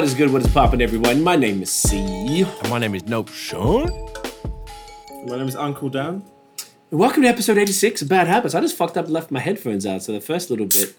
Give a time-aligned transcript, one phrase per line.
[0.00, 0.32] What is good?
[0.32, 1.22] What is poppin', everyone?
[1.22, 2.40] My name is C.
[2.40, 3.86] And my name is Nope Sean.
[5.26, 6.24] My name is Uncle Dan.
[6.90, 8.54] And welcome to episode 86 of Bad Habits.
[8.54, 10.96] I just fucked up and left my headphones out, so the first little bit,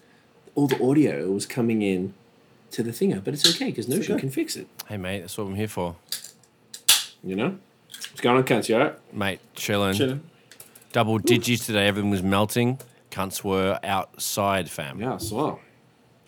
[0.54, 2.14] all the audio was coming in
[2.70, 4.20] to the thinger, but it's okay because Notion okay.
[4.20, 4.68] can fix it.
[4.86, 5.96] Hey mate, that's what I'm here for.
[7.24, 7.58] You know?
[7.88, 8.68] What's going on, cunts?
[8.68, 9.12] You alright?
[9.12, 9.94] Mate, chilling.
[9.94, 10.22] Chilling.
[10.92, 12.78] Double digits today, everything was melting.
[13.10, 15.00] Cunts were outside, fam.
[15.00, 15.58] Yeah, I saw.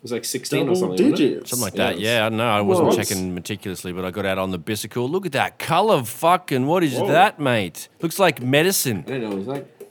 [0.05, 0.91] It was like 16 or Double something.
[0.91, 1.17] wasn't it?
[1.17, 1.49] digits.
[1.51, 1.95] Something like that.
[1.95, 2.47] it Yeah, I don't know.
[2.47, 2.95] I wasn't Whoa.
[2.97, 5.09] checking meticulously, but I got out on the bicycle.
[5.09, 6.67] Look at that color, fucking.
[6.67, 7.09] What is Whoa.
[7.09, 7.89] that, mate?
[8.03, 9.05] Looks like medicine.
[9.07, 9.39] I don't know.
[9.39, 9.91] It's like,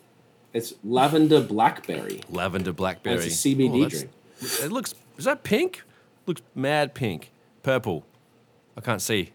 [0.53, 2.21] it's lavender blackberry.
[2.29, 3.15] Lavender blackberry.
[3.15, 4.63] And it's a CBD oh, that's- drink.
[4.63, 4.93] It looks.
[5.17, 5.81] Is that pink?
[6.27, 7.31] Looks mad pink.
[7.63, 8.05] Purple.
[8.77, 9.31] I can't see.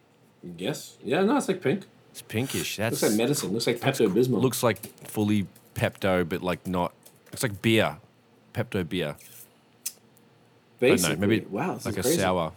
[0.57, 0.97] Yes.
[1.03, 1.87] Yeah, no, it's like pink.
[2.13, 2.77] It's pinkish.
[2.77, 3.53] That's Looks like medicine.
[3.53, 4.41] Looks like Pepto Bismol.
[4.41, 6.93] looks like fully Pepto, but like not.
[7.33, 7.97] It's like beer.
[8.55, 9.17] Pepto beer.
[10.81, 11.17] I don't basically.
[11.17, 11.21] know.
[11.27, 12.19] Maybe wow, this like is a crazy.
[12.21, 12.53] sour.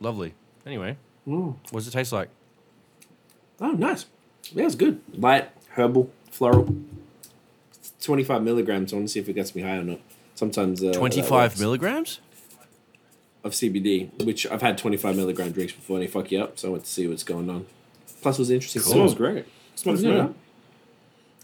[0.00, 0.34] Lovely.
[0.66, 2.28] Anyway, what does it taste like?
[3.60, 4.06] Oh, nice.
[4.52, 5.00] Yeah, it's good.
[5.14, 6.74] Light, herbal, floral.
[8.02, 8.92] 25 milligrams.
[8.92, 10.00] I want to see if it gets me high or not.
[10.34, 10.82] Sometimes.
[10.82, 12.20] Uh, 25 milligrams?
[13.44, 16.68] Of CBD, which I've had 25 milligram drinks before and they fuck you up, so
[16.68, 17.66] I went to see what's going on.
[18.20, 18.82] Plus, it was interesting.
[18.82, 19.46] Smells great.
[19.76, 20.10] Smells Yeah.
[20.10, 20.34] good.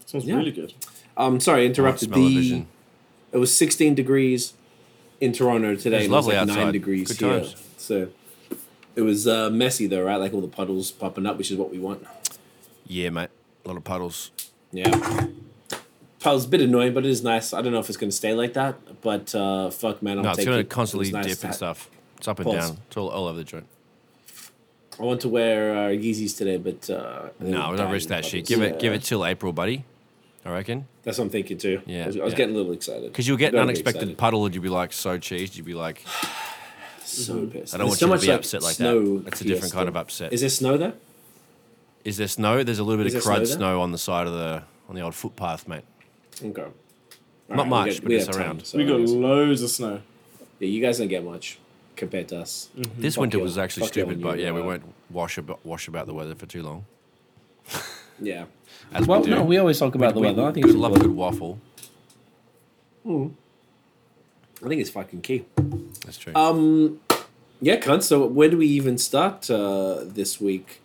[0.05, 0.35] Smells Yeah.
[0.35, 0.73] really good.
[1.17, 2.13] Um, sorry, I interrupted.
[2.13, 2.65] The,
[3.31, 4.53] it was 16 degrees
[5.21, 5.97] in Toronto today.
[5.97, 7.39] It was lovely it was like 9 degrees Good here.
[7.39, 7.55] times.
[7.77, 8.09] So
[8.95, 10.17] it was uh, messy though, right?
[10.17, 12.05] Like all the puddles popping up, which is what we want.
[12.87, 13.29] Yeah, mate.
[13.63, 14.31] A lot of puddles.
[14.71, 15.27] Yeah.
[16.19, 17.53] Puddles a bit annoying, but it is nice.
[17.53, 20.23] I don't know if it's going to stay like that, but uh, fuck, man, I'll
[20.23, 20.63] No, it's going it.
[20.63, 21.89] to constantly nice dip and stuff.
[22.17, 22.77] It's up and down.
[22.87, 23.67] It's all, all over the joint.
[24.99, 28.23] I want to wear uh, Yeezys today, but uh, No, I'm we don't risk that
[28.25, 28.45] shit.
[28.47, 28.79] Give it, Yeah.
[28.79, 29.83] give it till April, buddy.
[30.45, 30.87] I reckon.
[31.03, 31.81] That's what I'm thinking too.
[31.87, 32.37] Yeah, I was, I was yeah.
[32.37, 34.17] getting a little excited Because you'll get an unexpected excited.
[34.17, 35.57] puddle and you'll be like so cheesed.
[35.57, 36.03] You'll be like,
[37.03, 37.73] So pissed.
[37.73, 39.25] I don't There's want so you much, to be like, upset like snow that.
[39.25, 40.33] That's a different kind of upset.
[40.33, 40.93] Is there snow there?
[42.03, 42.63] Is there snow?
[42.63, 44.63] There's a little bit Is of there snow crud snow on the side of the
[44.89, 45.83] on the old footpath, mate.
[46.43, 46.61] Okay.
[46.61, 46.71] All
[47.49, 48.65] Not right, much, get- but it's have time, around.
[48.65, 50.01] so we I got guess- loads of snow.
[50.59, 51.57] Yeah, you guys don't get much
[51.95, 52.69] compared to us.
[52.97, 53.43] This Fuck winter yeah.
[53.43, 56.45] was actually stupid, but yeah, we uh, won't wash about wash about the weather for
[56.45, 56.85] too long.
[58.19, 58.45] Yeah.
[58.93, 60.43] As Well, we no, we always talk about the we, weather.
[60.45, 61.15] I think we it's love a important.
[61.15, 61.59] good waffle.
[64.63, 65.45] I think it's fucking key.
[66.05, 66.33] That's true.
[66.35, 66.99] Um,
[67.61, 68.03] yeah, cunt.
[68.03, 70.81] So where do we even start uh, this week?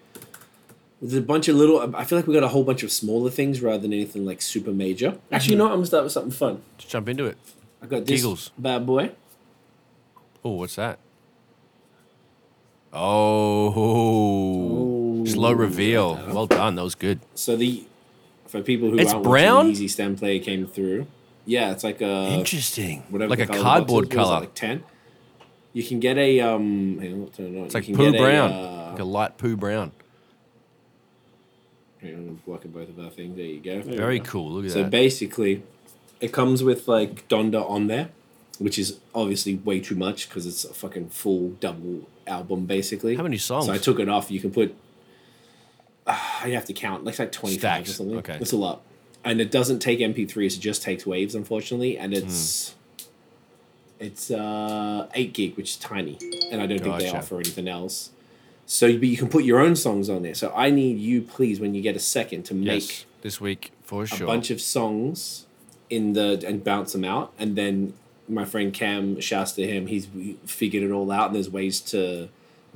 [1.00, 1.96] There's a bunch of little.
[1.96, 4.42] I feel like we got a whole bunch of smaller things rather than anything like
[4.42, 5.16] super major.
[5.32, 5.72] Actually, you know what?
[5.72, 6.62] I'm gonna start with something fun.
[6.76, 7.38] Just jump into it.
[7.82, 8.50] I got this Giggles.
[8.58, 9.12] bad boy.
[10.44, 10.98] Oh, what's that?
[12.92, 13.70] Oh,
[15.40, 16.14] slow reveal.
[16.28, 16.74] Well done.
[16.76, 17.20] That was good.
[17.34, 17.84] So the
[18.46, 19.56] for people who It's aren't brown?
[19.68, 21.06] watching, the Yeezy Stem Player came through.
[21.46, 23.02] Yeah, it's like a Interesting.
[23.08, 24.40] whatever Like a colour cardboard box is, what is it, color.
[24.40, 24.82] like ten.
[25.72, 26.98] You can get a um.
[26.98, 27.64] Hang on, turn it on.
[27.66, 28.52] It's like poo get a, brown.
[28.52, 29.92] uh, like a light poo brown.
[32.00, 33.36] hang on, I'm blocking both of our things.
[33.36, 33.80] There you go.
[33.82, 34.50] Very cool.
[34.52, 34.90] Look at So that.
[34.90, 35.62] basically,
[36.20, 38.10] it comes with like Donda on there,
[38.58, 43.16] which is obviously way too much because it's a fucking full double album basically.
[43.16, 43.66] How many songs?
[43.66, 44.30] So I took it off.
[44.30, 44.74] You can put.
[46.43, 47.04] Uh, you have to count.
[47.04, 48.16] Like, it's like twenty five or something.
[48.19, 48.38] okay.
[48.41, 48.82] It's a lot,
[49.25, 50.56] and it doesn't take MP3s.
[50.56, 52.71] It just takes waves, unfortunately, and it's.
[52.71, 52.76] Hmm.
[54.03, 56.16] It's uh, eight gig, which is tiny,
[56.50, 58.12] and I don't think they offer anything else.
[58.65, 60.32] So, but you can put your own songs on there.
[60.32, 63.72] So I need you, please, when you get a second, to make yes, this week
[63.82, 64.27] for a sure.
[64.27, 65.44] bunch of songs
[65.91, 67.92] in the and bounce them out and then
[68.28, 70.06] my friend cam shouts to him he's
[70.47, 72.28] figured it all out and there's ways to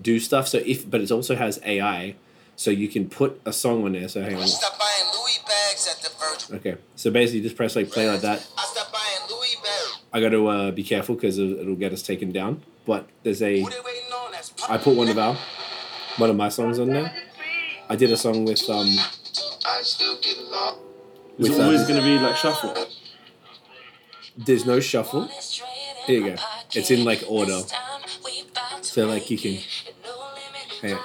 [0.03, 2.17] do stuff so if but it also has ai
[2.57, 5.39] so you can put a song on there so hang on I stopped buying Louis
[5.47, 6.57] bags at the Virgin.
[6.57, 9.99] okay so basically just press like play like that I stopped buying Louis bags.
[10.13, 13.61] i got to uh, be careful because it'll get us taken down but there's a
[13.61, 14.33] Who they waiting on?
[14.33, 15.37] That's i put one of our
[16.19, 17.13] one of my songs on there
[17.91, 18.87] i did a song with um
[19.67, 20.79] I still get along.
[21.39, 22.75] It's With, uh, always going to be like shuffle.
[24.37, 25.27] there's no shuffle
[26.07, 26.43] Here you go.
[26.75, 27.61] It's in like order.
[28.83, 29.53] So, like, you can-
[30.83, 30.97] Hey, Hey,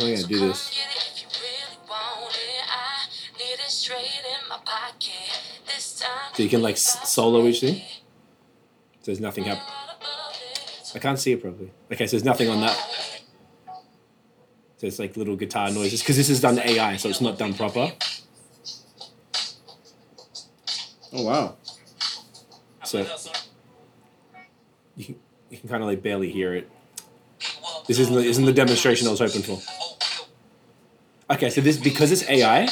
[0.00, 0.74] Oh, I'm gonna do this.
[6.34, 7.82] so you can like solo each thing so
[9.06, 9.74] there's nothing happening
[10.94, 11.70] I can't see it properly.
[11.92, 12.76] Okay, so there's nothing on that.
[14.78, 17.54] So it's like little guitar noises because this is done AI, so it's not done
[17.54, 17.92] proper.
[21.12, 21.56] Oh wow.
[22.84, 23.06] So
[24.96, 25.16] you can,
[25.50, 26.70] you can kind of like barely hear it.
[27.86, 29.58] This isn't the, isn't the demonstration I was hoping for.
[31.30, 32.66] Okay, so this because it's AI,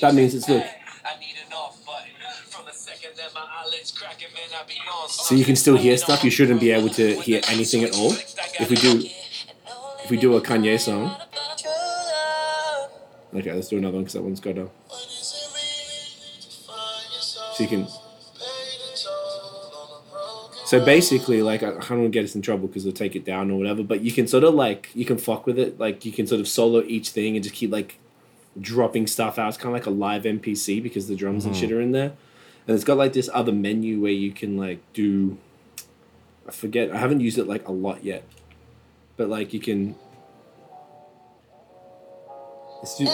[0.00, 0.64] that means it's look.
[5.08, 6.22] So you can still hear stuff.
[6.22, 8.12] You shouldn't be able to hear anything at all.
[8.12, 9.02] If we do,
[10.04, 11.16] if we do a Kanye song.
[13.34, 14.68] Okay, let's do another one because that one's got a.
[17.54, 17.86] So you can.
[20.70, 23.16] So basically, like, I I don't want to get us in trouble because they'll take
[23.16, 23.82] it down or whatever.
[23.82, 25.80] But you can sort of like you can fuck with it.
[25.80, 27.98] Like you can sort of solo each thing and just keep like
[28.60, 29.48] dropping stuff out.
[29.48, 31.78] It's kind of like a live MPC because the drums and shit mm-hmm.
[31.78, 32.12] are in there.
[32.68, 35.38] And it's got like this other menu where you can like do.
[36.46, 36.92] I forget.
[36.92, 38.22] I haven't used it like a lot yet,
[39.16, 39.96] but like you can.
[42.78, 43.12] Let's do, so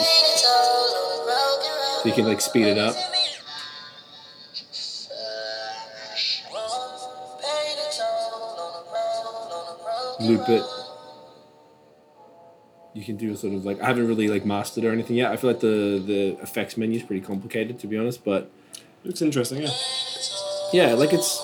[2.04, 3.15] you can like speed it up.
[10.20, 10.62] Loop it.
[12.94, 15.30] You can do a sort of like I haven't really like mastered or anything yet.
[15.30, 18.50] I feel like the the effects menu is pretty complicated to be honest, but
[19.04, 19.70] Looks interesting, yeah.
[20.72, 21.40] yeah, like it's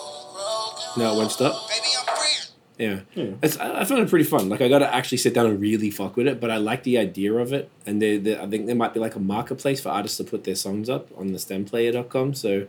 [0.96, 1.68] now it won't stop.
[1.68, 2.54] Baby, I'm free.
[2.76, 3.34] Yeah, Yeah.
[3.40, 4.48] It's, I I found it pretty fun.
[4.48, 6.82] Like I got to actually sit down and really fuck with it, but I like
[6.82, 7.70] the idea of it.
[7.86, 10.42] And they, they, I think there might be like a marketplace for artists to put
[10.42, 12.34] their songs up on the stemplayer.com.
[12.34, 12.66] So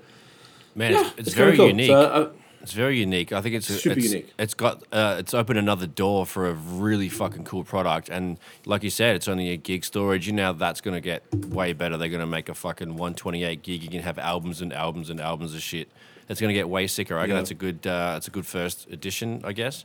[0.76, 1.68] Man, yeah, it's, it's, kinda very cool.
[1.70, 1.88] unique.
[1.88, 2.30] So, uh,
[2.64, 3.34] It's very unique.
[3.34, 4.34] I think it's Super it's, unique.
[4.40, 8.84] It's got uh, it's opened another door for a really fucking cool product, and like
[8.84, 10.28] you said, it's only a gig storage.
[10.28, 11.98] You know that's gonna get way better.
[11.98, 13.84] They're gonna make a fucking one twenty eight gig.
[13.84, 15.90] You can have albums and albums and albums of shit.
[16.30, 17.18] It's gonna get way sicker.
[17.18, 17.36] I Yeah.
[17.36, 19.84] that's a good uh, that's a good first edition, I guess.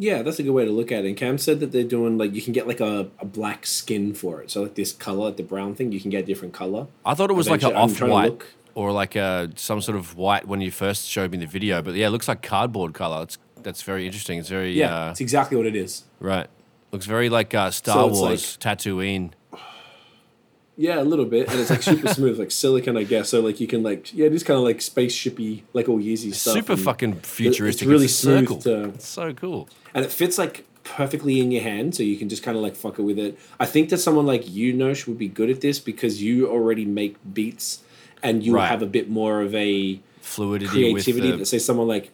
[0.00, 1.08] Yeah, that's a good way to look at it.
[1.08, 4.14] And Cam said that they're doing like you can get like a, a black skin
[4.14, 4.50] for it.
[4.50, 6.86] So like this color, like the brown thing, you can get a different color.
[7.04, 8.42] I thought it was like an off white.
[8.78, 11.82] Or like a some sort of white when you first showed me the video.
[11.82, 13.22] But yeah, it looks like cardboard color.
[13.24, 14.38] It's that's very interesting.
[14.38, 16.04] It's very Yeah, uh, it's exactly what it is.
[16.20, 16.46] right.
[16.92, 19.32] Looks very like uh, Star So it's Wars Tatooine.
[20.76, 23.28] Yeah, a little bit, and it's like super smooth, like silicon, I guess.
[23.30, 26.32] So like you can like yeah, it is kind of like spaceshipy, like all Yeezy
[26.32, 26.54] stuff.
[26.54, 27.82] Super fucking futuristic.
[27.82, 29.68] It's really a smooth to- It's so cool.
[29.92, 32.76] and it fits like perfectly in your hand, so you can just kind of like
[32.76, 33.36] fuck it with it.
[33.58, 36.84] I think that someone like you, Nosh, would be good at this because you already
[36.84, 37.82] make beats,
[38.22, 38.68] and you Right.
[38.68, 41.28] have a bit more of a Fluidity creativity.
[41.30, 42.10] with than say someone like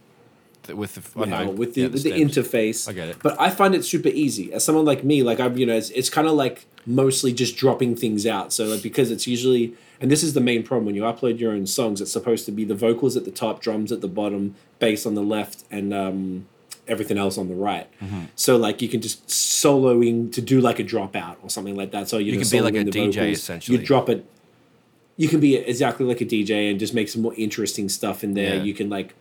[0.64, 2.88] the, with the, you know, know, with the yeah, with the interface.
[2.88, 3.16] I get it.
[3.22, 4.52] But I find it super easy.
[4.52, 7.56] As someone like me, like I'm, you know, it's, it's kind of like mostly just
[7.56, 8.52] dropping things out.
[8.52, 11.52] So like because it's usually, and this is the main problem when you upload your
[11.52, 12.00] own songs.
[12.00, 15.14] It's supposed to be the vocals at the top, drums at the bottom, bass on
[15.14, 16.46] the left, and um,
[16.88, 17.86] everything else on the right.
[18.00, 18.22] Mm-hmm.
[18.36, 22.08] So like you can just soloing to do like a dropout or something like that.
[22.08, 23.38] So you, You know, can be like a the DJ vocals.
[23.38, 23.78] essentially.
[23.78, 24.24] You drop it.
[25.16, 28.34] You can be exactly like a DJ and just make some more interesting stuff in
[28.34, 28.56] there.
[28.56, 28.62] Yeah.
[28.62, 29.14] You can like,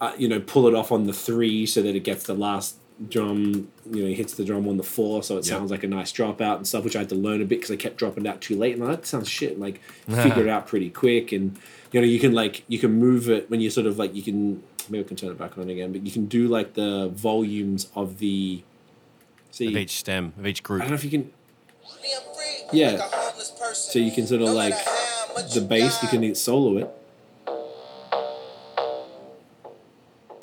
[0.00, 2.76] uh, you know, pull it off on the three so that it gets the last
[3.08, 3.68] drum.
[3.90, 5.56] You know, he hits the drum on the four, so it Yeah.
[5.56, 6.84] sounds like a nice dropout and stuff.
[6.84, 8.74] Which I had to learn a bit because I kept dropping it out too late,
[8.74, 9.52] and I'm like, that sounds shit.
[9.52, 11.56] And, like figure it out pretty quick, and
[11.92, 14.22] you know, you can like you can move it when you sort of like you
[14.22, 17.08] can maybe I can turn it back on again, but you can do like the
[17.12, 18.62] volumes of the.
[19.50, 20.82] See, of each stem of each group.
[20.82, 21.00] I group.
[21.00, 21.32] don't know if you can.
[22.02, 22.78] Me, I'm free.
[22.78, 22.90] Yeah.
[22.92, 23.74] Like a.
[23.74, 24.99] So you can sort of No like matter how much
[25.48, 26.90] the bass, you can solo it.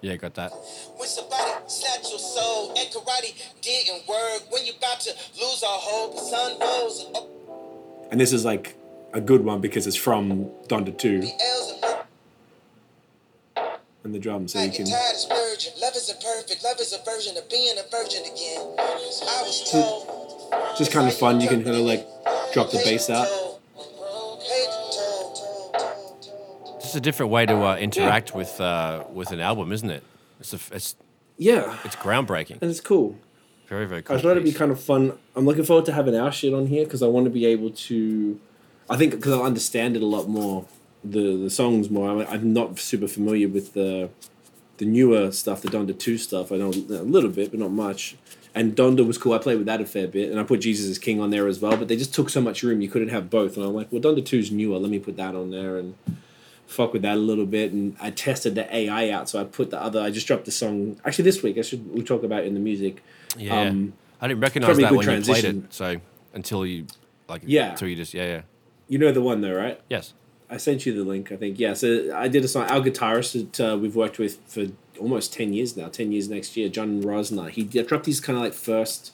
[0.02, 0.52] Yeah, got that.
[0.96, 4.52] When somebody snatch your soul and karate didn't work.
[4.52, 7.06] When you about to lose all hope, sun rose
[8.12, 8.76] and this is like
[9.14, 11.30] a good one because it's from Donda 2
[14.04, 14.54] and the drums.
[14.54, 14.86] So you can.
[14.86, 15.74] tide is virgin.
[15.82, 16.64] Love is imperfect.
[16.64, 18.76] Love is a version of being a virgin again.
[18.80, 20.78] I was told.
[20.78, 21.42] Just kind of fun.
[21.42, 22.08] You can kind of like
[22.54, 23.28] drop the bass out.
[26.98, 30.04] A different way to uh, interact with uh, with an album, isn't it?
[30.40, 30.96] It's a, it's
[31.38, 31.78] Yeah.
[31.84, 32.62] it's groundbreaking.
[32.62, 33.18] And it's cool.
[33.70, 34.16] Very very cool.
[34.18, 35.18] I thought it'd be kind of fun.
[35.36, 37.70] I'm looking forward to having our shit on here because I want to be able
[37.72, 38.40] to.
[38.90, 40.66] I think because I'll understand it a lot more,
[41.04, 42.10] the the songs more.
[42.10, 44.10] I'm, I'm not super familiar with the
[44.78, 46.52] the newer stuff, the Donda two stuff.
[46.52, 48.16] I know a little bit, but not much.
[48.56, 49.34] And Donda was cool.
[49.34, 51.48] I played with that a fair bit, and I put Jesus is King on there
[51.48, 51.76] as well.
[51.78, 53.56] But they just took so much room, you couldn't have both.
[53.58, 54.80] And I'm like, well, Donda 2's newer.
[54.80, 55.96] Let me put that on there and
[56.68, 57.72] fuck with that a little bit.
[57.72, 60.02] And I tested the AI out, so I put the other.
[60.02, 61.58] I just dropped the song actually this week.
[61.58, 63.02] I should we talk about it in the music.
[63.38, 65.74] Yeah, um, I didn't recognize that when you played it.
[65.74, 65.98] So
[66.34, 66.86] until you
[67.28, 67.72] like Yeah.
[67.72, 68.42] until you just yeah yeah
[68.88, 69.80] You know the one though, right?
[69.90, 70.14] yes
[70.50, 71.32] I sent you the link.
[71.32, 71.74] I think yeah.
[71.74, 72.64] So I did a song.
[72.70, 75.90] Our guitarist that uh, we've worked with for almost ten years now.
[75.90, 76.70] Ten years next year.
[76.70, 77.50] John Rosner.
[77.50, 79.12] He dropped his kind of like first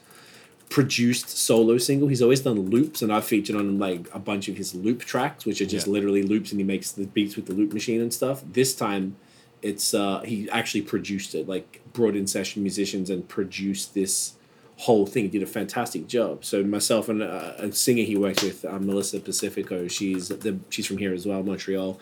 [0.70, 2.08] produced solo single.
[2.08, 5.46] He's always done loops, and I've featured on like a bunch of his loop tracks,
[5.46, 5.94] which are just Yeah.
[5.94, 8.44] literally loops, and he makes the beats with the loop machine and stuff.
[8.52, 9.16] This time,
[9.62, 11.48] it's uh, he actually produced it.
[11.48, 14.34] Like brought in session musicians and produced this
[14.78, 15.24] whole thing.
[15.26, 16.44] He did a fantastic job.
[16.44, 19.88] So myself and uh, a singer he works with, uh, Melissa Pacifico.
[19.88, 22.00] She's the she's from here as well, Montreal.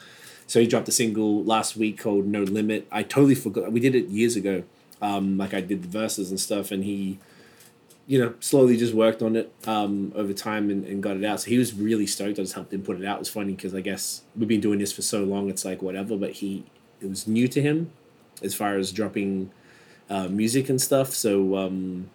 [0.47, 2.87] So he dropped a single last week called No Limit.
[2.91, 3.71] I totally forgot.
[3.71, 4.63] We did it years ago.
[5.01, 7.17] Um, like I did the verses and stuff, and he,
[8.11, 11.39] you know, slowly just worked on it um, over time and, and got it out.
[11.39, 12.39] So he was really stoked.
[12.39, 13.15] I just helped him put it out.
[13.15, 15.49] It was funny because I guess we've been doing this for so long.
[15.49, 16.65] It's like whatever, but he
[16.99, 17.93] it was new to him
[18.43, 19.49] as far as dropping
[20.09, 21.13] uh, music and stuff.
[21.13, 22.09] So um,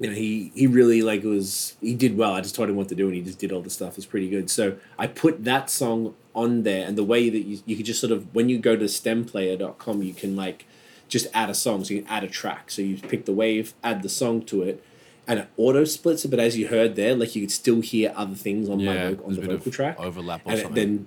[0.00, 2.34] you know, he he really like was he did well.
[2.34, 3.96] I just told him what to do, and he just did all the stuff.
[3.96, 4.50] It's pretty good.
[4.50, 8.00] So I put that song on there, and the way that you you could just
[8.00, 10.66] sort of when you go to stemplayer.com, you can like
[11.06, 11.84] just add a song.
[11.84, 12.72] So you can add a track.
[12.72, 14.82] So you pick the wave, add the song to it.
[15.26, 18.12] And it auto splits it, but as you heard there, like you could still hear
[18.14, 21.06] other things on my Yeah, voc- on the vocal track overlap and it then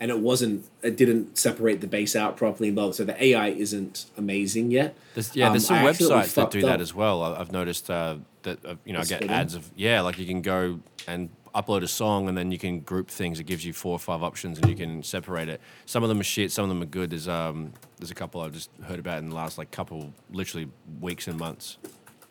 [0.00, 4.06] and it wasn't it didn't separate the bass out properly well so the ai isn't
[4.16, 7.22] amazing yet There's, yeah, there's Um, some websites that do that as well.
[7.22, 9.30] I've noticed uh, that uh, you know I get splitting?
[9.30, 12.80] ads of yeah, like you can go and upload a song and then you can
[12.80, 13.40] group things.
[13.40, 15.60] It gives you four or five options and you can separate it.
[15.86, 17.10] Some of them are shit, some of them are good.
[17.10, 20.68] There's um there's a couple I've just heard about in the last like couple literally
[21.00, 21.78] weeks and months.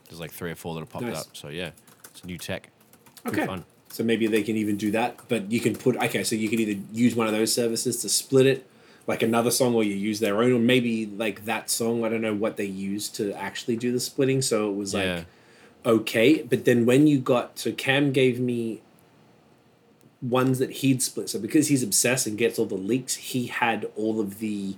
[0.07, 1.21] There's like three or four that have popped Nice.
[1.21, 1.27] up.
[1.35, 1.71] So yeah,
[2.05, 2.69] it's new tech.
[3.25, 3.65] Okay fun.
[3.89, 6.59] so maybe they can even do that but you can put okay so you can
[6.59, 8.65] either use one of those services to split it
[9.05, 12.21] like another song or you use their own or maybe like that song i don't
[12.21, 15.23] know what they use to actually do the splitting so it was like Yeah.
[15.85, 18.81] okay but then when you got so cam gave me
[20.21, 23.89] ones that he'd split so because he's obsessed and gets all the leaks he had
[23.97, 24.75] all of the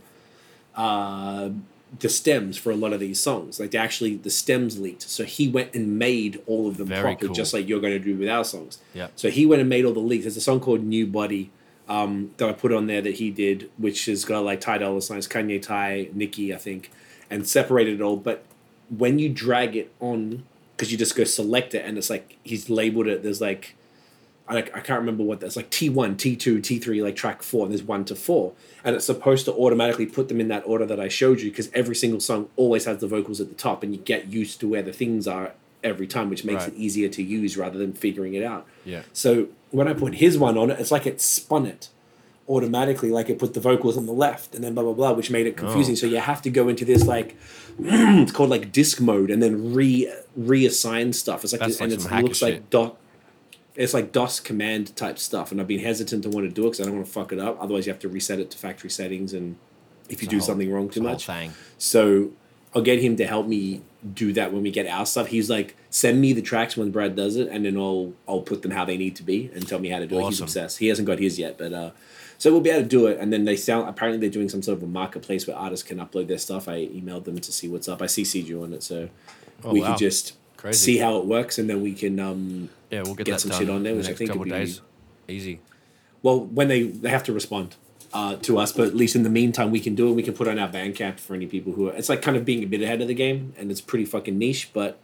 [0.76, 1.50] uh
[2.00, 5.48] the stems for a lot of these songs like actually the stems leaked so he
[5.48, 7.36] went and made all of them Very properly cool.
[7.36, 9.08] just like you're going to do with our songs Yeah.
[9.16, 11.50] so he went and made all the leaks there's a song called new body
[11.88, 15.02] um, that I put on there that he did, which has got like Ty Dolla
[15.02, 16.92] Signs, Kanye Ty, Nicki, I think,
[17.32, 18.16] and separated it all.
[18.16, 18.44] But
[18.96, 20.44] when you drag it on,
[20.78, 23.24] because you just go select it, and it's like he's labeled it.
[23.24, 23.74] There's like,
[24.58, 27.44] I, I can't remember what that's like T one, T two, T three, like track
[27.44, 28.54] four, and there's one to four,
[28.84, 31.70] and it's supposed to automatically put them in that order that I showed you, because
[31.74, 34.68] every single song always has the vocals at the top, and you get used to
[34.68, 35.52] where the things are
[35.84, 36.74] every time, which makes Right.
[36.74, 38.66] it easier to use rather than figuring it out.
[38.84, 39.04] Yeah.
[39.14, 41.90] So when I put his one on it, it's like it spun it
[42.48, 45.30] automatically, like it put the vocals on the left and then blah blah blah, which
[45.30, 45.94] made it confusing.
[45.94, 45.96] Oh.
[45.96, 47.38] So you have to go into this like
[47.80, 51.44] it's called like disc mode and then re reassign stuff.
[51.44, 52.98] It's like this, like and it looks like dot.
[53.80, 56.72] It's like DOS command type stuff, and I've been hesitant to want to do it
[56.72, 57.58] because I don't want to fuck it up.
[57.62, 59.56] Otherwise, you have to reset it to factory settings, and
[60.10, 61.28] if you It's do whole- something wrong too much,
[61.78, 62.32] so
[62.76, 63.82] I'll get him to help me
[64.14, 65.28] do that when we get our stuff.
[65.28, 68.62] He's like, send me the tracks when Brad does it, and then I'll I'll put
[68.64, 70.26] them how they need to be and tell me how to do it.
[70.26, 70.80] He's obsessed.
[70.80, 71.92] He hasn't got his yet, but uh,
[72.38, 73.18] so we'll be able to do it.
[73.20, 75.98] And then they sound apparently they're doing some sort of a marketplace where artists can
[76.00, 76.68] upload their stuff.
[76.68, 78.02] I emailed them to see what's up.
[78.02, 79.10] I CC'd you on it, so
[79.64, 79.88] Oh, we wow.
[79.90, 80.78] can just Crazy.
[80.94, 83.52] see how it works, and then we can um Yeah, we'll get, get that some
[83.52, 84.82] done shit on there, which the I think couple be- days.
[85.28, 85.60] Easy.
[86.22, 87.76] well when they they have to respond.
[88.12, 90.14] Uh, to us, but at least in the meantime, we can do it.
[90.14, 91.94] We can put on our Bandcamp for any people who are.
[91.94, 94.36] It's like kind of being a bit ahead of the game, and it's pretty fucking
[94.36, 94.72] niche.
[94.74, 94.98] But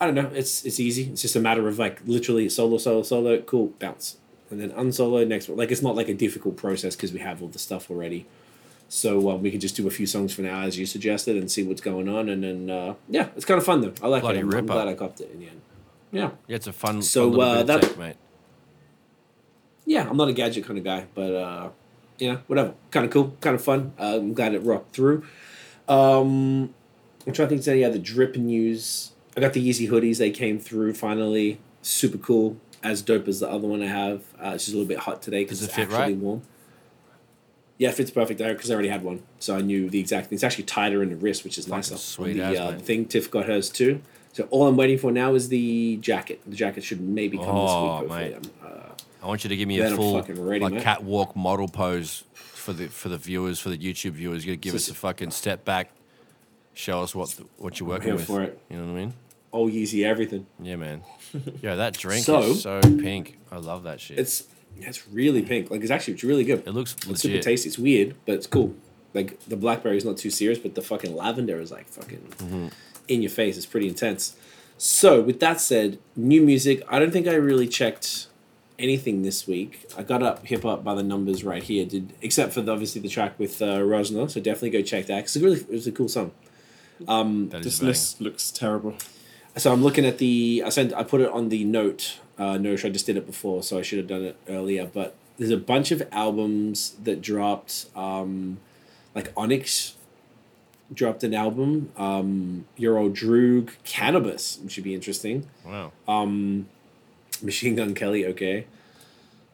[0.00, 0.28] I don't know.
[0.34, 1.04] It's it's easy.
[1.12, 4.16] It's just a matter of like literally solo, solo, solo, cool, bounce,
[4.50, 5.56] and then unsolo next one.
[5.56, 8.26] Like it's not like a difficult process because we have all the stuff already.
[8.92, 11.48] So um, we can just do a few songs for now, as you suggested, and
[11.48, 12.28] see what's going on.
[12.28, 13.92] And then uh, yeah, it's kind of fun though.
[14.02, 14.42] I like Bloody it.
[14.42, 15.60] I'm, I'm glad I copped it in the end.
[16.12, 18.16] Yeah, Yeah, it's a fun, So, fun little uh, that- tech, mate.
[19.86, 21.68] yeah, I'm not a gadget kind of guy, but uh,
[22.18, 22.74] you know, whatever.
[22.90, 23.92] Kind of cool, kind of fun.
[23.98, 25.24] Uh, I'm glad it rocked through.
[25.88, 26.74] Um,
[27.26, 29.12] I'm trying to think of any other drip news.
[29.36, 30.18] I got the Yeezy hoodies.
[30.18, 31.60] They came through finally.
[31.82, 32.56] Super cool.
[32.82, 34.22] As dope as the other one I have.
[34.42, 36.16] Uh, it's just a little bit hot today because it's it fit actually right?
[36.16, 36.42] warm.
[37.80, 40.28] Yeah, it fits perfect there because I already had one, so I knew the exact
[40.28, 40.36] thing.
[40.36, 41.96] It's actually tighter in the wrist, which is Fucking nicer.
[41.96, 44.02] sweet the as, uh, thing, Tiff got hers too.
[44.34, 46.40] So all I'm waiting for now is the jacket.
[46.46, 48.32] The jacket should maybe come Oh, this week.
[48.34, 48.38] Hopefully.
[48.42, 48.50] mate.
[48.62, 50.82] Uh, I want you to give me a full ready, like mate.
[50.82, 54.44] catwalk model pose for the for the viewers, for the YouTube viewers.
[54.44, 55.90] You gotta give us a fucking step back,
[56.74, 58.26] show us what the, what you're working with.
[58.26, 58.60] for it.
[58.68, 59.14] You know what I mean?
[59.52, 60.46] all Yeezy everything.
[60.60, 61.02] Yeah, man.
[61.62, 63.38] yeah, that drink So- is so pink.
[63.50, 64.18] I love that shit.
[64.18, 64.44] It's
[64.88, 65.70] it's really pink.
[65.70, 66.66] Like it's actually it's really good.
[66.66, 67.68] it looks It's super tasty.
[67.68, 68.74] It's weird, but it's cool.
[69.14, 72.68] Like the blackberry is not too serious, but the fucking lavender is like fucking Mm-hmm.
[73.08, 73.56] in your face.
[73.56, 74.36] It's pretty intense.
[74.78, 76.82] So with that said, new music.
[76.88, 78.28] I don't think I really checked
[78.78, 79.84] anything this week.
[79.98, 81.84] I got up hip hop by the numbers right here.
[81.84, 84.30] Did except for the, obviously the track with uh, Rosner.
[84.30, 85.20] So definitely go check that.
[85.24, 86.30] Cause it really it was a cool song.
[87.00, 88.94] That is This list looks terrible.
[89.56, 90.62] So I'm looking at the.
[90.64, 90.92] I sent.
[90.94, 92.18] I put it on the note.
[92.40, 92.84] Uh, note.
[92.86, 94.86] I just did it before, so I should have done it earlier.
[94.86, 97.86] But there's a bunch of albums that dropped.
[97.94, 98.58] Um,
[99.14, 99.96] like Onyx
[100.92, 101.92] dropped an album.
[101.96, 105.48] Um, your old Droog, Cannabis, which should be interesting.
[105.66, 105.92] Wow.
[106.08, 106.68] Um,
[107.42, 108.66] Machine Gun Kelly, okay.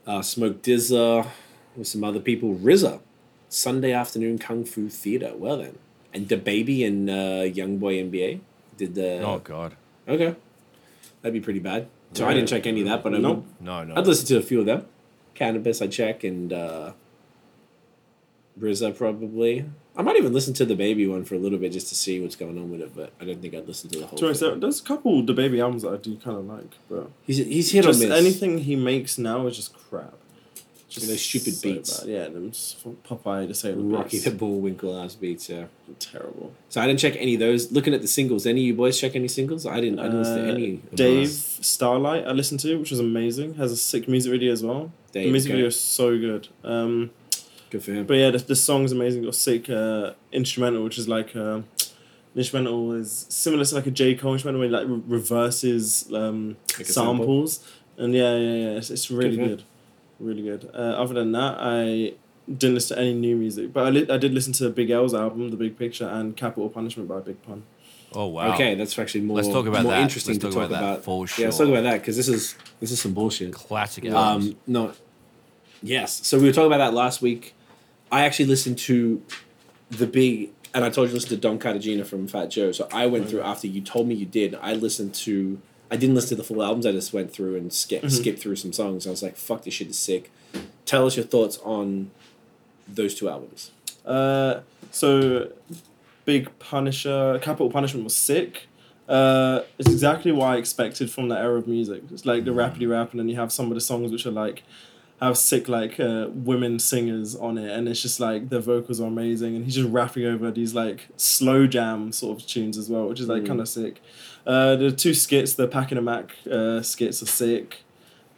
[0.06, 1.26] Uh, Smoke DZA
[1.76, 2.54] with some other people.
[2.54, 3.00] RZA,
[3.48, 5.32] Sunday Afternoon Kung Fu Theater.
[5.34, 5.78] Well then,
[6.14, 8.40] and the baby and uh, Young Boy NBA
[8.76, 9.20] did the.
[9.22, 9.74] oh god.
[10.06, 10.36] Okay,
[11.20, 11.88] that'd be pretty bad.
[12.12, 13.44] So I didn't check any of that, but I Nope.
[13.60, 13.94] No, no.
[13.96, 14.86] I'd listen to a few of them.
[15.34, 16.92] Cannabis, I check, and uh,
[18.58, 19.64] RZA probably.
[19.96, 22.20] I might even listen to the baby one for a little bit just to see
[22.20, 24.16] what's going on with it, but I don't think I'd listen to the whole.
[24.18, 24.50] To be honest, thing.
[24.50, 27.38] there- there's a couple the baby albums that I do kind of like, but He's
[27.38, 28.18] he's hit just or miss.
[28.18, 30.14] anything he makes now is just crap.
[30.88, 32.00] Just those stupid so beats.
[32.00, 32.08] bad.
[32.08, 34.24] Yeah, them Popeye to say the Rocky beats.
[34.24, 35.48] the Bullwinkle ass beats.
[35.48, 35.64] Yeah.
[35.98, 36.52] terrible.
[36.68, 37.72] So I didn't check any of those.
[37.72, 39.66] Looking at the singles, any of you boys check any singles?
[39.66, 39.98] I didn't.
[39.98, 40.82] I didn't listen to Uh, any.
[40.94, 41.30] Dave.
[41.30, 43.54] Starlight I listened to, which was amazing.
[43.54, 44.92] Has a sick music video as well.
[45.10, 45.56] Dave, the music okay.
[45.56, 46.48] video is so good.
[46.62, 47.10] Um,
[47.70, 48.06] Good for him.
[48.06, 49.24] but yeah, the, the song's amazing.
[49.24, 51.62] Got sick uh, instrumental, which is like uh,
[52.36, 56.56] instrumental is similar to like a J Cole instrumental, where it, like re- reverses um,
[56.78, 57.16] Like a sample?
[57.16, 59.62] samples, and yeah, yeah, yeah, it's, it's really Good good,
[60.18, 60.70] really good.
[60.75, 62.14] Uh, other than that, I
[62.49, 65.14] didn't listen to any new music, but I, li- I did listen to Big L's
[65.14, 67.64] album, The Big Picture, and Capital Punishment by Big Pun.
[68.14, 68.54] oh wow.
[68.54, 69.37] Okay, that's actually more.
[69.37, 70.00] Let's talk about more that.
[70.02, 71.04] interesting Let's to talk talk about that about.
[71.04, 73.52] for Yeah, let's talk about that because this is this is some bullshit.
[73.52, 74.50] Classic albums.
[74.52, 74.92] Um, no.
[75.82, 76.26] Yes.
[76.26, 77.54] So we were talking about that last week.
[78.11, 79.20] I actually listened to
[79.90, 82.73] the big, and I told you to listen to Don Cartagena from Fat Joe.
[82.73, 84.54] So I went through after you told me you did.
[84.62, 85.61] I listened to.
[85.90, 86.84] I didn't listen to the full albums.
[86.86, 88.08] I just went through and skip Mm-hmm.
[88.10, 89.06] skipped through some songs.
[89.06, 90.30] I was like, "Fuck, this shit is sick."
[90.84, 92.10] Tell us your thoughts on
[92.88, 93.70] those two albums.
[94.04, 95.50] Uh, so,
[96.24, 98.66] Big Punisher, Capital Punishment was sick.
[99.08, 102.02] Uh, it's exactly what I expected from that era of music.
[102.12, 104.30] It's like the rapidy rap, and then you have some of the songs which are
[104.32, 104.62] like
[105.20, 109.06] have sick like uh, women singers on it, and it's just like the vocals are
[109.06, 113.08] amazing, and he's just rapping over these like slow jam sort of tunes as well,
[113.08, 114.00] which is like kind of sick.
[114.47, 117.82] Uh, the two skits, the Pack and a Mac uh, skits are sick.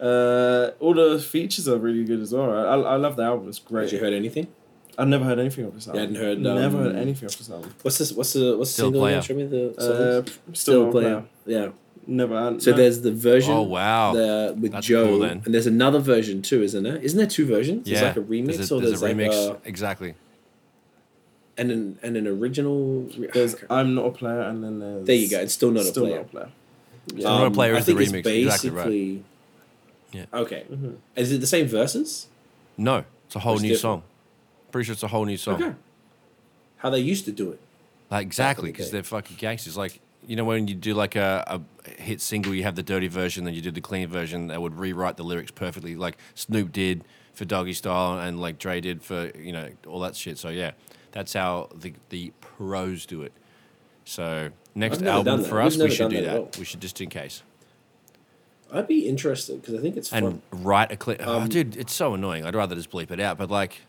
[0.00, 2.50] Uh, all the features are really good as well.
[2.52, 3.48] I, I love the album.
[3.48, 3.84] It's great.
[3.84, 4.46] Had you heard anything?
[4.96, 6.00] I've never heard anything of this album.
[6.00, 7.72] hadn't heard, Never um, heard anything of this album.
[7.82, 8.12] What's this?
[8.12, 9.00] What's the what's the Still single?
[9.02, 9.12] Player.
[9.18, 9.22] again?
[9.22, 9.80] Show me the Uh,
[10.22, 10.30] songs.
[10.44, 11.24] still, Still player.
[11.44, 11.62] player.
[11.64, 11.68] Yeah.
[12.10, 12.42] Never.
[12.42, 12.76] had- So no.
[12.78, 13.52] there's the version.
[13.52, 14.14] Oh, wow.
[14.14, 15.42] The, with That's Joe, cool then.
[15.44, 16.96] and there's another version too, isn't there?
[16.96, 17.86] Isn't there two versions?
[17.86, 18.00] yeah.
[18.00, 19.50] There's like a remix There's a, or there's there's, a remix.
[19.64, 20.14] a, exactly.
[21.56, 23.02] and an and an original.
[23.18, 25.06] re- There's I'm not a player, and then there's.
[25.06, 25.40] there you go.
[25.40, 26.16] It's still not still a player.
[26.18, 26.48] not a player.
[27.10, 28.18] Still not a player I is the think remix.
[28.26, 28.84] It's Exactly right.
[28.86, 29.24] basically.
[30.12, 30.24] Yeah.
[30.32, 30.64] Okay.
[30.72, 30.96] Mhm.
[31.16, 32.28] Is it the same verses?
[32.76, 33.80] No, it's a whole It's new different.
[33.82, 34.02] song.
[34.72, 35.62] Pretty sure it's a whole new song.
[35.62, 35.74] Okay.
[36.78, 37.60] How they used to do it.
[38.10, 38.92] Like exactly, because day.
[38.92, 39.76] they're fucking gangsters.
[39.76, 41.60] Like you know when you do like a, a
[41.98, 44.46] hit single, you have the dirty version, then you do the clean version.
[44.48, 48.80] They would rewrite the lyrics perfectly, like Snoop did for Doggy Style, and like Dre
[48.80, 50.38] did for you know all that shit.
[50.38, 50.72] So yeah,
[51.12, 53.32] that's how the the pros do it.
[54.04, 56.58] So next I've never done album for us, we should do that that.
[56.58, 57.42] We should just in case
[58.72, 60.24] I'd be interested because I think it's fun.
[60.24, 61.20] and write a clip.
[61.24, 62.44] oh, Um, dude, it's so annoying.
[62.44, 63.38] I'd rather just bleep it out.
[63.38, 63.80] But like,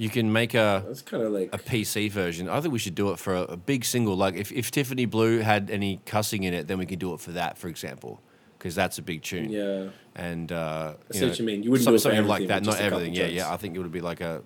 [0.00, 2.48] you can make a That's kind of like a PC version.
[2.48, 4.16] I think we should do it for a, a big single.
[4.16, 7.20] Like if, if Tiffany Blue had any cussing in it, then we could do it
[7.20, 8.18] for that, for example,
[8.58, 9.50] because that's a big tune.
[9.50, 9.88] yeah.
[10.16, 11.62] And uh, I see what you mean.
[11.62, 12.62] You wouldn't some- do it for something like that.
[12.62, 13.14] Not just a couple everything.
[13.14, 13.34] Yeah, tracks.
[13.34, 13.52] yeah.
[13.52, 14.42] I think it would be like a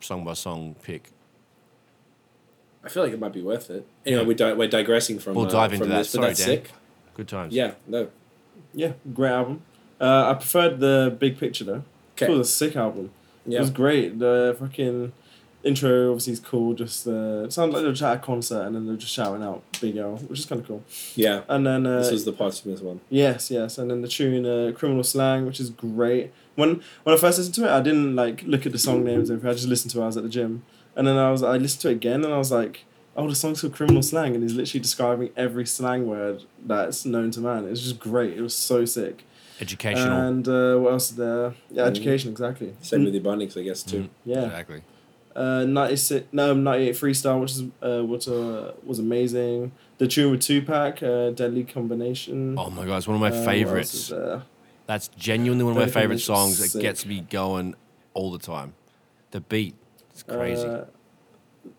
[0.00, 1.10] song by song pick.
[2.82, 3.86] I feel like it might be worth it.
[4.06, 4.26] Anyway, Yeah.
[4.28, 5.34] we're, di- we're digressing from.
[5.34, 5.98] We'll uh, dive into that.
[5.98, 6.46] This, but Sorry, that's Dan.
[6.48, 6.70] sick.
[7.14, 7.52] Good times.
[7.54, 7.72] Yeah.
[7.86, 8.08] No.
[8.72, 9.62] Yeah, great album.
[10.00, 11.82] Uh, I preferred the Big Picture though.
[12.16, 12.32] It Okay.
[12.32, 13.10] was a sick album.
[13.46, 14.18] It was great.
[14.18, 15.12] The fucking
[15.62, 16.74] intro obviously is cool.
[16.74, 19.12] Just uh, it sounded like they were just at a concert and then they're just
[19.12, 20.82] shouting out Big L, which is kind of cool.
[21.14, 21.42] Yeah.
[21.48, 23.00] And then uh, This was the posthumous one.
[23.10, 26.32] Yes, yes, and then the tune uh, "Criminal Slang," which is great.
[26.56, 29.30] When when I first listened to it, I didn't like look at the song names.
[29.30, 30.04] I just listened to it.
[30.04, 30.64] I was at the gym,
[30.96, 32.84] and then I was I listened to it again, and I was like,
[33.16, 37.30] "Oh, the song's called "Criminal Slang," and he's literally describing every slang word that's known
[37.32, 37.64] to man.
[37.66, 38.36] It was just great.
[38.36, 39.24] It was so sick.
[39.60, 40.18] Educational.
[40.18, 41.54] And uh, what else is there?
[41.70, 41.88] Yeah, Mhm.
[41.88, 42.74] education exactly.
[42.80, 44.02] Same with the Bonnings, I guess too.
[44.04, 44.82] Mm, Yeah, Exactly.
[45.36, 46.26] uh, ninety six.
[46.32, 49.72] No, ninety eight freestyle, which is uh, which uh, was amazing.
[49.98, 53.30] The tune with Tupac, uh, "Deadly Combination." Oh my god, it's one of my Uh,
[53.30, 54.08] what else is favorites.
[54.08, 54.42] there?
[54.86, 56.60] That's genuinely one of my favorite Combination's songs.
[56.60, 56.82] It sick.
[56.82, 57.74] gets me going
[58.14, 58.72] all the time.
[59.30, 59.74] The beat,
[60.10, 60.68] it's crazy.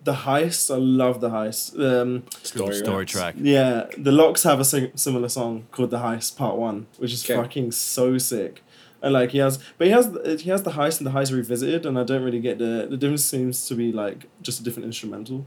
[0.03, 1.73] The heist, I love the heist.
[1.79, 3.35] Um, Story, story track.
[3.37, 7.23] yeah, the LOX have a sing- similar song called "The Heist Part One," which is
[7.23, 7.35] Okay.
[7.35, 8.63] fucking so sick.
[9.03, 10.05] And like he has, but he has
[10.41, 12.97] he has the heist and the heist revisited, and I don't really get the the
[12.97, 13.25] difference.
[13.25, 15.45] Seems to be like just a different instrumental,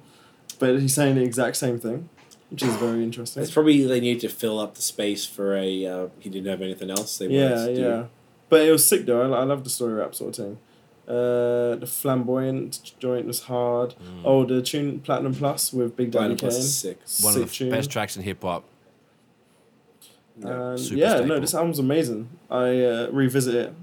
[0.59, 2.09] but he's saying the exact same thing,
[2.51, 3.43] which is very interesting.
[3.45, 5.87] It's probably they need to fill up the space for a.
[5.87, 7.19] Uh, he didn't have anything else.
[7.19, 7.81] They yeah, wanted to do.
[7.83, 8.05] yeah.
[8.49, 9.33] But it was sick though.
[9.33, 10.59] I, I love the story rap sort of thing.
[11.07, 13.95] Uh, the flamboyant joint was hard.
[14.25, 16.51] Oh, the tune Platinum Plus with Big Daddy Kane.
[16.51, 16.99] sick.
[17.21, 17.71] One Sick of the tune.
[17.71, 18.65] best tracks in hip hop.
[20.43, 22.29] And Super yeah, no, this album's amazing.
[22.51, 23.75] I uh, revisit it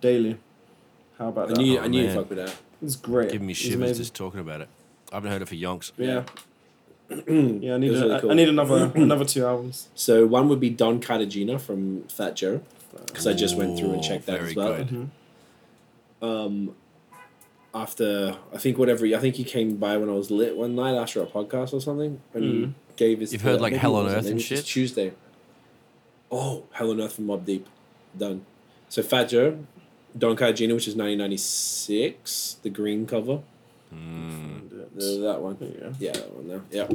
[0.00, 0.38] daily.
[1.18, 1.58] How about I that?
[1.58, 2.16] knew, Oh, I knew you man.
[2.16, 2.54] fuck with that.
[2.82, 3.30] It's great.
[3.32, 4.68] Giving me shivers just talking about it.
[5.12, 5.92] I haven't heard it for yonks.
[5.98, 6.24] Yeah.
[7.10, 7.16] yeah,
[7.74, 8.30] I need, a, really cool.
[8.30, 9.88] I need another another two albums.
[9.94, 12.62] So one would be Don Cartagena from Fat Joe,
[13.06, 14.76] because I just went through and checked that very as well.
[14.76, 15.10] good.
[16.22, 16.74] Um,
[17.74, 20.94] after I think whatever I think he came by when I was lit one night
[20.96, 23.32] after a podcast or something, and he gave his.
[23.32, 24.64] You've heard, like, maybe Hell on Earth and it shit?
[24.64, 25.12] Tuesday.
[26.32, 27.66] Oh, Hell on Earth from Mobb Deep,
[28.16, 28.44] done.
[28.88, 29.58] So Fat Joe,
[30.18, 33.40] Don Cartagena, which is nineteen ninety six, the green cover.
[33.92, 35.56] The- that one.
[35.58, 35.92] There you go.
[35.98, 36.62] Yeah, that one there.
[36.70, 36.86] Yeah.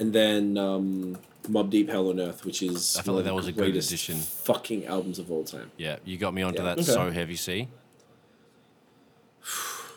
[0.00, 3.48] And then um, Mobb Deep Hell on Earth, which is I felt like that was
[3.48, 4.16] a good greatest addition.
[4.18, 5.70] Fucking albums of all time.
[5.76, 6.74] Yeah, you got me onto Yeah.
[6.74, 6.82] that Okay.
[6.82, 7.36] so heavy.
[7.36, 7.68] See,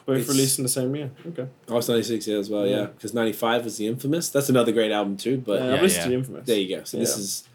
[0.05, 1.09] Both It's- released in the same year.
[1.27, 1.47] Okay.
[1.67, 2.85] Oh, it's 96 yeah, as well, yeah.
[2.85, 4.29] Because 95 was the Infamous.
[4.29, 6.03] That's another great album too, but Yeah, Yeah, I've listened yeah.
[6.03, 6.45] to the Infamous.
[6.45, 6.83] there you go.
[6.83, 7.47] So this is,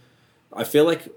[0.52, 1.08] I feel like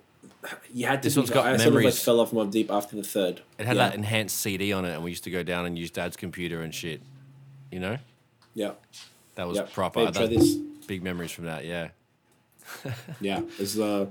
[0.73, 2.69] you had to This be, one's got I sort of like fell off Mobb Deep
[2.69, 3.41] after the third.
[3.57, 3.89] it had yeah.
[3.89, 6.61] that enhanced CD on it, and we used to go down and use Dad's computer
[6.61, 7.01] and shit.
[7.71, 7.97] You know,
[8.53, 8.73] Yeah.
[9.35, 9.63] that was yeah.
[9.73, 10.05] proper.
[10.05, 10.53] Babe, try That- this.
[10.85, 11.65] big memories from that.
[11.65, 11.89] Yeah,
[13.21, 13.41] Yeah.
[13.57, 14.05] It's uh,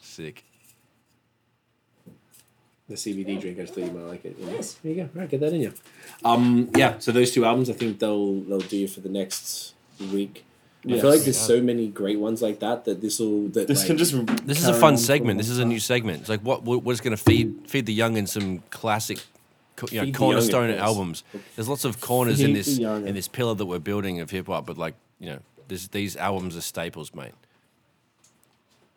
[0.00, 0.44] sick.
[2.92, 3.58] The CBD drink.
[3.58, 4.36] I just thought you might like it.
[4.38, 4.74] Yes.
[4.74, 5.08] There you go.
[5.14, 5.72] All right, get that in you.
[6.24, 6.98] Um, yeah.
[6.98, 9.74] So those two albums, I think they'll they'll do you for the next
[10.12, 10.44] week.
[10.84, 13.78] I feel like there's so many great ones like that that this will that This
[13.80, 14.14] like, can just.
[14.46, 15.38] This is a fun segment.
[15.38, 16.20] This is a new segment.
[16.22, 19.18] It's like what what- what's going to feed feed the young and some classic,
[19.76, 21.22] co- you know, Feed the cornerstone albums.
[21.54, 24.66] There's lots of corners in this in this pillar that we're building of hip hop,
[24.66, 27.32] but like you know, this, these albums are staples, mate.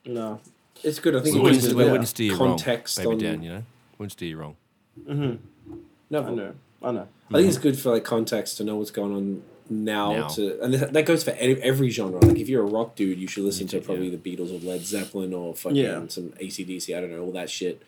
[0.05, 0.39] No.
[0.83, 1.15] it's good.
[1.15, 3.43] I think We it wouldn't, we wouldn't steer you wrong, context baby on Dan.
[3.43, 3.63] You know,
[3.97, 4.55] wouldn't steer you wrong.
[4.99, 5.75] Mm-hmm.
[6.09, 6.53] no, I know.
[6.83, 7.07] I know.
[7.29, 10.27] I think it's good for like context to know what's going on now, Now.
[10.29, 12.19] to and that that goes for any, every genre.
[12.19, 14.17] Like if you're a rock dude, you should listen to probably yeah.
[14.17, 16.05] the Beatles or Led Zeppelin or fucking Yeah.
[16.07, 17.81] some ACDC, I don't know, all that shit.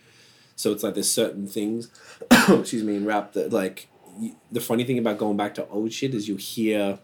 [0.55, 1.89] So it's like there's certain things,
[2.31, 5.93] excuse me, in rap that like y- the funny thing about going back to old
[5.93, 6.97] shit is you hear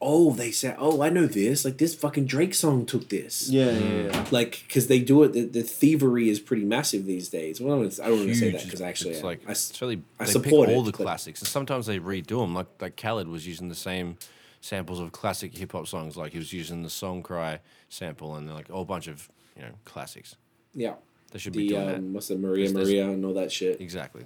[0.00, 1.64] oh, they said, oh, I know this.
[1.64, 3.48] Like this fucking Drake song took this.
[3.50, 4.26] Yeah, yeah, yeah.
[4.30, 7.60] Like, because they do it, the, the thievery is pretty massive these days.
[7.60, 9.70] Well, I don't, I don't want to say that because actually, it's like I, s-
[9.70, 12.54] it's really I they support pick all it, the classics, and sometimes they redo them.
[12.54, 14.18] Like like Khaled was using the same
[14.60, 16.16] samples of classic hip hop songs.
[16.16, 19.62] Like he was using the Song Cry sample and like a whole bunch of you
[19.62, 20.36] know classics.
[20.74, 20.94] yeah.
[21.30, 23.52] They should be doing um, what's the Maria There's- there's- Maria and all that that
[23.52, 23.80] shit.
[23.82, 24.24] exactly.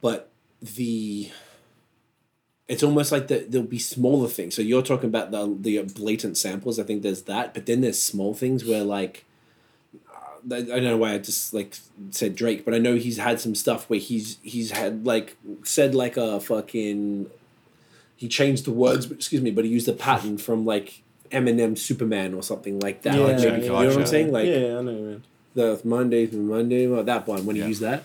[0.00, 1.30] But the
[2.68, 4.54] it's almost like the, there'll be smaller things.
[4.54, 6.78] So you're talking about the the blatant samples.
[6.78, 9.24] I think there's that, but then there's small things where like
[10.10, 11.76] uh, I don't know why I just like
[12.10, 15.94] said Drake, but I know he's had some stuff where he's he's had like said
[15.94, 17.30] like a fucking
[18.16, 21.76] he changed the words, but- excuse me, but he used a pattern from like Eminem
[21.76, 23.14] Superman or something like that.
[23.14, 24.32] Yeah, like maybe, yeah, you know what I'm saying?
[24.32, 25.22] Like yeah, I know mean.
[25.54, 28.04] the Monday through Monday, well, that one when he used that,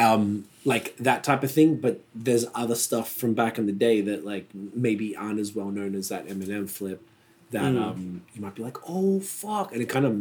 [0.00, 1.76] um, like that type of thing.
[1.76, 5.70] But there's other stuff from back in the day that like maybe aren't as well
[5.70, 7.02] known as that Eminem flip.
[7.50, 10.12] That um, you might be like, oh fuck, and it kind of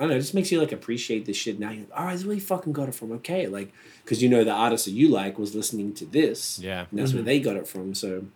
[0.00, 1.70] I don't know, it just makes you like appreciate this shit now.
[1.70, 3.10] You're like, all right, this is where you fucking got it from.
[3.12, 3.72] Okay, like
[4.04, 6.84] because you know the artist that you like was listening to this, Yeah.
[6.90, 7.94] and that's where they got it from.
[7.94, 8.26] So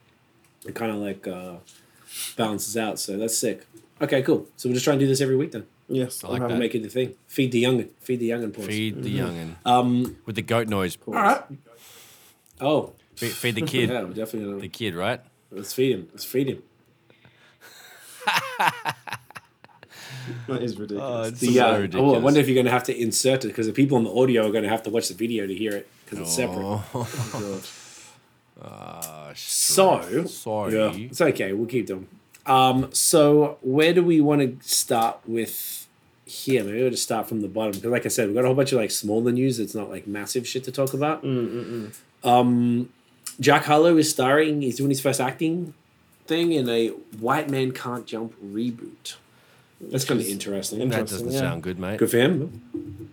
[0.67, 1.57] it kind of like uh,
[2.37, 2.99] balances out.
[2.99, 3.65] So that's sick.
[4.01, 4.49] Okay, cool.
[4.57, 5.67] So we'll just try and do this every week then.
[5.89, 6.53] Yes, I I'm like happy.
[6.55, 6.59] that.
[6.61, 7.15] Make it the thing.
[7.27, 7.89] Feed the youngin.
[8.01, 8.53] Feed the youngin.
[8.55, 8.67] Pause.
[8.67, 10.17] Feed the youngin Um.
[10.27, 10.97] with the goat noise.
[11.07, 11.43] All right.
[12.61, 12.93] Oh.
[13.17, 13.91] Feed, feed the kid.
[13.91, 14.61] Yeah, we're definitely gonna.
[14.63, 15.21] The kid, right?
[15.51, 16.09] Let's feed him.
[16.13, 16.63] Let's feed him.
[20.47, 21.41] That is ridiculous.
[21.41, 23.73] The, uh, oh, I wonder if you're going to have to insert it because the
[23.73, 25.89] people on the audio are going to have to watch the video to hear it
[26.05, 26.59] because it's separate.
[26.65, 27.61] Oh,
[28.63, 30.75] ah, So, sorry.
[30.75, 31.53] yeah, it's okay.
[31.53, 32.07] We'll keep them.
[32.47, 35.87] Um, so where do we want to start with
[36.25, 36.65] here?
[36.65, 38.57] Maybe we'll just start from the bottom because, like I said, we've got a whole
[38.57, 39.59] bunch of like smaller news.
[39.61, 41.25] It's not like massive shit to talk about.
[42.25, 42.89] Um,
[43.41, 44.63] Jack Harlow is starring.
[44.63, 45.75] He's doing his first acting
[46.27, 49.17] thing in a White Man Can't Jump reboot.
[49.81, 50.79] That's kind of interesting.
[50.79, 51.39] That Interesting, doesn't yeah.
[51.51, 51.99] sound good, mate.
[51.99, 53.11] Good for him.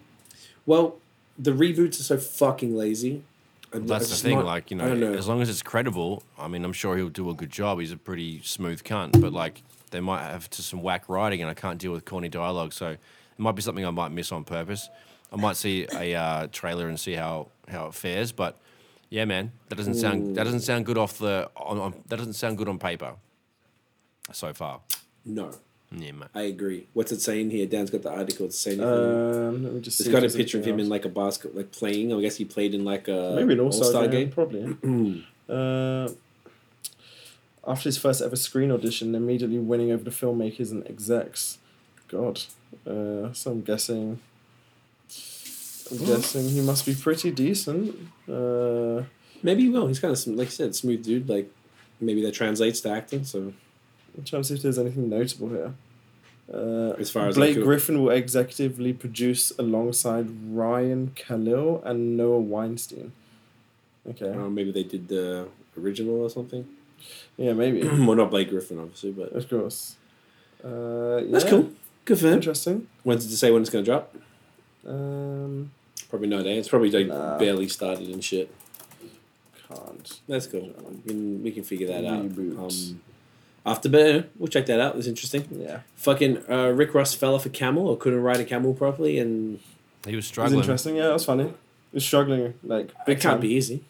[0.65, 0.97] Well,
[1.37, 3.23] the reboots are so fucking lazy.
[3.71, 4.37] That's the thing.
[4.37, 7.09] not- like you don't know, as long as it's credible, I mean, I'm sure he'll
[7.09, 7.79] do a good job.
[7.79, 11.49] He's a pretty smooth cunt, but like they might have to some whack writing, and
[11.49, 12.73] I can't deal with corny dialogue.
[12.73, 12.99] So it
[13.37, 14.89] might be something I might miss on purpose.
[15.31, 18.31] I might see a uh, trailer and see how how it fares.
[18.31, 18.57] But
[19.09, 22.33] yeah, man, that doesn't sound that doesn't sound good off the on, on that doesn't
[22.33, 23.13] sound good on paper.
[24.31, 24.81] So far,
[25.25, 25.51] No.
[25.91, 26.29] Yeah, mate.
[26.35, 26.87] I agree.
[26.93, 27.65] What's it saying here?
[27.65, 28.45] Dan's got the article.
[28.45, 28.81] It's saying.
[28.81, 29.99] Um, let me just.
[29.99, 32.13] it's see got a picture of him anything in like a basket, like playing.
[32.13, 34.31] I guess he played in like a maybe an All-Star, All-Star game, game.
[34.31, 35.25] probably.
[35.49, 36.07] Uh,
[37.67, 41.57] after his first ever screen audition, immediately winning over the filmmakers and execs.
[42.07, 42.39] God,
[42.85, 44.19] uh, so I'm guessing.
[45.89, 47.95] I'm guessing he must be pretty decent.
[48.31, 49.05] Uh,
[49.41, 49.87] Maybe he will.
[49.87, 51.29] He's kind of like I said, smooth dude.
[51.29, 51.49] Like
[51.99, 53.23] maybe that translates to acting.
[53.23, 53.53] So
[54.19, 55.73] I'm trying to see if there's anything notable here.
[56.53, 62.39] Uh, as far as Blake like, Griffin will executively produce alongside Ryan Kalil and Noah
[62.39, 63.13] Weinstein.
[64.09, 64.29] Okay.
[64.29, 65.47] uh, maybe they did the
[65.79, 66.67] original or something.
[67.37, 67.81] Yeah, maybe.
[67.87, 69.95] well, not Blake Griffin, obviously, but of course.
[70.61, 71.71] Uh, that's yeah, cool.
[72.03, 72.33] Good for him.
[72.33, 72.87] Interesting.
[73.03, 74.13] When did you say when it's gonna drop?
[74.85, 75.71] Um,
[76.09, 76.57] Probably no day.
[76.57, 77.37] It's probably like Nah.
[77.37, 78.49] barely started and shit.
[79.67, 80.19] can't.
[80.27, 80.73] That's cool.
[81.05, 82.19] We can, we can figure that out.
[82.21, 82.99] Um,
[83.65, 84.95] after we'll check that out.
[84.95, 85.45] It's interesting.
[85.51, 85.81] Yeah.
[85.95, 89.59] Fucking uh, Rick Ross fell off a camel or couldn't ride a camel properly, and
[90.05, 90.59] He was It was struggling.
[90.59, 90.95] interesting.
[90.95, 91.45] Yeah, it was funny.
[91.45, 93.41] He was struggling, like, it big can't time.
[93.41, 93.83] be easy.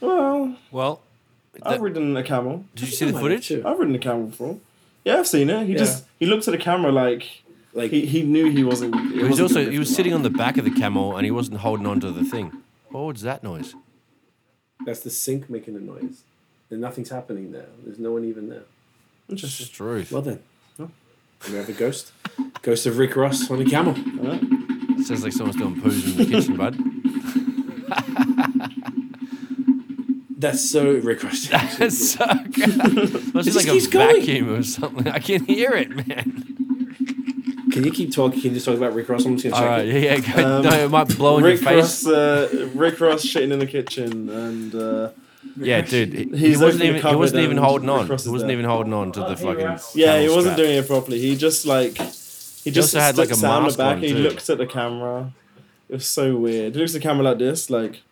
[0.00, 1.00] Well, Well,
[1.62, 2.64] I've ridden a camel.
[2.74, 3.48] did you see the footage?
[3.48, 3.62] too.
[3.66, 4.58] I've ridden a camel before.
[5.04, 5.66] Yeah, I've seen it.
[5.66, 5.78] He Yeah.
[5.78, 8.94] just he looked at the camera like Like he, he knew he wasn't.
[9.12, 11.30] He was wasn't also he was sitting on the back of the camel and he
[11.30, 12.52] wasn't holding on to the thing.
[12.90, 13.74] What was that noise?
[14.86, 16.22] that's the sink making a noise.
[16.70, 17.66] And nothing's happening there.
[17.84, 18.62] There's no one even there.
[19.30, 19.68] Interesting.
[19.72, 20.12] Truth.
[20.12, 20.40] Well then,
[20.78, 20.90] Oh.
[21.50, 22.12] we have a ghost.
[22.62, 23.94] ghost of Rick Ross on a camel.
[25.04, 26.76] Sounds like someone's doing poos in the kitchen, bud.
[30.38, 31.48] That's so Rick Ross.
[31.78, 32.76] That's so good.
[33.34, 34.16] Must be just like a going.
[34.20, 35.06] vacuum or something.
[35.08, 36.46] I can hear it, man.
[37.72, 38.40] Can you keep talking?
[38.40, 39.24] Can you just talk about Rick Ross?
[39.26, 40.02] I'm just gonna All check right, it.
[40.02, 40.34] yeah, yeah.
[40.42, 40.56] Go.
[40.56, 42.04] Um, no, it might blow in your Rick face.
[42.04, 45.10] Ross, uh, Rick Ross shitting in the kitchen, and uh,
[45.56, 46.12] Yeah, dude.
[46.34, 48.06] He, he wasn't even he wasn't even holding on.
[48.06, 48.50] He wasn't there.
[48.52, 49.78] even holding on to the fucking.
[49.94, 50.56] yeah, he wasn't strap.
[50.56, 51.18] doing it properly.
[51.20, 53.96] He just like he just also had, like, a Sam mask the back.
[53.96, 54.18] on, he too.
[54.18, 55.32] looked at the camera.
[55.88, 56.74] It was so weird.
[56.74, 58.02] He looks at the camera like this, like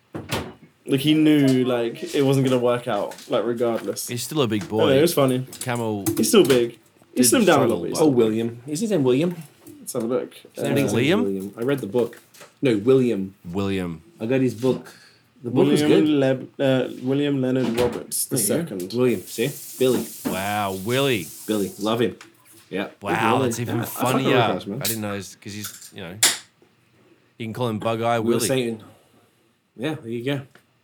[0.85, 3.15] like he knew like it wasn't gonna work out.
[3.29, 4.07] Like regardless.
[4.07, 4.81] He's still a big boy.
[4.83, 5.45] Oh, it was funny.
[5.61, 6.05] Camel.
[6.17, 6.77] He's still big.
[7.15, 7.97] He Did slimmed down a struggle little bit.
[8.01, 8.61] Oh, William.
[8.67, 9.35] Is his name William?
[9.79, 10.31] let's have a look.
[10.31, 11.23] name I Uh, think his name's William?
[11.23, 11.53] William.
[11.57, 12.21] I read the book.
[12.61, 13.33] No, William.
[13.45, 14.01] William.
[14.19, 14.93] I got his book.
[15.41, 16.49] The book was William, good.
[16.59, 18.69] Leb- uh, William Leonard Roberts the There you go.
[18.77, 18.93] second.
[18.93, 19.21] William.
[19.21, 19.49] See,
[19.79, 20.05] Billy.
[20.25, 21.27] Wow, Willie.
[21.47, 21.71] Billy.
[21.79, 22.17] Love him.
[22.69, 22.89] Yeah.
[23.01, 23.47] Wow, Willie.
[23.47, 24.35] that's even Yeah, I fuck with funnier.
[24.37, 24.81] Rick Ross, man.
[24.81, 26.17] I didn't know because he's you know.
[27.37, 28.47] You can call him Bug Eye We were Willie.
[28.47, 28.83] saying.
[29.77, 30.41] Yeah, there you go.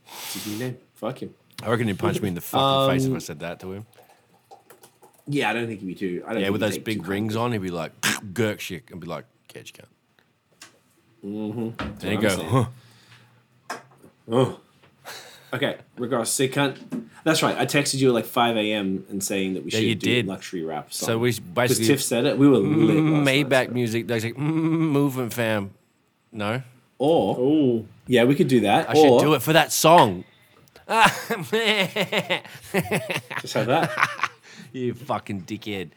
[0.08, 0.78] It's his new name.
[0.94, 1.34] Fuck him.
[1.62, 3.74] I reckon he'd punch me in the fucking face if I Um, said that to
[3.74, 3.86] him.
[5.28, 6.24] Yeah, I don't think he'd be too.
[6.26, 7.91] I don't Yeah, think with he'd those take big too rings on, he'd be like,
[8.02, 9.86] Gurk shit, and be like, catch cunt.
[11.26, 11.98] Mm-hmm.
[12.00, 12.50] Then he'd what go, I'm saying.
[12.50, 12.65] huh.
[14.32, 14.60] Oh.
[15.54, 16.78] Okay, regardless, sick cunt.
[17.24, 17.58] That's right.
[17.58, 19.06] I texted you at like 5 a.m.
[19.10, 20.28] and saying that we Yeah, should you do did.
[20.28, 20.92] luxury rap.
[20.92, 21.08] Song.
[21.08, 22.38] So we because basically Tiff said it.
[22.38, 22.98] We were lit.
[22.98, 23.74] mm, night, Maybach so.
[23.74, 24.08] music.
[24.08, 25.72] They like, mm, movement fam.
[26.32, 26.62] No,
[26.98, 28.90] Or Oh, yeah, we could do that.
[28.90, 30.26] I or should do it for that song.
[33.42, 34.30] Just have that.
[34.74, 35.90] you fucking dickhead.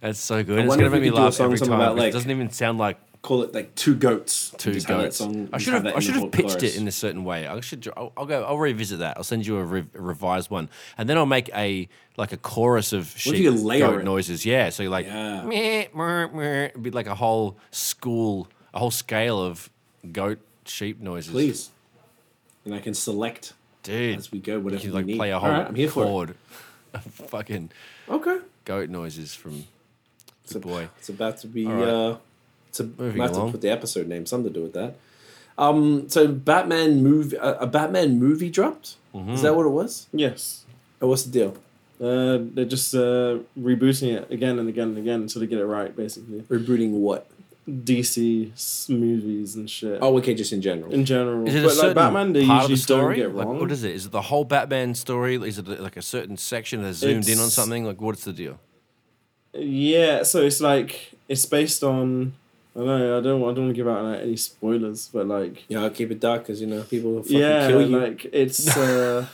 [0.00, 0.58] That's so good.
[0.60, 1.80] I It's gonna make me could do a laugh every something time.
[1.80, 4.52] about, 'cause it doesn't even sound like Call it like two goats.
[4.58, 5.18] two Just have that goats.
[5.18, 5.86] song- I should have.
[5.86, 6.62] I should have pitched chorus.
[6.64, 7.46] it in a certain way.
[7.46, 7.86] I should.
[7.96, 8.42] I'll, I'll go.
[8.42, 9.16] I'll revisit that.
[9.16, 12.36] I'll send you a, rev, a revised one, and then I'll make a like a
[12.36, 14.04] chorus of sheep goat it?
[14.04, 14.44] noises.
[14.44, 14.70] Yeah.
[14.70, 15.44] So like, Yeah.
[15.44, 16.64] meh, meh, meh.
[16.66, 19.70] it'd be like a whole school, a whole scale of
[20.10, 21.30] goat sheep noises.
[21.32, 21.70] Please.
[22.64, 23.52] And I can select
[23.84, 24.18] dude.
[24.18, 25.16] as we go whatever you we like need.
[25.16, 26.36] play a whole right, I'm here for it.
[26.94, 27.70] of fucking
[28.08, 28.38] Okay.
[28.64, 29.64] goat noises from
[30.42, 30.88] It's, the boy.
[30.98, 31.66] it's about to be.
[31.66, 31.88] Right.
[31.88, 32.16] uh,
[32.72, 34.96] it's a, Moving I have to put the episode name, something to do with that.
[35.58, 38.96] Um, so Batman movie, a, a Batman movie dropped.
[39.14, 39.32] Mm-hmm.
[39.32, 40.06] Is that what it was?
[40.12, 40.64] yes.
[41.02, 41.56] Or what's the deal?
[42.00, 45.66] Uh, they're just uh, rebooting it again and again and again until they get it
[45.66, 46.40] right, basically.
[46.42, 47.28] Rebooting what?
[47.68, 49.98] DC s- movies and shit.
[50.00, 50.90] Oh, okay, just in general.
[50.92, 51.46] in general.
[51.46, 53.16] Is it a but like Batman, they part of usually the story?
[53.16, 53.60] don't get Like, wrong.
[53.60, 53.94] what is it?
[53.94, 55.36] Is it the whole Batman story?
[55.36, 57.84] Is it like a certain section that's zoomed in on It's- something?
[57.84, 58.58] Like, what's the deal?
[59.52, 62.32] Yeah, so it's like it's based on.
[62.74, 63.18] I don't know.
[63.18, 63.42] I don't.
[63.42, 66.20] I don't want to give out like, any spoilers, but like Yeah, I'll keep it
[66.20, 67.98] dark because you know people will fucking yeah, kill you.
[67.98, 69.26] like it's uh,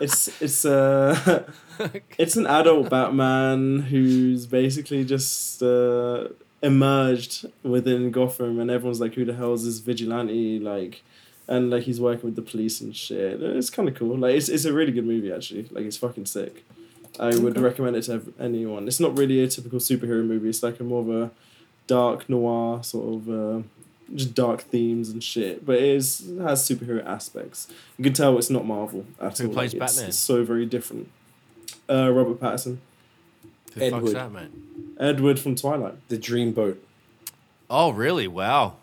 [0.00, 1.44] it's it's uh,
[2.18, 6.28] it's an adult Batman who's basically just uh,
[6.62, 11.02] emerged within Gotham, and everyone's like, "Who the hell is this vigilante?" Like,
[11.46, 13.42] and like he's working with the police and shit.
[13.42, 14.16] It's kind of cool.
[14.16, 15.68] Like, it's it's a really good movie actually.
[15.70, 16.64] Like, it's fucking sick.
[17.20, 18.88] I would recommend it to anyone.
[18.88, 20.48] It's not really a typical superhero movie.
[20.48, 21.30] It's like a more of a
[21.86, 23.28] dark noir sort of.
[23.30, 23.62] Uh,
[24.14, 27.68] just dark themes and shit, but it is it has superhero aspects.
[27.96, 29.54] You can tell it's not Marvel at Who all.
[29.54, 30.08] plays Like, it's- Batman?
[30.10, 31.08] It's so very different.
[31.88, 32.76] Uh, Robert Pattinson.
[33.72, 34.14] Who the fuck's Edward.
[34.14, 34.50] that, man?
[35.00, 35.94] Edward from Twilight.
[36.08, 36.76] The Dreamboat.
[37.70, 38.28] Oh, really?
[38.28, 38.74] Wow.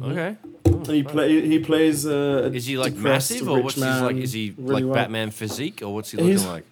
[0.00, 0.36] Okay.
[0.64, 2.06] And he play he plays.
[2.06, 4.16] Uh, a Is he like massive, or what's his like?
[4.16, 4.94] Is he really like well.
[4.94, 6.64] Batman physique, or what's he looking He's- like?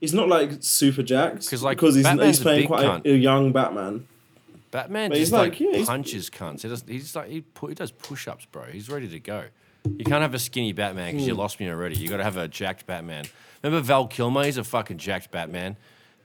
[0.00, 3.16] He's not like super jacked 'Cause, like, because he's, he's playing big quite a, a
[3.16, 4.06] young Batman.
[4.70, 6.62] Batman But just like, like, yeah, punches cunts.
[6.62, 6.84] He does.
[6.86, 8.64] He's like he pu- he does push ups, bro.
[8.64, 9.44] He's ready to go.
[9.84, 11.40] You can't have a skinny Batman because you Hmm.
[11.40, 11.96] lost me already.
[11.96, 13.24] You got to have a jacked Batman.
[13.62, 14.44] Remember Val Kilmer?
[14.44, 15.76] He's a fucking jacked Batman.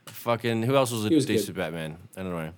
[0.06, 1.96] Fucking who else was a was decent Batman?
[2.16, 2.52] I don't know.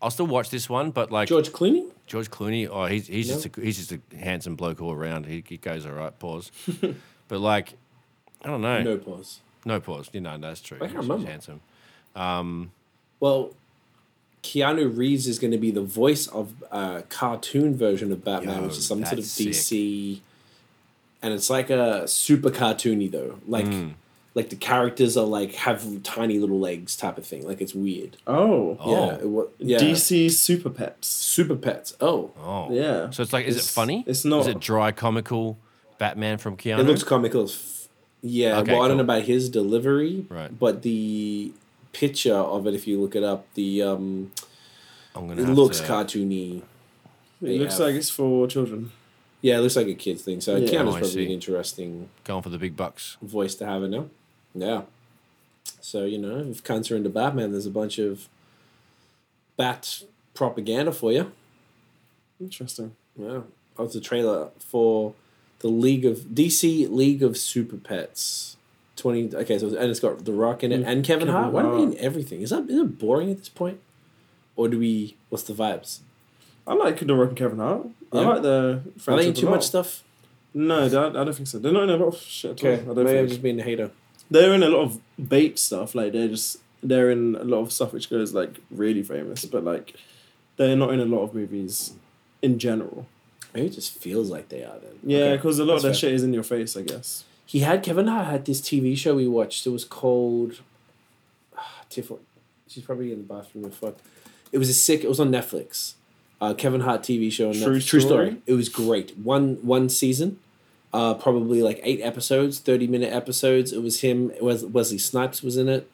[0.00, 1.88] I'll still watch this one, but like George Clooney?
[2.08, 3.34] George Clooney, oh, he's he's No.
[3.40, 5.26] just a, he's just a handsome bloke all around.
[5.26, 6.18] He, he goes all right.
[6.18, 6.50] Pause.
[7.28, 7.74] but like,
[8.44, 8.82] I don't know.
[8.82, 9.40] No pause.
[9.64, 10.10] No pause.
[10.12, 10.78] You know, that's true.
[10.78, 11.30] I can't He's- he's remember.
[11.30, 11.60] handsome.
[13.20, 13.52] Well,
[14.42, 18.62] Keanu Reeves is going to be the voice of a cartoon version of Batman, Yo,
[18.68, 19.48] which is some sort of that's sick.
[19.48, 20.20] DC,
[21.22, 23.38] and it's like a super cartoony though.
[23.46, 23.92] Like, Mm.
[24.34, 27.46] like the characters are like have tiny little legs type of thing.
[27.46, 28.16] Like it's weird.
[28.26, 28.90] Oh, Oh.
[28.90, 29.78] Yeah, it, yeah.
[29.78, 31.06] DC Super Pets.
[31.06, 31.94] super pets.
[32.00, 33.10] Oh, Oh, Yeah.
[33.10, 34.02] So it's like, is it funny?
[34.08, 35.56] it's not- Is it dry, comical
[35.98, 36.80] Batman from Keanu?
[36.80, 37.48] it looks comical.
[38.24, 40.56] Yeah, Okay, well, I don't know about his delivery, Right.
[40.58, 41.52] But the
[41.92, 44.32] picture of it, if you look it up, the um,
[45.14, 45.42] I'm gonna.
[45.42, 46.62] it looks to, cartoony.
[47.42, 47.86] It looks Yeah.
[47.86, 48.92] like it's for children.
[49.40, 50.40] Yeah, it looks like a kid's thing.
[50.40, 50.68] So Yeah.
[50.68, 51.24] Keanu's Oh, I probably see.
[51.26, 53.16] an interesting going for the big bucks.
[53.20, 54.06] voice to have in now.
[54.54, 54.82] Yeah.
[55.80, 58.28] So, you know, if cunts are into Batman, there's a bunch of
[59.56, 61.32] bat propaganda for you.
[62.40, 62.94] Interesting.
[63.18, 63.40] Yeah.
[63.76, 65.14] That was the trailer for
[65.60, 68.56] the League of DC League of Super Pets.
[68.96, 71.52] Twenty okay, so and it's got The Rock in it Mm, and Kevin, Kevin Hart.
[71.52, 72.42] Why are we in everything?
[72.42, 73.80] Is that is it boring at this point?
[74.54, 76.00] Or do we what's the vibes?
[76.66, 77.86] I like The Rock and Kevin Hart.
[78.12, 78.28] I Yeah.
[78.28, 80.04] like the Are they in too much stuff?
[80.54, 81.58] No, I don't, think so.
[81.58, 82.62] They're not in a lot of shit.
[82.62, 82.70] At all.
[82.72, 82.82] Okay.
[82.82, 83.28] I don't Maybe I'm think.
[83.30, 83.90] just being a hater.
[84.30, 85.94] They're in a lot of bait stuff.
[85.94, 89.64] Like they're just they're in a lot of stuff which goes like really famous, but
[89.64, 89.94] like
[90.58, 91.94] they're not in a lot of movies
[92.42, 93.06] in general.
[93.54, 94.98] Maybe it just feels like they are then.
[95.02, 96.10] Yeah, Okay, because a lot of that's their fair.
[96.10, 96.76] shit is in your face.
[96.76, 97.24] I guess.
[97.46, 99.66] He had Kevin Hart had this TV show we watched.
[99.66, 100.60] It was called
[101.56, 102.10] ah, Tiff.
[102.68, 103.70] She's probably in the bathroom.
[103.70, 103.96] Fuck.
[104.50, 105.04] It was a sick.
[105.04, 105.94] It was on Netflix.
[106.40, 107.48] Uh, Kevin Hart TV show.
[107.48, 107.86] On True Netflix.
[107.86, 108.36] True Story?
[108.46, 109.16] It was great.
[109.18, 110.38] One one season.
[110.92, 113.72] Uh, probably like eight episodes, thirty minute episodes.
[113.72, 114.32] It was him.
[114.40, 115.90] Wes- Wesley Snipes was in it,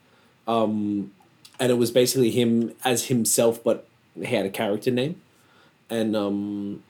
[0.48, 1.12] um,
[1.60, 5.20] and it was basically him as himself, but he had a character name,
[5.88, 6.82] and um,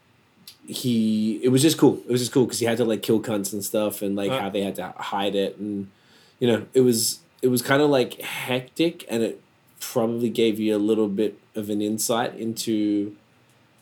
[0.68, 1.98] he it was just cool.
[2.06, 4.30] It was just cool because he had to like kill cunts and stuff, and like
[4.30, 4.38] Uh.
[4.40, 5.88] how they had to hide it, and
[6.38, 9.40] you know it was it was kind of like hectic, and it
[9.80, 13.14] probably gave you a little bit of an insight into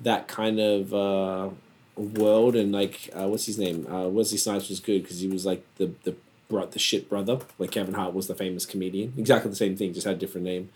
[0.00, 1.48] that kind of uh,
[1.96, 3.86] world, and like uh, what's his name?
[3.92, 6.14] Uh, Wesley Snipes was good because he was like the the
[6.48, 7.40] bro- the shit brother.
[7.58, 10.44] Like Kevin Hart was the famous comedian, exactly the same thing, just had a different
[10.46, 10.70] name.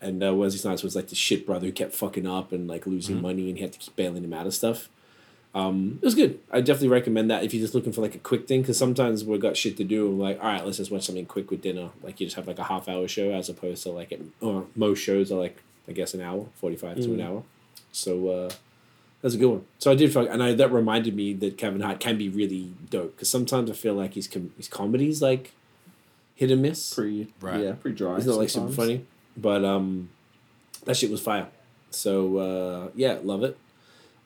[0.00, 2.86] And uh, Wesley Snipes was like the shit brother who kept fucking up and like
[2.86, 4.88] losing money, and he had to keep bailing him out of stuff.
[5.54, 6.38] Um, it was good.
[6.52, 9.24] I definitely recommend that if you're just looking for like a quick thing, because sometimes
[9.24, 10.06] we've got shit to do.
[10.08, 11.90] And we're like, all right, let's just watch something quick with dinner.
[12.02, 14.66] Like you just have like a half hour show as opposed to like, it, or
[14.76, 15.56] most shows are like
[15.88, 17.42] I guess an hour, forty five to an hour.
[17.92, 18.50] So uh,
[19.22, 19.64] that's a good one.
[19.78, 22.72] So I did, fuck- and I that reminded me that Kevin Hart can be really
[22.90, 25.52] dope because sometimes I feel like his com- his comedy's like
[26.34, 26.94] hit and miss.
[26.94, 27.60] Pretty Right.
[27.64, 28.16] yeah, pretty dry.
[28.18, 29.06] It's not like super funny,
[29.36, 30.10] but um,
[30.84, 31.48] that shit was fire.
[31.90, 33.56] So uh, yeah, love it.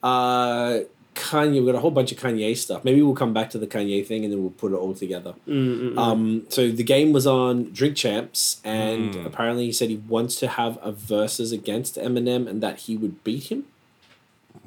[0.03, 0.79] Uh,
[1.15, 2.83] Kanye, we've got a whole bunch of Kanye stuff.
[2.83, 5.33] Maybe we'll come back to the Kanye thing and then we'll put it all together.
[5.47, 9.25] Um, so the game was on Drink Champs, and Mm.
[9.25, 13.23] apparently he said he wants to have a versus against Eminem and that he would
[13.23, 13.65] beat him.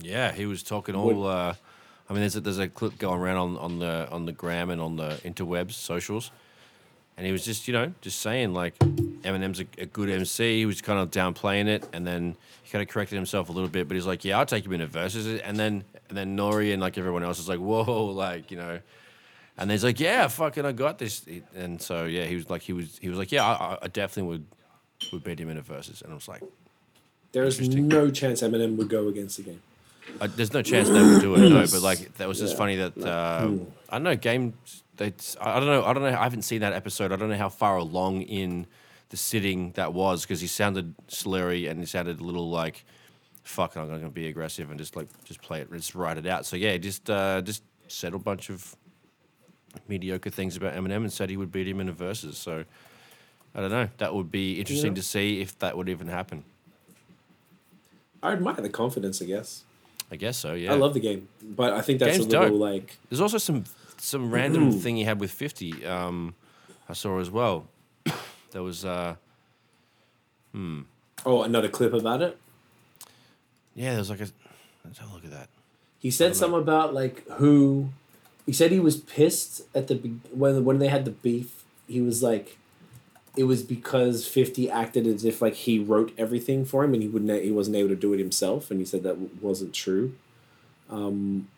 [0.01, 1.27] Yeah, he was talking Would- all.
[1.27, 1.55] Uh,
[2.09, 4.71] I mean, there's a, there's a clip going around on, on the on the gram
[4.71, 6.31] and on the interwebs, socials,
[7.17, 10.59] and he was just you know just saying like Eminem's a, a good MC.
[10.59, 13.69] He was kind of downplaying it, and then he kind of corrected himself a little
[13.69, 16.29] bit, but he's like, yeah, I'll take him in a versus, and then and then
[16.33, 16.73] N.O.R.E.
[16.73, 18.81] and like everyone else is like, whoa, like you know.
[19.59, 21.25] And he's like, "Yeah, fucking, I got this."
[21.55, 24.29] And so, yeah, he was like, he was, he was like, "Yeah, I, I- definitely
[24.33, 24.45] would,
[25.15, 26.43] would beat him in a versus." And I was like,
[27.33, 29.63] There is no chance Eminem would go against the game.
[30.21, 31.61] Uh, there's no chance they would do it, no.
[31.73, 32.59] But like, that was just Yeah.
[32.59, 33.49] funny that uh,
[33.89, 34.15] I don't know.
[34.15, 34.53] Game,
[35.01, 35.85] I don't know.
[35.85, 36.09] I don't know.
[36.09, 37.13] I haven't seen that episode.
[37.13, 38.67] I don't know how far along in
[39.11, 42.85] the sitting that was because he sounded slurry and he sounded a little like,
[43.45, 46.27] "Fuck, I'm going to be aggressive and just like just play it, just write it
[46.27, 48.75] out." So yeah, just uh, just said a bunch of
[49.89, 52.39] mediocre things about Eminem and said he would beat him in a versus.
[52.39, 52.65] So
[53.55, 53.89] I don't know.
[53.99, 54.97] That would be interesting Yeah.
[54.97, 56.45] to see if that would even happen.
[58.23, 59.63] I admire the confidence, I guess.
[60.11, 60.55] I guess so.
[60.55, 60.73] Yeah.
[60.73, 62.61] I love the game, but I think that's Game's a little dope.
[62.61, 63.65] like There's also some
[64.07, 65.85] some random thing he had with 50.
[65.85, 66.35] Um,
[66.89, 67.67] I saw as well.
[68.53, 69.17] there was uh,
[70.53, 70.83] hmm.
[71.25, 72.39] Oh, another clip about it.
[73.75, 74.29] Yeah, there's like a.
[74.85, 75.49] Let's have a look at that.
[75.99, 77.89] He said something about like who.
[78.47, 79.97] He said he was pissed at the
[80.31, 81.65] when when they had the beef.
[81.89, 82.57] He was like,
[83.37, 87.09] it was because Fifty acted as if like he wrote everything for him and he
[87.09, 90.15] wouldn't he wasn't able to do it himself, and he said that w- wasn't true.
[90.89, 91.49] Um,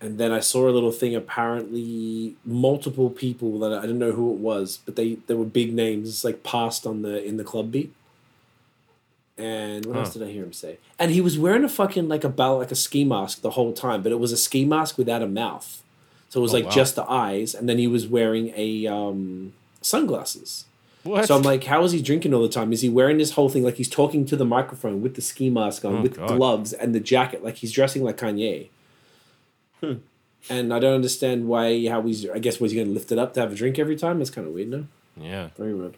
[0.00, 1.14] and then I saw a little thing.
[1.14, 5.72] Apparently, multiple people that I didn't know who it was, but they they were big
[5.74, 7.92] names like passed on the in the club beat.
[9.38, 10.76] And what else did I hear him say?
[10.98, 13.72] And he was wearing a fucking like a bell like a ski mask the whole
[13.72, 15.82] time, but it was a ski mask without a mouth,
[16.28, 16.70] so it was Oh, like wow.
[16.70, 20.66] just the eyes, and then he was wearing a um, sunglasses.
[21.04, 21.26] What?
[21.26, 22.74] So I'm like, how is he drinking all the time?
[22.74, 25.48] Is he wearing this whole thing like he's talking to the microphone with the ski
[25.48, 26.28] mask on, Oh, with God.
[26.36, 28.68] gloves and the jacket, like he's dressing like Kanye?
[29.80, 29.94] Hmm.
[30.48, 31.86] And I don't understand why.
[31.88, 32.28] How he's?
[32.28, 34.18] I guess was he going to lift it up to have a drink every time?
[34.18, 34.86] That's kind of weird, no?
[35.16, 35.48] yeah.
[35.56, 35.96] Very weird.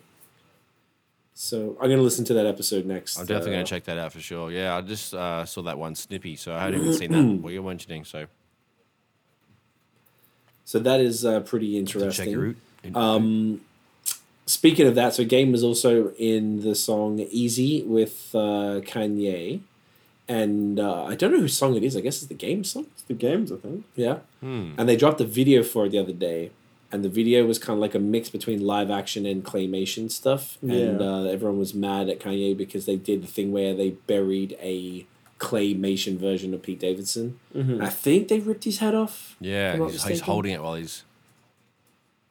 [1.34, 3.18] So I'm going to listen to that episode next.
[3.18, 4.50] I'm definitely uh, going to check that out for sure.
[4.50, 7.22] Yeah, I just uh, saw that one snippy, so I hadn't even seen that.
[7.42, 8.26] What you're mentioning, so
[10.64, 12.30] So that is uh, pretty to check interesting.
[12.30, 12.56] your route.
[12.96, 13.60] Um,
[14.46, 19.60] speaking of that, so Game was also in the song "Eazy" with uh, Kanye,
[20.38, 21.96] and uh, I don't know whose song it is.
[21.96, 22.86] I guess it's the Game song.
[22.94, 23.84] It's the games, I think.
[23.96, 24.18] Yeah.
[24.40, 24.72] Hmm.
[24.78, 26.50] And they dropped a video for it the other day,
[26.92, 30.58] and the video was kind of like a mix between live action and claymation stuff.
[30.62, 31.06] And Yeah.
[31.10, 35.06] uh, everyone was mad at Kanye because they did the thing where they buried a
[35.38, 37.26] claymation version of Pete Davidson.
[37.54, 37.82] Mm-hmm.
[37.82, 39.36] I think they ripped his head off.
[39.40, 41.02] Yeah, he's, he's holding it while he's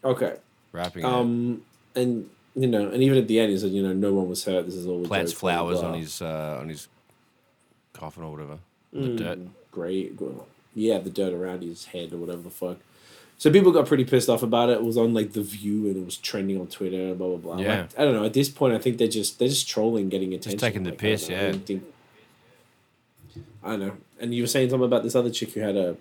[0.03, 0.35] Okay.
[0.71, 1.03] rapping.
[1.03, 1.07] it.
[1.07, 1.61] Um,
[1.95, 4.43] and you know, and even at the end, he said, you know, no one was
[4.45, 4.65] hurt.
[4.65, 5.89] This is all Plants joke, blah, blah, flowers blah.
[5.89, 6.87] on his uh, on his
[8.01, 8.57] coffin or whatever.
[8.93, 9.01] Mm.
[9.17, 9.39] The dirt.
[9.71, 10.19] great.
[10.75, 12.77] Yeah, the dirt around his head or whatever the fuck.
[13.37, 14.73] So people got pretty pissed off about it.
[14.73, 17.07] It was on like the View and it was trending on Twitter.
[17.09, 17.57] and Blah blah blah.
[17.63, 17.81] Yeah.
[17.81, 18.23] Like, I don't know.
[18.25, 20.59] At this point, I think they're just they're just trolling, getting attention.
[20.59, 21.51] taking the Like, piss, I yeah.
[21.51, 21.83] don't think-
[23.63, 23.93] I don't know.
[24.19, 25.95] And you were saying something about this other chick who had a.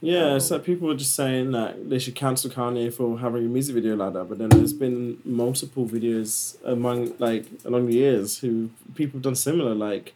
[0.00, 3.48] Yeah, it's like people were just saying that they should cancel Kanye for having a
[3.48, 8.38] music video like that, but then there's been multiple videos among like along the years
[8.40, 9.74] who people have done similar.
[9.74, 10.14] Like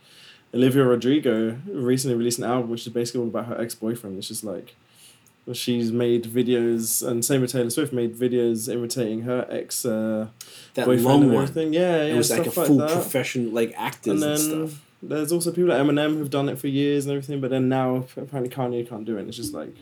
[0.54, 4.18] Olivia Rodrigo recently released an album which is basically all about her ex boyfriend.
[4.18, 4.74] It's just like
[5.52, 10.28] she's made videos, and same with Taylor Swift made videos imitating her ex uh,
[10.74, 11.42] That boyfriend and one.
[11.44, 11.72] everything.
[11.72, 12.90] Yeah, yeah, it was like a full that.
[12.92, 14.84] professional, like actors And and, then stuff.
[15.02, 18.04] there's also people like Eminem who've done it for years and everything, but then now
[18.16, 19.20] apparently Kanye can't do it.
[19.20, 19.74] And it's just like,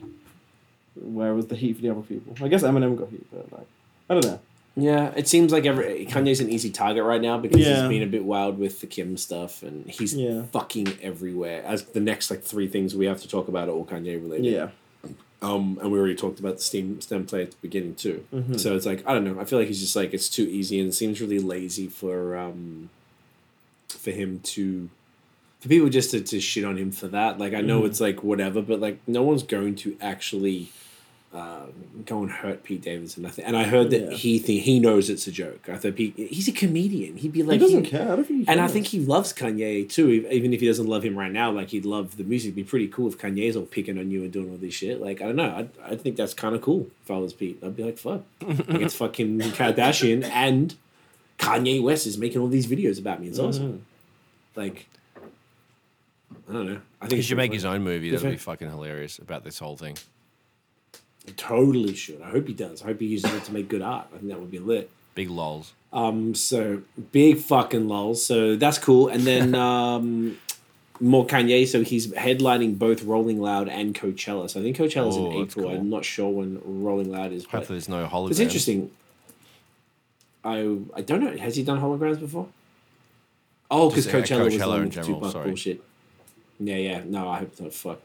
[0.94, 2.34] where was the heat for the other people?
[2.42, 3.66] I guess Eminem got heat, but like,
[4.10, 4.40] I don't know.
[4.78, 7.80] Yeah, it seems like every Kanye's an easy target right now because Yeah.
[7.80, 10.42] he's been a bit wild with the Kim stuff, and he's Yeah.
[10.52, 11.62] fucking everywhere.
[11.64, 14.44] As the next like three things we have to talk about are all Kanye related.
[14.44, 14.68] Yeah,
[15.42, 18.24] Um, and we already talked about the Steam stem play at the beginning too.
[18.34, 18.58] Mhm.
[18.60, 19.38] So it's like I don't know.
[19.40, 22.36] I feel like he's just like it's too easy, and it seems really lazy for
[22.36, 22.90] um,
[23.88, 24.90] for him to
[25.60, 27.38] for people just to, to shit on him for that.
[27.38, 27.86] Like I know Mhm.
[27.86, 30.68] it's like whatever, but like no one's going to actually
[31.34, 31.66] uh,
[32.06, 33.26] go and hurt Pete Davidson.
[33.26, 34.16] I think, and I heard that Yeah.
[34.16, 35.68] he think he knows it's a joke.
[35.68, 37.16] I thought Pete, he's a comedian.
[37.18, 38.10] He'd be like he doesn't he- care.
[38.12, 40.86] I don't think he and I think he loves Kanye too, even if he doesn't
[40.86, 41.50] love him right now.
[41.50, 42.48] Like he'd love the music.
[42.48, 45.00] It'd be pretty cool if Kanye's all picking on you and doing all this shit.
[45.00, 45.68] Like I don't know.
[45.84, 46.86] I I think that's kind of cool.
[47.04, 50.74] If I was Pete, I'd be like, fuck, like it's fucking Kardashian and
[51.38, 53.28] Kanye West is making all these videos about me.
[53.28, 53.72] It's awesome.
[53.72, 53.80] Mhm.
[54.54, 54.86] Like
[56.48, 56.80] I don't know.
[57.02, 58.10] I think He it's should pretty make his own movie.
[58.10, 59.96] That'd be fucking hilarious about this whole thing.
[61.26, 62.22] He totally should.
[62.22, 62.82] I hope he does.
[62.82, 64.06] I hope he uses it to make good art.
[64.14, 64.90] I think that would be lit.
[65.14, 65.72] Big lols.
[65.92, 68.24] Um, so big fucking lols.
[68.24, 69.08] So that's cool.
[69.08, 70.38] And then um,
[71.00, 71.66] more Kanye.
[71.66, 74.48] So he's headlining both Rolling Loud and Coachella.
[74.50, 75.66] So I think Coachella's Oh, in April.
[75.68, 75.74] cool.
[75.76, 77.44] I'm not sure when Rolling Loud is.
[77.46, 78.30] Hopefully, there's no hologram.
[78.30, 78.90] it's interesting.
[80.44, 81.36] I I don't know.
[81.36, 82.46] Has he done holograms before?
[83.70, 85.46] Oh, because Just, uh, Coachella, was Coachella in general, Tupac sorry.
[85.48, 85.82] bullshit.
[86.60, 87.02] Yeah, yeah.
[87.04, 87.72] No, I hope not.
[87.72, 88.00] Fuck.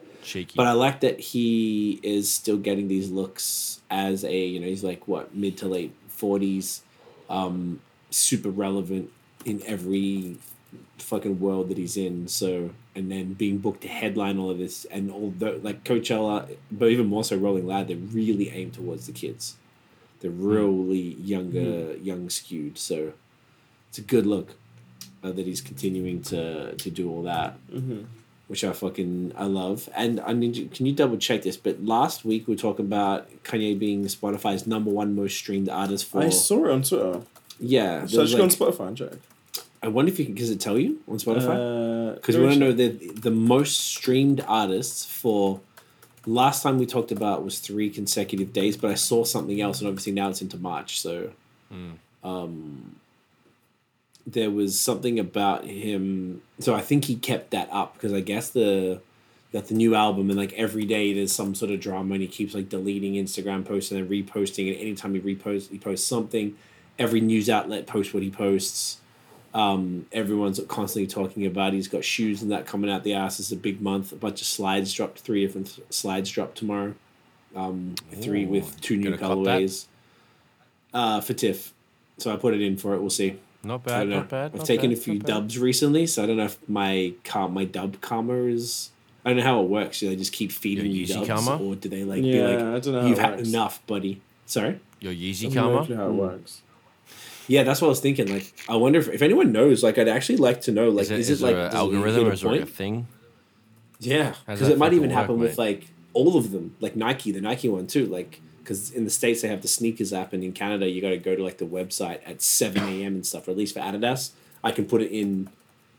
[0.56, 4.84] But I like that he is still getting these looks as a you know he's
[4.84, 6.84] like what mid to late forties,
[7.30, 9.12] um, super relevant
[9.46, 10.38] in every
[10.98, 12.28] fucking world that he's in.
[12.28, 16.90] So and then being booked to headline all of this and although like Coachella, but
[16.90, 19.56] even more so Rolling Loud, they really aim towards the kids.
[20.20, 22.78] They're really younger, young skewed.
[22.78, 23.14] So
[23.90, 24.56] it's a good look
[25.24, 28.06] uh, that he's continuing to to do all that Mhm.
[28.52, 29.90] Which I fucking I love.
[29.96, 31.58] And I need you, can you double check this?
[31.58, 36.06] But last week we were talking about Kanye being Spotify's number one most streamed artist
[36.06, 37.22] for I saw it on Twitter.
[37.60, 38.06] yeah.
[38.08, 39.14] So I was just go on Spotify and check.
[39.84, 41.56] I wonder if you can does it tell you on Spotify?
[42.12, 42.90] Uh, Because go we want to know the
[43.28, 45.60] the most streamed artists for
[46.28, 49.88] last time we talked about was three consecutive days, but I saw something else, and
[49.88, 51.00] obviously now it's into March.
[51.00, 51.32] So,
[51.72, 51.92] Hmm.
[52.24, 52.96] um,
[54.32, 56.42] there was something about him.
[56.60, 59.02] So I think he kept that up because I guess the
[59.52, 62.28] got the new album and like every day there's some sort of drama and he
[62.28, 66.56] keeps like deleting Instagram posts and then reposting and anytime he reposts he posts something.
[66.98, 69.00] Every news outlet posts what he posts.
[69.54, 71.74] Um, everyone's constantly talking about.
[71.74, 73.40] He's got shoes and that coming out the ass.
[73.40, 74.12] It's a big month.
[74.14, 75.20] A bunch of slides dropped.
[75.20, 76.94] Three different slides dropped tomorrow.
[77.56, 79.20] Um, three Ooh, with two new that?
[79.20, 79.88] colorways.
[80.94, 81.74] Uh, for Tiff.
[82.18, 83.02] So I put it in for it.
[83.02, 83.40] We'll see.
[83.64, 84.22] Not I bad, don't know.
[84.24, 84.46] bad.
[84.46, 85.28] I've not taken bad, a few not bad.
[85.28, 88.90] dubs recently, so I don't know if my car, my dub karma is.
[89.24, 90.00] I don't know how it works.
[90.00, 91.64] Do they just keep feeding Your you dubs, karma?
[91.64, 93.48] or do they like be Yeah, like, I don't know "You've had works.
[93.50, 94.22] enough, buddy"?
[94.48, 94.80] Sorry.
[95.00, 95.86] Your I Yeezy have karma?
[95.86, 96.18] clue how it hmm.
[96.18, 96.62] works.
[97.48, 98.32] Yeah, that's what I was thinking.
[98.32, 99.84] Like, I wonder if, if anyone knows.
[99.84, 100.90] Like, I'd actually like to know.
[100.90, 102.42] Like, Is it, is, is it like there an does it hit algorithm or is
[102.42, 103.08] there like a thing?
[104.00, 107.42] Yeah, because it might even work, happen with like all of them, like Nike, the
[107.42, 108.08] Nike one too.
[108.08, 108.42] Like,
[108.72, 111.18] because in the states they have the sneakers app, and in Canada you got to
[111.18, 113.16] go to like the website at seven a.m.
[113.16, 113.48] and stuff.
[113.48, 114.32] Or at least for Adidas,
[114.64, 115.50] I can put it in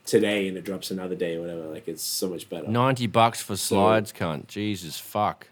[0.06, 1.66] today and it drops another day or whatever.
[1.66, 2.66] Like, it's so much better.
[2.66, 4.46] 90 bucks for slides, cunt.
[4.46, 5.46] Jesus, fuck.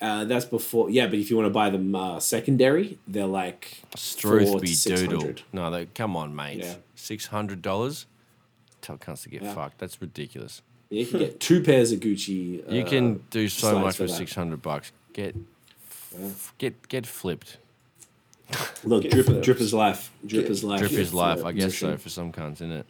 [0.00, 1.06] Uh, that's before, yeah.
[1.06, 5.34] But if you want to buy them uh, secondary, they're like Struthby doodle.
[5.52, 6.58] No, they, come on, mate.
[6.58, 6.74] Yeah.
[6.96, 8.06] $600?
[8.80, 9.54] Tell cunts to get Yeah.
[9.54, 9.78] fucked.
[9.78, 10.62] That's ridiculous.
[10.90, 12.70] You can get two pairs of Gucci.
[12.70, 14.92] You uh, can do so much for for 600 bucks.
[15.14, 15.36] Get,
[16.58, 17.58] get, get flipped.
[18.84, 19.44] Look, Get drip, flipped.
[19.44, 20.10] drip is life.
[20.26, 20.80] Drip Get- is life.
[20.80, 21.44] Drip is life.
[21.44, 22.86] I guess so for some cunts, isn't it?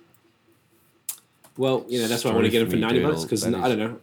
[1.57, 3.51] Well, you know that's why I want to get them for ninety bucks because I
[3.51, 3.99] don't know.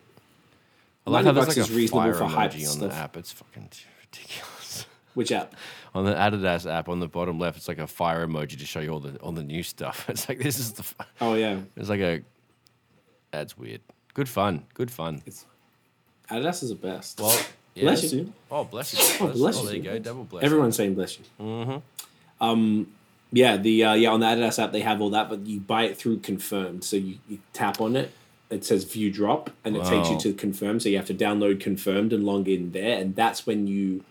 [1.06, 2.90] I like 90 how there's bucks like is a reasonable fire for hype on stuff.
[2.90, 3.18] the app.
[3.18, 3.70] It's fucking
[4.02, 4.86] ridiculous.
[5.14, 5.56] Which app?
[5.94, 8.80] on the Adidas app on the bottom left, it's like a fire emoji to show
[8.80, 10.06] you all the all the new stuff.
[10.10, 10.84] It's like this is the.
[10.84, 12.22] f- Oh yeah, It's like a.
[13.32, 13.82] That's weird.
[14.14, 14.64] Good fun.
[14.74, 15.22] Good fun.
[15.26, 15.46] It's,
[16.30, 17.20] Adidas is the best.
[17.20, 17.38] Well,
[17.76, 17.84] yeah.
[17.84, 18.20] Bless Bless you.
[18.20, 18.34] you.
[18.50, 19.26] Oh, bless you.
[19.28, 19.68] Oh, bless oh, you.
[19.68, 20.00] there you go.
[20.00, 20.44] Double bless.
[20.44, 21.26] Everyone's saying bless you.
[21.40, 22.44] Mm-hmm.
[22.44, 22.88] Um,
[23.32, 25.84] yeah, the uh, yeah on the Adidas app they have all that, but you buy
[25.84, 26.84] it through confirmed.
[26.84, 28.12] So you, you tap on it,
[28.50, 30.80] it says view drop, and it takes you to confirm.
[30.80, 34.04] So you have to download confirmed and log in there, and that's when you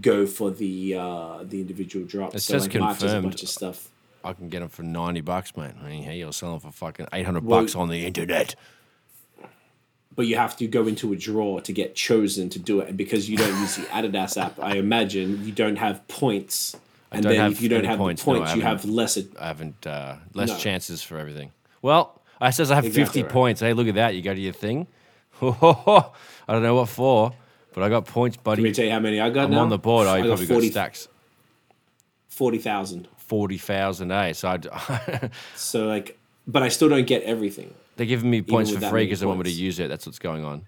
[0.00, 2.34] go for the uh, the individual drops.
[2.34, 3.88] It so says like March has a bunch of stuff.
[4.24, 5.72] I can get them for ninety bucks, mate.
[5.80, 8.56] I mean, hey, you're selling for fucking eight hundred Well- bucks on the internet.
[10.16, 12.88] But you have to go into a draw to get chosen to do it.
[12.88, 16.74] And because you don't use the Adidas app, I imagine you don't have points.
[17.12, 19.16] And then if you don't have points, the no, points, I you have less.
[19.38, 20.58] I haven't uh, less No.
[20.58, 21.52] chances for everything.
[21.82, 23.32] Well, I says I have Exactly fifty right.
[23.32, 23.60] points.
[23.60, 24.14] Hey, look at that.
[24.14, 24.86] You go to your thing.
[25.40, 26.10] I
[26.48, 27.32] don't know what for,
[27.74, 28.72] but I got points, Let me buddy.
[28.74, 29.60] tell you how many I got I'm now.
[29.60, 30.06] on the board.
[30.08, 31.08] I, I got probably 40 got stacks.
[32.28, 33.08] 40,000.
[33.18, 34.32] Forty thousand, eh?
[34.34, 37.74] So I'd, So, like, but I still don't get everything.
[37.96, 39.88] They're giving me points for free because they want me to use it.
[39.88, 40.66] That's what's going on.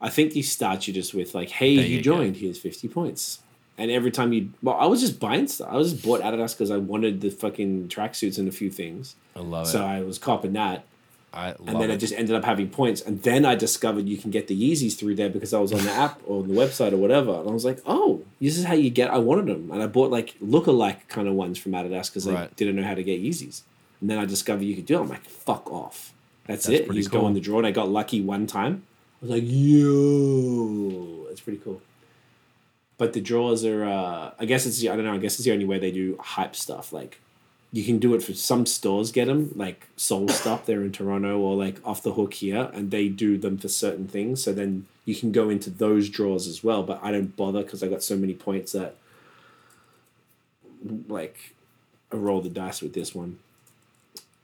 [0.00, 2.88] I think these start you just with, like, hey, There you, you joined, here's 50
[2.88, 3.40] points.
[3.78, 5.68] And every time you, well, I was just buying stuff.
[5.70, 9.14] I was just bought Adidas because I wanted the fucking tracksuits and a few things.
[9.36, 9.80] I love So it.
[9.80, 10.84] So I was copping that.
[11.32, 11.94] I love and then it.
[11.94, 13.00] I just ended up having points.
[13.00, 15.82] And then I discovered you can get the Yeezys through there because I was on
[15.84, 17.32] the app or the website or whatever.
[17.32, 19.10] And I was like, oh, this is how you get.
[19.10, 22.48] I wanted them, and I bought like lookalike kind of ones from Adidas because I
[22.56, 23.62] didn't know how to get Yeezys.
[24.00, 25.00] And then I discovered you could do it.
[25.00, 26.11] I'm like, fuck off.
[26.46, 26.86] That's, That's it.
[26.86, 27.26] pretty You just go cool.
[27.26, 28.82] on the draw, and I got lucky one time.
[29.20, 31.80] I was like, yo, that's pretty cool.
[32.98, 35.52] But the draws are, uh, I guess it's, I don't know, I guess it's the
[35.52, 36.92] only way they do hype stuff.
[36.92, 37.20] Like,
[37.72, 41.38] you can do it for some stores, get them, like Soul Stop there in Toronto
[41.38, 44.42] or like Off the Hook here, and they do them for certain things.
[44.42, 46.82] So then you can go into those draws as well.
[46.82, 48.96] But I don't bother because I got so many points that,
[51.08, 51.54] like,
[52.12, 53.38] I roll the dice with this one.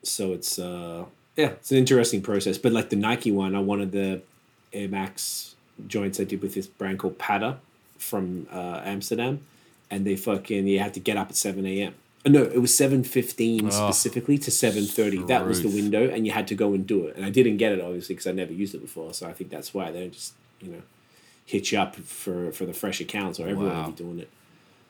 [0.02, 1.04] So it's, uh,
[1.38, 2.58] yeah, it's an interesting process.
[2.58, 4.20] But like the Nike one, I wanted the
[4.72, 5.54] Air Max
[5.86, 7.56] joints I did with this brand called Patta
[7.98, 9.40] from uh, Amsterdam,
[9.90, 11.94] and they fucking you had to get up at seven a.m.
[12.26, 15.22] Uh, No, it was seven fifteen Oh, specifically to seven thirty.
[15.24, 17.16] That was the window, and you had to go and do it.
[17.16, 19.14] And I didn't get it obviously because I never used it before.
[19.14, 20.82] So I think that's why they don't just you know
[21.46, 23.84] hit you up for for the fresh accounts or everyone Wow.
[23.84, 24.28] will be doing it.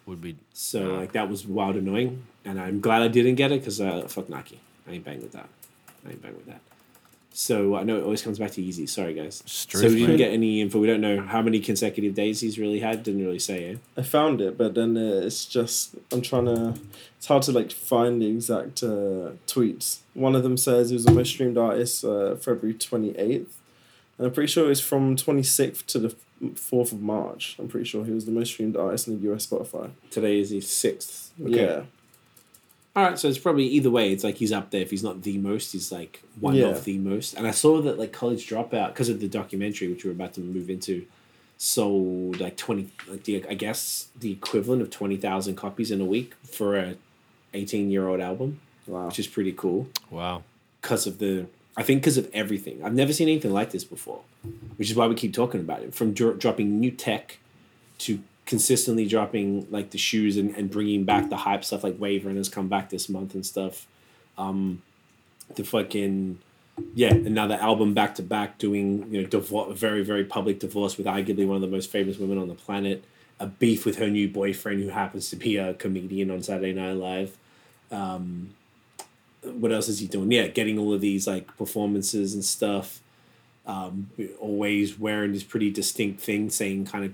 [0.07, 3.61] Would be So like that was wild annoying, and I'm glad I didn't get it
[3.61, 4.59] because uh, fuck Nike.
[4.89, 5.49] I ain't bang with that.
[6.07, 6.61] I ain't bang with that.
[7.39, 8.89] So I know it always comes back to Yeezy.
[8.89, 9.45] Sorry guys.
[9.47, 10.81] So we didn't get any info.
[10.81, 13.05] We don't know how many consecutive days he's really had.
[13.05, 13.71] Didn't really say.
[13.73, 13.77] Eh?
[13.97, 16.75] I found it, but then uh, it's just I'm trying to.
[17.17, 19.99] It's hard to like find the exact uh, tweets.
[20.15, 23.57] One of them says he was the most streamed artist uh, February twenty eighth,
[24.17, 26.17] and I'm pretty sure it's from twenty sixth to the
[26.57, 27.57] fourth of March.
[27.61, 29.91] I'm pretty sure he was the most streamed artist in the US Spotify.
[30.11, 31.33] Today is the sixth.
[31.39, 31.83] Yeah,
[32.97, 33.18] All right.
[33.18, 34.12] So it's probably either way.
[34.12, 34.80] It's like he's up there.
[34.82, 36.66] If he's not the most, he's like one Yeah.
[36.66, 37.34] of the most.
[37.34, 40.41] And I saw that like College Dropout because of the documentary, which we're about to
[40.41, 41.07] move into,
[41.59, 42.89] sold like twenty.
[43.09, 46.97] Like the I guess the equivalent of twenty thousand copies in a week for a
[47.55, 48.61] eighteen year old album.
[48.86, 49.09] Wow.
[49.09, 50.45] which is pretty cool Wow.
[50.80, 51.45] because of the
[51.76, 52.82] I think because of everything.
[52.82, 54.22] I've never seen anything like this before,
[54.78, 55.95] which is why we keep talking about it.
[55.95, 57.36] From dro- dropping new tech
[57.99, 62.31] to consistently dropping like the shoes and, and bringing back the hype stuff like Waver
[62.31, 63.87] and has come back this month and stuff.
[64.39, 64.81] Um,
[65.55, 66.39] the fucking
[66.95, 71.07] yeah, another album back to back doing you know divor- very very public divorce with
[71.07, 73.05] arguably one of the most famous women on the planet.
[73.39, 76.95] A beef with her new boyfriend who happens to be a comedian on Saturday Night
[76.95, 77.37] Live
[77.93, 78.55] Um,
[79.43, 80.33] what else is he doing?
[80.33, 83.01] Yeah, getting all of these like performances and stuff.
[83.67, 84.09] Um,
[84.41, 87.13] always wearing this pretty distinct thing, saying kind of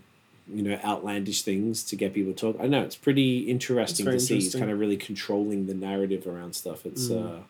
[0.49, 2.57] you know outlandish things to get people to talk.
[2.61, 4.35] I know it's pretty interesting very to see.
[4.37, 6.85] He's kind of really controlling the narrative around stuff.
[6.85, 7.41] It's uh,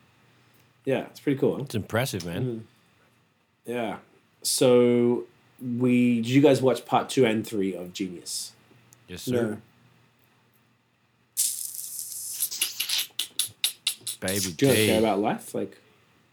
[0.85, 1.63] yeah, it's pretty cool.
[1.63, 2.67] It's impressive, man.
[3.65, 3.99] Yeah.
[4.43, 5.25] So
[5.61, 8.53] we did you guys watch part two and three of Genius?
[9.09, 9.33] Yes, sir.
[9.33, 9.57] No.
[14.21, 15.55] Baby Do you not care about life?
[15.55, 15.79] Like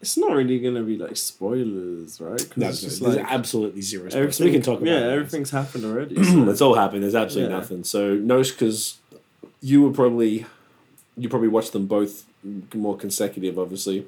[0.01, 2.57] It's not really gonna be like spoilers, right?
[2.57, 4.09] no, it's just there's like absolutely zero.
[4.09, 4.39] spoilers.
[4.39, 5.13] We can talk about yeah, it.
[5.13, 6.21] everything's happened already.
[6.23, 7.03] so- It's all happened.
[7.03, 7.59] There's absolutely Yeah.
[7.59, 7.83] nothing.
[7.83, 8.97] So no, because
[9.61, 10.45] you were probably
[11.17, 12.25] you probably watched them both
[12.73, 14.05] more consecutive, obviously,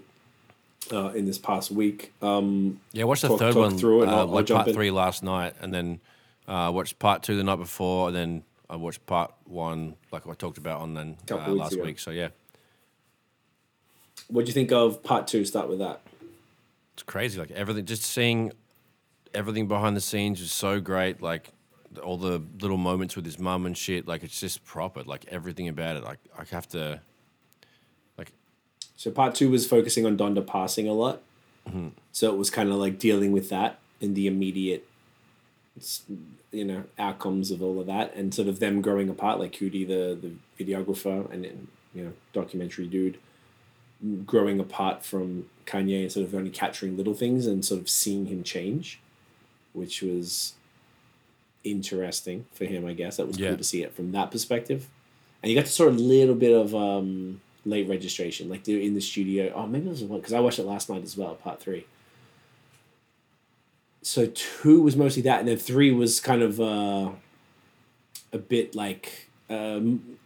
[0.91, 2.11] uh, in this past week.
[2.21, 4.47] Um, Yeah, I watched the talk- third talk one, through it uh, I'll- I'll like
[4.47, 4.73] part in.
[4.73, 5.99] three last night, and then
[6.47, 10.33] uh, watched part two the night before, and then I watched part one, like I
[10.33, 11.83] talked about on then uh, last ago.
[11.83, 11.99] week.
[11.99, 12.29] So yeah,
[14.27, 15.45] what do you think of part two?
[15.45, 16.01] Start with that.
[16.93, 17.39] it's crazy.
[17.39, 18.51] Like everything, just seeing
[19.33, 21.21] everything behind the scenes was so great.
[21.21, 21.51] Like
[22.01, 24.07] all the little moments with his mum and shit.
[24.07, 25.03] Like it's just proper.
[25.03, 26.03] Like everything about it.
[26.03, 27.01] Like I have to.
[28.17, 28.31] Like
[28.95, 31.21] So part two was focusing on Donda passing a lot.
[31.67, 31.89] Mm-hmm.
[32.11, 34.85] So it was kind of like dealing with that in the immediate,
[36.51, 39.87] you know, outcomes of all of that, and sort of them growing apart, like Coodie,
[39.87, 43.17] the the videographer, and you know, documentary dude,
[44.25, 48.25] growing apart from Kanye and sort of only capturing little things and sort of seeing
[48.25, 48.99] him change,
[49.73, 50.53] which was
[51.63, 53.17] interesting for him, I guess.
[53.17, 53.49] That was Yeah.
[53.49, 54.89] cool to see it from that perspective.
[55.41, 58.79] And you got to sort of a little bit of um, late registration, like they're
[58.79, 59.51] in the studio.
[59.55, 61.85] Oh, maybe it was one because I watched it last night as well, part three.
[64.01, 67.11] So two was mostly that, and then three was kind of uh,
[68.33, 70.17] a bit like um,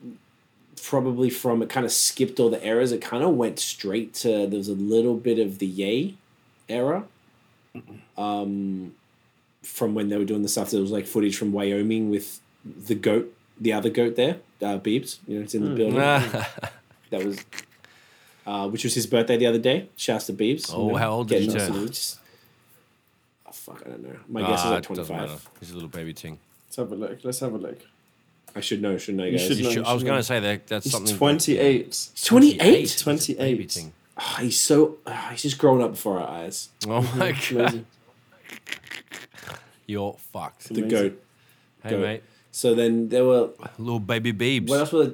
[0.84, 2.91] probably from it kind of skipped all the eras.
[2.91, 6.17] It kind of went straight to there was a little bit of the Ye
[6.69, 7.05] era.
[8.17, 8.95] Um,
[9.63, 12.95] from when they were doing the stuff, there was like footage from Wyoming with the
[12.95, 15.19] goat, the other goat there, uh, Beebs.
[15.28, 16.43] You know, it's in the building.
[17.09, 17.39] That was,
[18.45, 19.88] uh, which was his birthday the other day.
[19.95, 20.69] Shouts to Beebs.
[20.75, 21.71] Oh, how old did he turn?
[21.71, 22.19] to just-
[23.45, 24.19] Oh fuck, I don't know.
[24.28, 25.28] My guess is ah, like it twenty doesn't matter.
[25.30, 25.49] five.
[25.61, 26.38] He's a little baby ting.
[26.67, 27.19] Let's have a look.
[27.23, 27.80] Let's have a look.
[28.57, 29.47] I should know, shouldn't I, You guys?
[29.47, 31.15] should You should- I was going to say that that's He's something.
[31.15, 32.09] 28.
[32.23, 32.95] 28?
[32.99, 33.91] 28.
[34.19, 34.97] Oh, he's so.
[35.05, 36.69] oh, he's just growing up before our eyes.
[36.87, 37.85] Oh my god, Amazing.
[39.85, 40.69] you're fucked.
[40.69, 40.89] The Amazing.
[40.89, 41.23] goat.
[41.83, 42.01] Hey Goat.
[42.01, 43.49] mate, So then there were.
[43.77, 44.69] little baby Beebs.
[44.69, 45.13] What else were?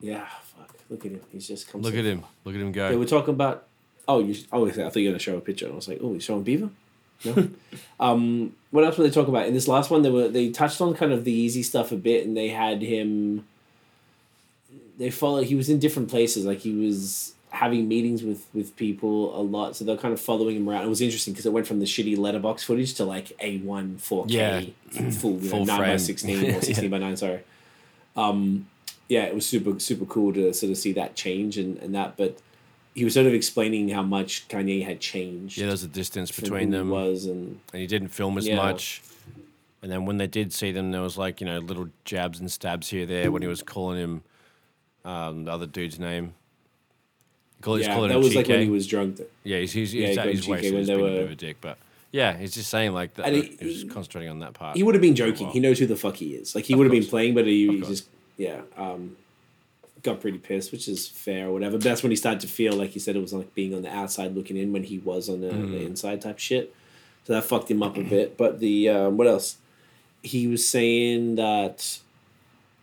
[0.00, 0.74] Yeah, fuck.
[0.90, 1.20] Look at him.
[1.32, 1.80] He's just come.
[1.80, 2.24] Look at him.
[2.44, 2.90] Look at him go.
[2.90, 3.64] They were talking about.
[4.06, 4.34] Oh, you.
[4.52, 5.66] Oh, I thought you were gonna show a picture.
[5.70, 6.68] I was like, oh, he's showing Beaver.
[7.24, 7.48] No.
[8.00, 10.02] um, what else were they talking about in this last one?
[10.02, 12.82] They were they touched on kind of the Yeezy stuff a bit, and they had
[12.82, 13.46] him.
[14.98, 15.46] They followed.
[15.46, 16.44] He was in different places.
[16.44, 20.56] Like he was having meetings with with people a lot, so they're kind of following
[20.56, 20.84] him around.
[20.84, 23.96] It was interesting because it went from the shitty letterbox footage to like a one
[23.98, 24.74] four K
[25.12, 27.16] full, you know, nine by sixteen or sixteen by nine.
[27.16, 27.40] Sorry.
[28.16, 28.66] Um,
[29.08, 32.16] yeah, it was super super cool to sort of see that change and, and that.
[32.16, 32.38] But
[32.94, 35.58] he was sort of explaining how much Kanye had changed.
[35.58, 38.56] Yeah, there's a distance between them, was and and he didn't film as Yeah.
[38.56, 39.02] much.
[39.82, 42.50] And then when they did see them, there was like you know little jabs and
[42.50, 44.22] stabs here there when he was calling him
[45.04, 46.34] um, the other dude's name.
[47.64, 49.20] He's yeah, that was like when he was drunk.
[49.42, 51.10] Yeah, he's he's, Yeah, he's he at called his GK way, when they being a
[51.10, 51.56] bit were- of a dick.
[51.62, 51.78] But
[52.12, 53.26] yeah, he's just saying like that.
[53.26, 54.76] And he- he, was concentrating on that part.
[54.76, 55.48] He would have been joking.
[55.48, 56.54] He knows who the fuck he is.
[56.54, 59.16] Like he would have been playing, but he, he just yeah um,
[60.04, 61.76] got pretty pissed, which is fair or whatever.
[61.78, 63.82] But that's when he started to feel like he said it was like being on
[63.82, 65.70] the outside looking in when he was on the, Mm.
[65.72, 66.72] the inside type shit.
[67.26, 68.36] So that fucked him up a bit.
[68.36, 69.56] But the um, what else?
[70.22, 71.98] He was saying that.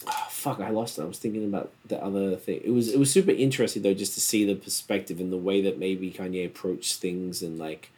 [0.07, 0.59] Oh, fuck!
[0.59, 1.03] I lost it.
[1.03, 2.59] I was thinking about the other thing.
[2.63, 5.61] It was it was super interesting though, just to see the perspective and the way
[5.61, 7.91] that maybe Kanye approached things and like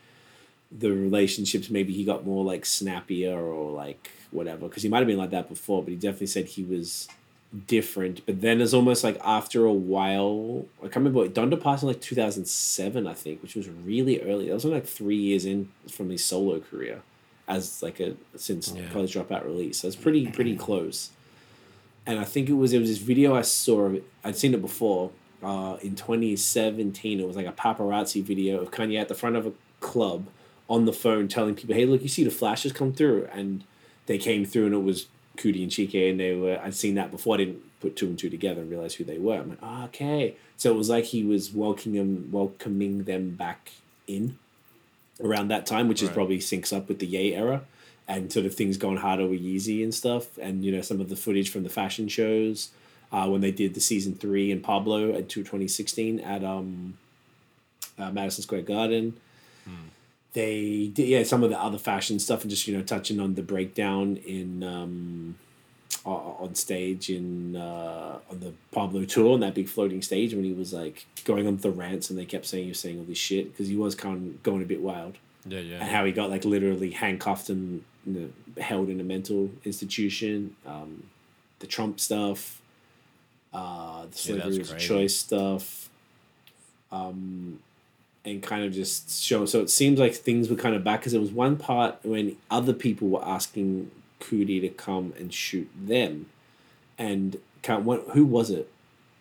[0.70, 5.08] the relationships maybe he got more like snappier or like whatever because he might have
[5.08, 7.08] been like that before but he definitely said he was
[7.68, 11.84] different but then it's almost like after a while i can't remember what donda passed
[11.84, 15.46] in like 2007 i think which was really early that was only like three years
[15.46, 17.02] in from his solo career
[17.48, 18.88] as like a since Yeah.
[18.92, 21.12] college dropout release so it's pretty pretty close
[22.08, 24.54] and i think it was it was this video i saw of it i'd seen
[24.56, 25.12] it before
[25.44, 27.20] uh, in 2017.
[27.20, 29.52] It was like a paparazzi video of Kanye at the front of a
[29.82, 30.28] club
[30.70, 33.66] on the phone telling people, "Hey, look, you see the flashes come through," and
[34.06, 35.08] they came through, and it was
[35.38, 36.60] Coodie and Chike, and they were.
[36.64, 37.36] I'd seen that before.
[37.36, 39.40] I didn't put two and two together and realize who they were.
[39.40, 40.36] I'm like, oh, okay.
[40.58, 43.72] So it was like he was welcoming them, welcoming them back
[44.08, 44.38] in
[45.24, 47.62] around that time, which is probably syncs up with the Ye era
[48.08, 50.38] and sort of things going harder with Yeezy and stuff.
[50.38, 52.70] And, you know, some of the footage from the fashion shows
[53.12, 56.98] uh, when they did the season three in Pablo at 2016 at um,
[57.98, 59.14] uh, Madison Square Garden.
[60.34, 63.36] They did, yeah, some of the other fashion stuff and just, you know, touching on
[63.36, 65.36] the breakdown in, um,
[66.06, 70.52] on stage in, uh, on the Pablo tour on that big floating stage when he
[70.52, 73.18] was like going on the rants and they kept saying he was saying all this
[73.18, 75.76] shit because he was kind of going a bit wild Yeah, yeah.
[75.82, 80.56] and how he got like literally handcuffed and you know, held in a mental institution.
[80.66, 81.04] Um,
[81.60, 82.60] the Trump stuff,
[83.54, 84.12] uh, the Yeah,
[84.42, 85.90] slavery was was a choice stuff,
[86.92, 87.60] um,
[88.26, 89.46] and kind of just show.
[89.46, 92.38] So it seems like things were kind of back because there was one part when
[92.50, 96.28] other people were asking Coodie to come and shoot them,
[96.98, 98.70] and can't, what, who was it?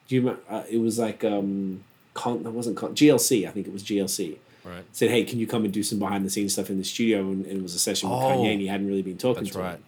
[0.09, 0.43] Do you remember?
[0.49, 1.83] Uh, it was like um,
[2.15, 3.47] Con, that wasn't Con, GLC.
[3.49, 4.85] I think it was GLC Right.
[4.93, 7.21] said, "Hey, can you come and do some behind the scenes stuff in the studio?"
[7.23, 9.43] And, and it was a session with Oh, Kanye, and he hadn't really been talking
[9.45, 9.75] That's to right.
[9.77, 9.85] him.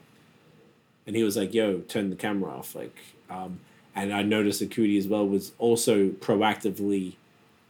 [1.07, 2.97] And he was like, "Yo, turn the camera off." Like,
[3.31, 3.61] um,
[3.95, 7.13] and I noticed that Coodie as well was also proactively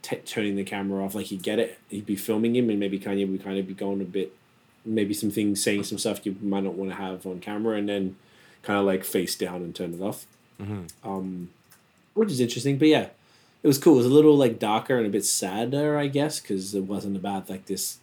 [0.05, 1.15] t- turning the camera off.
[1.15, 3.73] Like he'd get it, he'd be filming him, and maybe Kanye would kind of be
[3.73, 4.33] going a bit,
[4.85, 7.89] maybe some things, saying some stuff you might not want to have on camera, and
[7.89, 8.15] then
[8.61, 10.25] kind of like face down and turn it off.
[11.03, 11.49] Um,
[12.13, 13.07] which is interesting, but yeah,
[13.63, 13.95] it was cool.
[13.95, 17.17] It was a little like darker and a bit sadder, I guess, because it wasn't
[17.17, 17.97] about like this.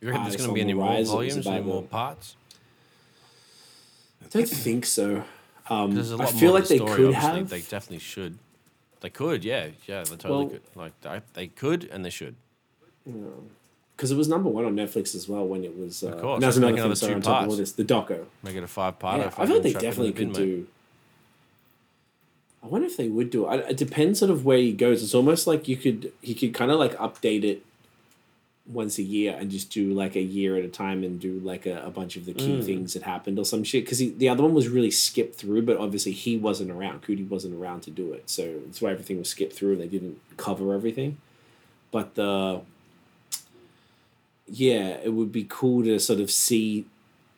[0.00, 2.36] You reckon there's going to be any more rise, volumes, any more parts?
[4.22, 5.24] I don't think so.
[5.68, 7.48] Um, I feel more like the they story, could have.
[7.48, 8.38] They definitely should.
[9.04, 10.02] They could, yeah, yeah.
[10.02, 10.62] They totally Well- could.
[10.74, 12.36] Like they, they could and they should.
[13.04, 16.02] because it was number one on Netflix as well when it was.
[16.02, 16.78] Uh, Of course, and that's another thing.
[16.80, 17.58] another Sorry, two on top of all parts.
[17.58, 18.24] this, the doco.
[18.42, 19.20] Make it a five part.
[19.20, 20.66] Yeah, I feel like they definitely could do.
[22.62, 23.66] I wonder if they would do it.
[23.68, 25.02] It depends sort of where he goes.
[25.02, 27.62] It's almost like you could he could kind of like update it
[28.66, 31.66] once a year and just do like a year at a time and do like
[31.66, 32.64] a, a bunch of the key Mm.
[32.64, 33.84] things that happened or some shit.
[33.84, 37.02] Because the other one was really skipped through, but obviously he wasn't around.
[37.02, 39.88] Coodie wasn't around to do it, so that's why everything was skipped through and they
[39.88, 41.18] didn't cover everything.
[41.90, 42.62] But the
[44.46, 46.84] yeah, it would be cool to sort of see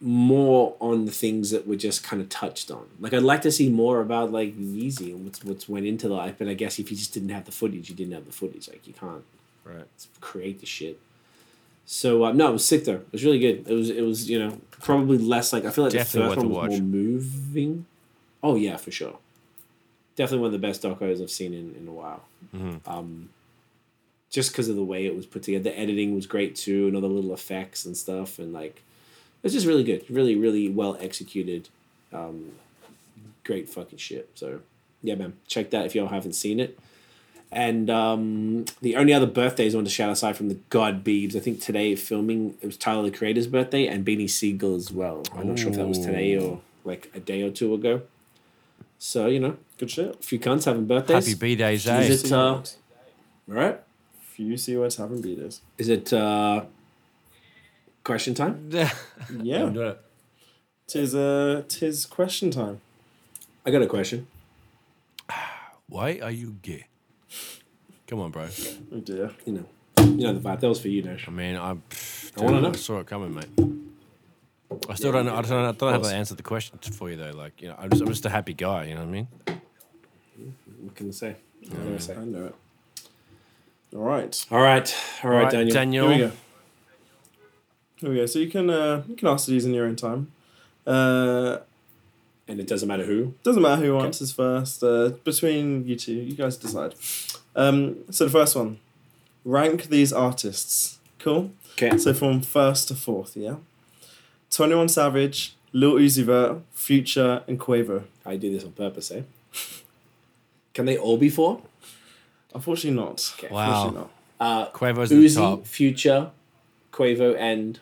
[0.01, 2.85] more on the things that were just kind of touched on.
[3.01, 6.35] Like I'd like to see more about like Yeezy and what's what's went into life.
[6.39, 8.69] But I guess if you just didn't have the footage, you didn't have the footage.
[8.69, 9.25] Like you can't
[9.65, 9.85] Right.
[10.21, 11.01] create the shit.
[11.87, 12.95] So uh, no, it was sick though.
[12.95, 13.67] It was really good.
[13.69, 16.39] It was it was you know probably less like I feel like Definitely the first
[16.39, 16.71] one was watch.
[16.73, 17.87] more moving.
[18.43, 19.19] Oh yeah, for sure.
[20.17, 22.25] Definitely one of the best docos I've seen in, in a while.
[22.55, 22.91] Mm-hmm.
[22.91, 23.29] Um,
[24.31, 26.97] just because of the way it was put together, the editing was great too, and
[26.97, 28.83] all the little effects and stuff, and like
[29.45, 31.69] it's just really good, really really well executed.
[32.13, 32.53] Um,
[33.45, 34.31] great fucking shit.
[34.35, 34.61] So
[35.03, 36.79] yeah, man, check that if y'all haven't seen it.
[37.53, 41.37] And um, the only other birthdays I want to shout aside from the God Beebs,
[41.37, 45.23] I think today filming it was Tyler the Creator's birthday and Beanie Sigel as well.
[45.35, 48.03] I'm not sure if that was today or like a day or two ago.
[48.99, 50.15] So you know, Good shit.
[50.15, 51.27] a few cunts having birthdays.
[51.27, 52.01] Happy B days, eh?
[52.03, 52.63] Is it uh,
[53.47, 53.81] right?
[54.21, 55.61] Few COS haven't beat us.
[55.79, 56.65] Is it uh,
[58.05, 58.71] question time?
[59.43, 59.95] Yeah.
[60.87, 62.81] Tis uh tis question time.
[63.65, 64.27] I got a question.
[65.89, 66.87] Why are you gay?
[68.07, 68.49] Come on, bro.
[68.95, 69.31] Oh dear.
[69.45, 69.65] You know,
[69.99, 70.61] you know the vibe.
[70.61, 71.27] That was for you, Nash.
[71.29, 71.77] I mean, I, I
[72.45, 72.71] wanna know.
[72.71, 73.49] I saw it coming, mate.
[74.89, 75.27] I still don't.
[75.27, 75.53] know- I don't.
[75.65, 77.31] I don't have to answer the question for you though.
[77.33, 78.85] Like you know, I'm just, I'm just a happy guy.
[78.85, 79.29] You know what I mean?
[80.83, 81.37] What can I say?
[81.63, 82.15] What can I say?
[82.17, 82.55] I know it.
[83.95, 84.47] All right.
[84.51, 85.75] All right, all right, Daniel.
[85.75, 86.09] Daniel.
[86.09, 86.33] Here we go.
[87.97, 88.27] Here we go.
[88.27, 90.31] So you can uh, you can answer these in your own time.
[90.87, 91.59] Uh,
[92.49, 93.35] And it doesn't matter who.
[93.43, 94.83] doesn't matter who answers first.
[94.83, 96.95] Uh, between you two, you guys decide.
[97.57, 98.79] Um, so the first one,
[99.45, 100.99] rank these artists.
[101.19, 101.51] Cool.
[101.73, 101.99] Okay.
[101.99, 103.57] So from first to fourth, yeah.
[104.51, 108.05] Twenty One Savage, Lil Uzi Vert, Future, and Quavo.
[108.25, 109.23] I do this on purpose, eh?
[110.73, 111.63] Can they all be four?
[112.55, 113.33] Unfortunately, not.
[113.39, 113.53] Okay.
[113.53, 113.87] Wow.
[113.89, 115.67] Unfortunately Uh, Quavo's at the Uzi, top.
[115.67, 116.31] Future,
[116.93, 117.81] Quavo, and.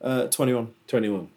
[0.00, 0.74] Uh, Twenty One.
[0.88, 1.28] 21.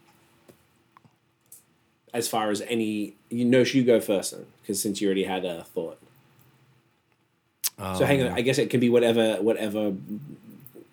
[2.13, 5.45] As far as any, you know, you go first then, because since you already had
[5.45, 5.99] a thought.
[7.77, 9.93] so hang Um, on, I guess it can be whatever, whatever,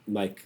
[0.07, 0.45] like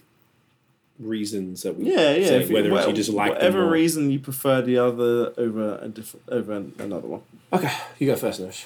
[0.99, 2.27] reasons that we Yeah, yeah.
[2.27, 4.61] say, if you- whether it's well, you just like whatever them or- reason you prefer
[4.61, 7.21] the other over a different over another one.
[7.51, 8.65] Okay, you go first, Nosh.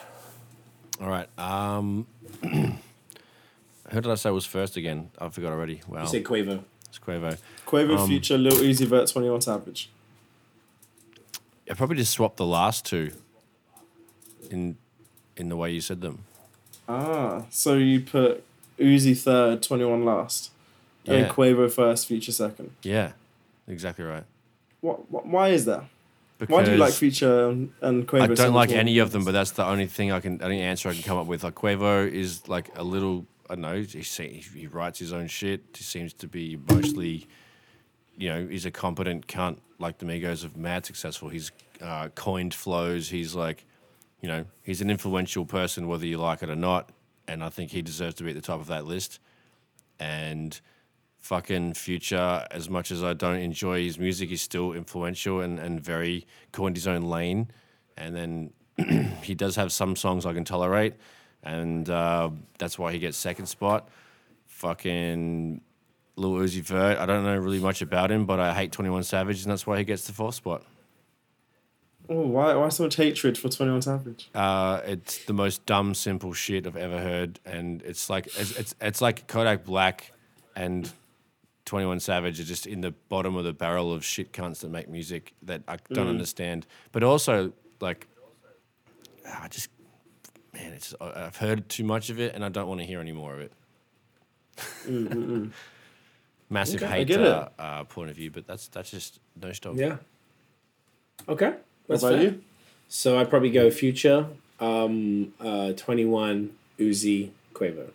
[1.02, 1.28] All right.
[1.40, 2.06] Um,
[2.44, 2.76] who
[4.02, 5.10] did I say was first again?
[5.20, 5.82] I forgot already.
[5.88, 6.04] Wow.
[6.04, 6.64] You said Quavo.
[6.88, 7.38] it's Quavo.
[7.66, 9.90] Quavo, Um, Future, little Uzi Vert, Twenty One Savage.
[11.70, 13.12] I probably just swapped the last two
[14.50, 14.78] in
[15.38, 16.24] in the way you said them.
[16.88, 18.44] Ah, so you put
[18.80, 20.52] Uzi third, Twenty One last,
[21.06, 22.72] and Quavo first, Future second.
[22.84, 23.14] Yeah,
[23.68, 24.24] exactly right.
[24.82, 25.26] What, what?
[25.26, 25.86] Why is that?
[26.38, 28.22] Because Why do you like Future and, and Quavo?
[28.22, 30.90] I don't like any of them, but that's the only thing I can, only answer
[30.90, 31.44] I can come up with.
[31.44, 35.62] Like Quavo is like a little, I don't know, he, he writes his own shit.
[35.74, 37.28] He seems to be mostly,
[38.18, 39.60] you know, he's a competent cunt.
[39.80, 41.30] Like the Migos of mad successful.
[41.30, 41.52] He's
[41.82, 43.10] uh, coined flows.
[43.10, 43.66] He's like,
[44.22, 46.92] you know, he's an influential person, whether you like it or not.
[47.28, 49.20] And I think he deserves to be at the top of that list.
[50.00, 50.60] And
[51.18, 55.82] fucking Future, as much as I don't enjoy his music, he's still influential and, and
[55.82, 57.50] very coined his own lane.
[57.98, 58.54] And then
[59.24, 60.96] he does have some songs I can tolerate,
[61.44, 63.90] and uh, that's why he gets second spot.
[64.48, 65.62] Fucking
[66.16, 69.04] Lil Uzi Vert, I don't know really much about him, but I hate Twenty One
[69.04, 70.64] Savage, and that's why he gets the fourth spot.
[72.08, 72.54] Oh, why?
[72.56, 74.30] Why so much hatred for Twenty One Savage?
[74.34, 78.76] Uh, it's the most dumb, simple shit I've ever heard, and it's like it's it's,
[78.80, 80.12] it's like Kodak Black
[80.56, 80.90] and
[81.66, 84.70] Twenty One Savage are just in the bottom of the barrel of shit cunts that
[84.70, 86.12] make music that I don't mm.
[86.12, 86.68] understand.
[86.92, 88.08] But also, like,
[89.28, 89.70] ah, I just
[90.54, 93.12] man, it's I've heard too much of it, and I don't want to hear any
[93.12, 93.52] more of it.
[94.88, 95.52] Mm, mm,
[96.50, 99.76] Massive Okay, hate uh, uh, point of view, but that's that's just no stop.
[99.76, 99.98] Yeah.
[101.28, 101.54] Okay.
[101.88, 102.22] What about fair.
[102.22, 102.42] you?
[102.88, 104.28] So I'd probably go Future,
[104.60, 107.90] um, uh, 21, Uzi, Quavo.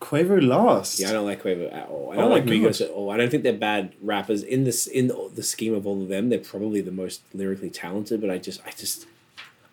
[0.00, 0.98] Quavo last.
[0.98, 2.10] Yeah, I don't like Quavo at all.
[2.12, 3.10] I Oh don't my like Migos at all.
[3.10, 6.08] I don't think they're bad rappers in this in the, the scheme of all of
[6.08, 6.28] them.
[6.28, 9.06] They're probably the most lyrically talented, but I just I just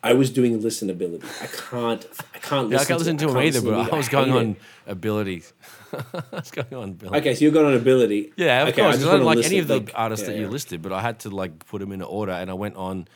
[0.02, 1.24] I was doing listenability.
[1.42, 3.98] I can't I can't Yeah, I listen can't listen to I him either, but I
[3.98, 4.36] was going it.
[4.38, 4.56] on
[4.88, 5.44] ability.
[5.94, 7.18] I was going on ability.
[7.18, 8.32] Okay, so you're going on ability.
[8.38, 8.96] Yeah, of okay, course.
[8.96, 10.52] just 'cause I don't wanna like any of the like- artists yeah, that you yeah.
[10.52, 13.08] listed, but I had to like put them in order, and I went on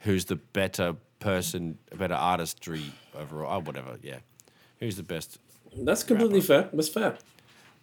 [0.00, 2.82] who's the better person, better artistry
[3.14, 3.58] overall.
[3.58, 3.98] Oh, whatever.
[4.02, 4.18] Yeah,
[4.80, 5.38] who's the best?
[5.76, 6.68] That's completely fair.
[6.72, 7.16] That's fair.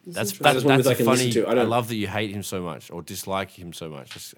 [0.05, 0.43] That's interesting.
[0.43, 1.31] that, Those that's I a can funny.
[1.31, 1.45] to.
[1.47, 4.09] I I, don't- love that you hate him so much or dislike him so much.
[4.11, 4.33] Just,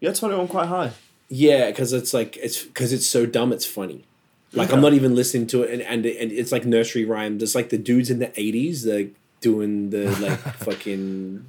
[0.00, 0.92] Yeah, Twenty One quite high.
[1.28, 3.52] Yeah, because it's like it's because it's so dumb.
[3.52, 4.04] It's funny.
[4.52, 7.42] Like I'm not even listening to it, and, and and it's like nursery rhymes.
[7.42, 11.46] It's like the dudes in the '80s, like doing the like fucking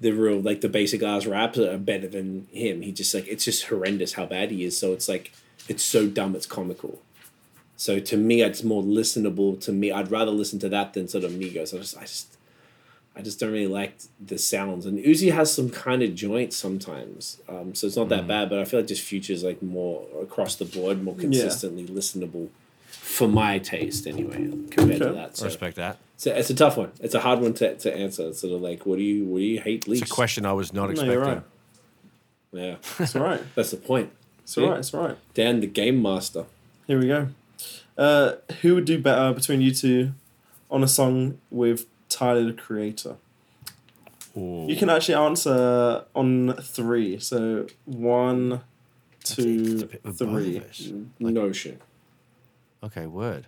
[0.00, 2.82] the real like the basic ass raps are better than him.
[2.82, 4.76] He just like it's just horrendous how bad he is.
[4.76, 5.32] So it's like
[5.68, 6.34] it's so dumb.
[6.34, 7.00] It's comical.
[7.76, 9.60] So to me, it's more listenable.
[9.62, 11.74] To me, I'd rather listen to that than sort of Migos.
[11.74, 12.35] I just I just
[13.16, 14.84] I just don't really like the sounds.
[14.84, 18.10] And Uzi has some kind of joints sometimes, um, so it's not Mm.
[18.10, 18.50] that bad.
[18.50, 22.48] But I feel like just Future's like more across the board, more consistently listenable
[22.88, 25.30] for my taste, anyway, compared to that.
[25.30, 25.96] I So respect that.
[26.16, 26.92] it's a, it's a tough one.
[27.00, 28.28] It's a hard one to, to answer.
[28.28, 30.02] It's sort of like, what do you what do you hate least?
[30.02, 31.12] It's a question I was not No, expecting.
[31.12, 31.42] you're right.
[32.52, 33.40] Yeah, It's all right.
[33.54, 34.10] that's the point.
[34.42, 34.78] It's right.
[34.78, 35.16] It's all right.
[35.34, 36.44] Dan, the game master.
[36.86, 37.28] Here we go.
[37.98, 40.12] Uh, who would do better between you two
[40.70, 41.86] on a song with
[42.16, 43.16] Tyler the Creator?
[44.36, 44.66] Ooh.
[44.68, 47.18] You can actually answer on three.
[47.18, 48.60] So one,
[49.24, 49.88] two, three.
[49.88, 50.60] two, With both of three.
[50.60, 50.92] us.
[51.18, 51.80] no shit.
[52.82, 53.46] Okay, word.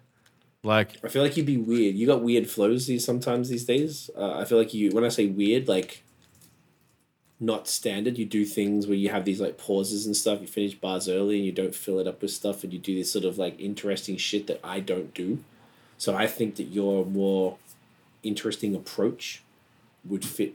[0.65, 1.95] Like I feel like you'd be weird.
[1.95, 4.11] You got weird flows these sometimes these days.
[4.17, 6.03] Uh, I feel like you when I say weird, like
[7.41, 8.19] not standard.
[8.19, 10.41] You do things where you have these like pauses and stuff.
[10.41, 12.97] You finish bars early and you don't fill it up with stuff, and you do
[12.97, 15.39] this sort of like interesting shit that I don't do.
[15.97, 17.57] So I think that you're more
[18.23, 19.43] interesting approach
[20.05, 20.55] would fit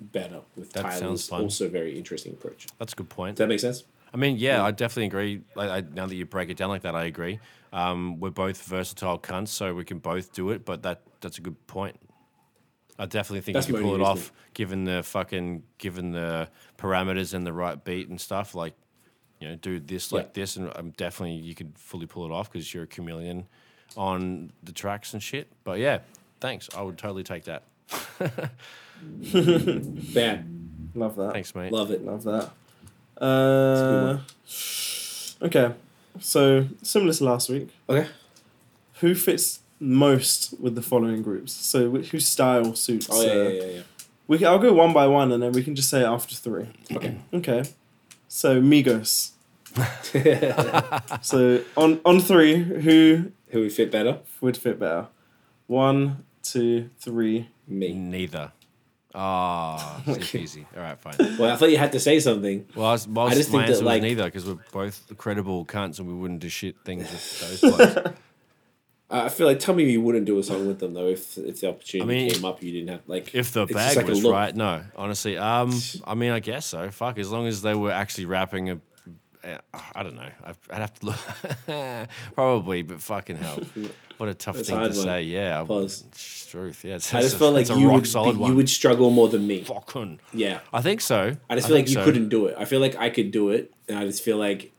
[0.00, 2.66] better with That Tyler's also very interesting approach.
[2.78, 3.36] that's a good point.
[3.36, 3.84] Does that make sense?
[4.14, 5.40] I mean, yeah, I definitely agree.
[5.54, 7.40] Like, I, now that you break it down like that, I agree.
[7.72, 10.66] Um, we're both versatile cunts, so we can both do it.
[10.66, 11.98] But that that's a good point.
[12.98, 17.32] I definitely think That's you can pull it off, given the fucking given the parameters
[17.32, 18.54] and the right beat and stuff.
[18.54, 18.74] Like,
[19.40, 20.30] you know, do this like Yeah.
[20.34, 23.46] this, and um, definitely you could fully pull it off because you're a chameleon
[23.96, 25.48] on the tracks and shit.
[25.64, 26.00] But yeah,
[26.42, 26.68] thanks.
[26.76, 27.62] I would totally take that.
[29.32, 30.90] Bam.
[30.94, 31.32] Love that.
[31.32, 31.72] Thanks, mate.
[31.72, 32.04] Love it.
[32.04, 32.50] Love that.
[33.20, 34.18] Uh,
[35.42, 35.72] okay.
[36.20, 38.08] So similar to last week, Okay.
[39.00, 41.52] who fits most with the following groups?
[41.52, 43.08] So which, whose style suits?
[43.10, 43.82] Oh yeah, uh, yeah, yeah,
[44.26, 46.66] We can, I'll go one by one, and then we can just say after three.
[46.94, 47.16] Okay.
[47.34, 47.64] Okay.
[48.28, 49.30] So Migos.
[51.22, 54.18] So on on three, who Who would fit better?
[54.42, 55.08] would fit better?
[55.66, 57.48] One, two, three.
[57.66, 57.92] Me.
[57.92, 58.52] Neither.
[59.14, 60.66] Ah, oh, easy.
[60.74, 61.14] All right, fine.
[61.38, 62.66] Well, I thought you had to say something.
[62.74, 64.58] Well, I, was, well, I just my think that, answer like- was neither because we're
[64.72, 68.18] both credible cunts and we wouldn't do shit things with those blokes.
[69.10, 71.60] I feel like tell me you wouldn't do a song with them though if if
[71.60, 74.24] the opportunity I mean, came up you didn't have like If the bag like was
[74.24, 75.36] right, no, honestly.
[75.36, 76.90] Um, I mean, I guess so.
[76.90, 78.80] Fuck, as long as they were actually rapping a,
[79.44, 79.58] Uh,
[79.94, 80.28] I don't know.
[80.44, 83.58] I'd I'd have to look, probably, but fucking hell,
[84.18, 84.92] what a tough thing to one.
[84.92, 85.22] say.
[85.24, 86.04] Yeah, Pause.
[86.08, 86.84] it's truth.
[86.84, 89.28] Yeah, it's, I just a- felt like you rock would be, you would struggle more
[89.28, 89.64] than me.
[89.64, 90.20] fucking.
[90.32, 90.60] Yeah.
[90.72, 91.36] I think so.
[91.50, 92.04] I just feel like you so.
[92.04, 92.54] couldn't do it.
[92.58, 94.72] I feel like I could do it, and I just feel like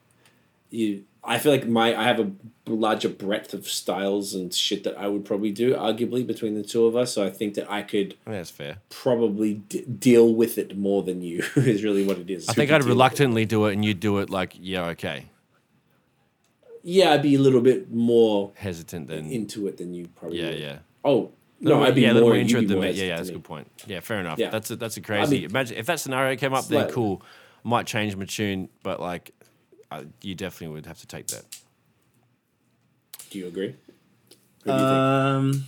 [0.70, 1.03] you.
[1.26, 2.32] I feel like my I have a
[2.67, 6.86] larger breadth of styles and shit that I would probably do, arguably between the two
[6.86, 7.13] of us.
[7.13, 8.78] So I think that I could Yeah, that's fair.
[8.89, 11.43] probably d- deal with it more than you.
[11.55, 12.49] is really what it is.
[12.49, 12.89] I think I'd with it.
[12.89, 15.26] reluctantly do it, and you'd do it like, yeah, okay,
[16.84, 19.30] Yeah, I'd be a little bit more hesitant then.
[19.32, 20.39] into it than you probably.
[20.41, 20.59] yeah, would.
[20.59, 20.78] yeah.
[21.05, 22.91] Oh no, I'd be yeah, a little more more interested than me.
[22.91, 23.69] Yeah, yeah, that's a good point.
[23.88, 24.38] Yeah, fair enough.
[24.39, 24.49] Yeah.
[24.49, 25.41] That's a, that's a crazy.
[25.41, 26.93] mean- Imagine if that scenario came up, then Slightly.
[26.93, 27.21] cool.
[27.63, 29.32] Might change my tune, but like,
[29.94, 31.44] uh, you definitely would have to take that.
[33.30, 33.76] Do you agree?
[34.64, 34.91] Who do you think?
[34.91, 35.66] Um,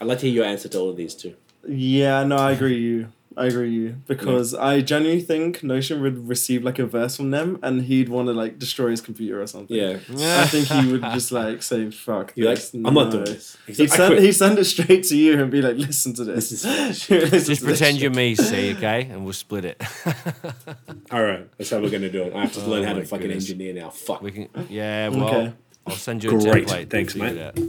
[0.00, 1.34] I'd like to hear your answer to all of these too.
[1.66, 2.78] yeah, no, I agree.
[2.78, 3.70] You, I agree.
[3.70, 8.08] You because I genuinely think Notion would receive like a verse from them, and he'd
[8.08, 9.76] want to like destroy his computer or something.
[9.76, 9.98] Yeah.
[10.42, 13.56] I think he would just like say "fuck." You're like, this, I'm not doing this.
[13.68, 16.24] He's He'd like, send, he'd send it straight to you and be like, "Listen to
[16.24, 18.16] this." This is- Listen Just to pretend this you're shit.
[18.16, 19.80] me, see, okay, and we'll split it.
[21.12, 22.34] All right, that's how we're gonna do it.
[22.34, 23.48] I have to Oh learn how to fucking goodness.
[23.48, 23.90] engineer now.
[23.90, 24.22] Fuck.
[24.22, 25.08] we can, yeah.
[25.08, 25.52] Well, Okay.
[25.86, 26.66] I'll send you a Great.
[26.66, 26.90] template.
[26.90, 27.52] Thanks, Figure mate.
[27.56, 27.64] it.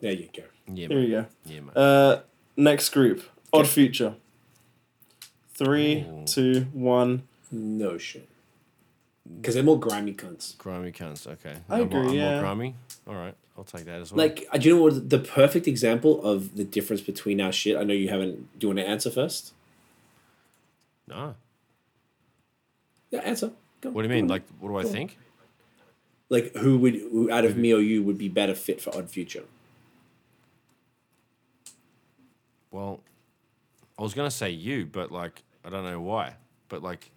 [0.00, 0.42] There you go.
[0.66, 0.98] Yeah, Here man.
[0.98, 1.26] we go.
[1.46, 1.70] Yeah, man.
[1.76, 2.20] Uh,
[2.56, 4.14] next group, Odd Future.
[5.58, 6.24] Three, Ooh.
[6.24, 7.24] two, one.
[7.50, 8.28] No shit.
[9.36, 10.56] Because they're more grimy cunts.
[10.56, 11.26] grimy cunts.
[11.26, 11.56] Okay.
[11.68, 12.30] I I'm more- agree, I'm yeah.
[12.34, 12.74] more grimy.
[13.06, 14.18] All right, I'll take that as well.
[14.26, 17.76] Like, uh, do you know what the perfect example of the difference between our shit?
[17.76, 18.58] I know you haven't.
[18.58, 19.52] Do you want to answer first?
[21.06, 21.34] no.
[23.10, 23.50] Yeah, answer.
[23.80, 23.90] Go.
[23.90, 24.24] What do you Go mean?
[24.24, 24.28] on.
[24.28, 24.94] Like, what do I Go on.
[24.94, 25.18] think?
[26.30, 29.08] like who would who out of me or you would be better fit for Odd
[29.10, 29.44] Future?
[32.70, 33.00] Well,
[33.98, 36.32] I was gonna say you, but like, I don't know why.
[36.70, 37.10] But like,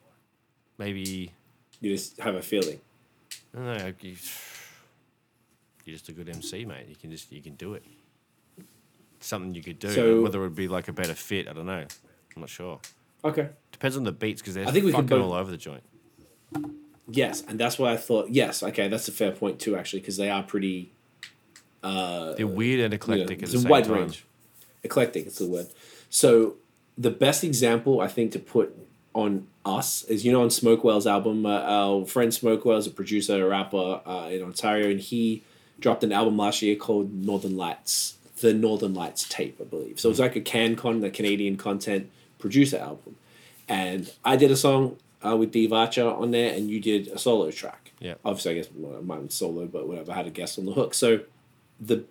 [0.78, 1.32] maybe
[1.80, 2.82] You just have a feeling.
[3.54, 3.94] I don't know.
[4.02, 4.16] You,
[5.86, 6.86] you're just a good MC, mate.
[6.90, 7.84] You can just you can do it.
[9.22, 9.90] Something you could do.
[9.90, 11.86] So- Whether it would be like a better fit, I don't know.
[12.36, 12.80] I'm not sure.
[13.24, 13.50] Okay.
[13.72, 15.58] Depends on the beats because they're I think we could fucking both- all over the
[15.58, 15.84] joint.
[17.08, 18.64] Yes, and that's why I thought yes.
[18.64, 20.92] Okay, that's a fair point too, actually, because they are pretty.
[21.84, 23.94] Uh, They're weird and you know, eclectic at it's the a same wide time.
[23.94, 24.26] range.
[24.84, 25.68] Eclectic, it's the word.
[26.10, 26.56] So
[26.98, 28.76] the best example I think to put
[29.14, 33.46] on us is you know on Smokewell's album, uh, our friend Smokewell is a producer,
[33.46, 35.44] a rapper uh, in Ontario, and he
[35.80, 40.00] dropped an album last year called Northern Lights, the Northern Lights tape, I believe.
[40.00, 43.16] So it was like a CanCon, the Canadian content producer album,
[43.68, 47.18] and I did a song uh, with Dave Archer on there, and you did a
[47.18, 47.92] solo track.
[48.00, 48.16] Yeah.
[48.26, 50.12] obviously I guess well, mine was solo, but whatever.
[50.12, 51.22] I had a guest on the hook, so
[51.80, 52.04] the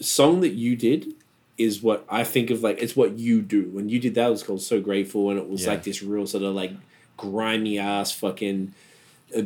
[0.00, 1.14] song that you did
[1.58, 3.68] is what I think of like it's what you do.
[3.72, 5.70] When you did that, it was called "So Grateful," and it was Yeah.
[5.70, 6.72] like this real sort of like
[7.16, 8.72] grimy ass fucking
[9.36, 9.42] uh,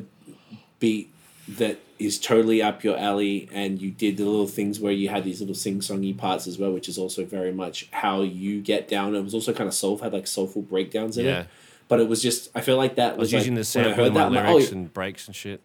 [0.79, 1.11] beat
[1.49, 3.49] that is totally up your alley.
[3.53, 6.59] And you did the little things where you had these little sing songy parts as
[6.59, 9.15] well, which is also very much how you get down.
[9.15, 11.41] It was also kind of soulful, had like soulful breakdowns in Yeah.
[11.43, 11.47] it.
[11.89, 14.11] But it was just I feel like that I was was, using like, the sample
[14.11, 15.61] my that, like, oh, lyrics and breaks and shit.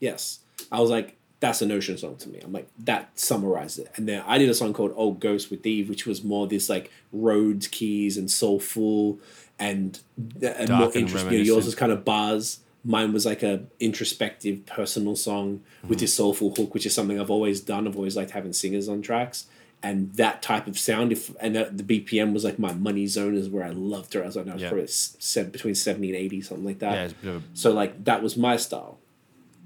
[0.00, 0.40] Yes.
[0.72, 2.40] I was like, that's a Notion song to me.
[2.42, 3.92] I'm like, that summarizes it.
[3.96, 6.68] And then I did a song called Old Ghost with Eve, which was more this
[6.68, 9.18] like Rhodes keys and soulful
[9.58, 10.00] and,
[10.42, 11.44] and more interesting.
[11.44, 12.60] Yours was kind of bars.
[12.84, 16.02] Mine was like a introspective, personal song with hmm.
[16.04, 17.86] this soulful hook, which is something I've always done.
[17.86, 19.46] I've always liked having singers on tracks.
[19.82, 23.34] And that type of sound, if and that, the BPM was like my money zone,
[23.34, 24.22] is where I loved her.
[24.22, 24.70] I was like, I was Yeah.
[24.70, 26.92] probably between seventy and eighty, something like that.
[26.92, 28.98] Yeah, it's a bit of a So like that was my style.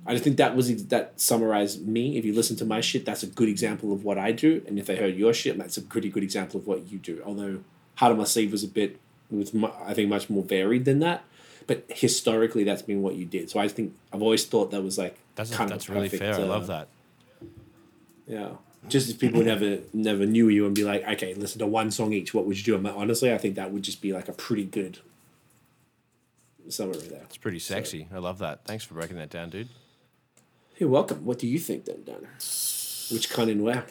[0.07, 2.17] I just think that was that summarized me.
[2.17, 4.79] If you listen to my shit, that's a good example of what I do, and
[4.79, 7.23] if they heard your shit, that's a pretty good example of what you do.
[7.25, 7.61] Although
[7.97, 8.99] Heart of My Sleeve was a bit,
[9.31, 11.25] was I think much more varied than that.
[11.67, 13.51] But historically, that's been what you did.
[13.51, 16.23] So I think I've always thought that was like That's kind that's of really perfect,
[16.23, 16.35] fair.
[16.35, 16.89] I uh, love that.
[18.27, 18.49] Yeah.
[18.89, 22.13] Just if people never never knew you and be like, okay, listen to one song
[22.13, 22.89] each, what would you do?
[22.89, 24.99] Honestly, I think that would just be like a pretty good
[26.69, 27.23] summary there.
[27.25, 28.09] It's pretty sexy.
[28.13, 28.65] I love that.
[28.65, 29.69] Thanks for breaking that down, dude.
[30.81, 31.25] You're welcome.
[31.27, 32.27] What do you think then, Dan?
[33.13, 33.87] Which kind and where?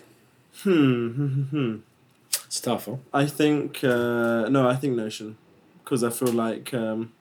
[0.63, 1.77] Hmm.
[2.45, 2.95] It's tough, huh?
[3.13, 5.37] I think uh, no, I think Notion,
[5.83, 7.11] because I feel like um,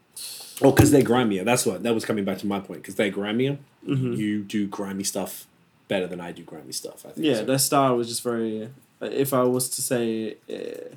[0.62, 1.44] Oh, because they're grimier.
[1.44, 2.80] That's what that was coming back to my point.
[2.82, 5.46] Because they're grimier, you do grimy stuff
[5.86, 7.04] better than I do grimy stuff.
[7.06, 7.26] I think.
[7.26, 7.44] yeah, so.
[7.44, 8.70] their style was just very.
[9.02, 10.94] If I was to say, uh,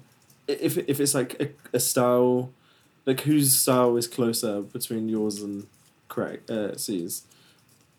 [0.47, 2.51] if if it's like a, a style,
[3.05, 5.67] like whose style is closer between yours and
[6.07, 7.24] Craig uh, C's,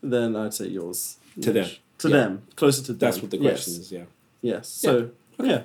[0.02, 1.68] then I'd say yours To them.
[1.98, 2.16] to Yeah.
[2.16, 2.98] them, closer to them.
[2.98, 3.82] That's what the question yes.
[3.82, 3.92] is.
[3.92, 4.04] Yeah.
[4.42, 4.68] Yes.
[4.68, 5.62] So yeah.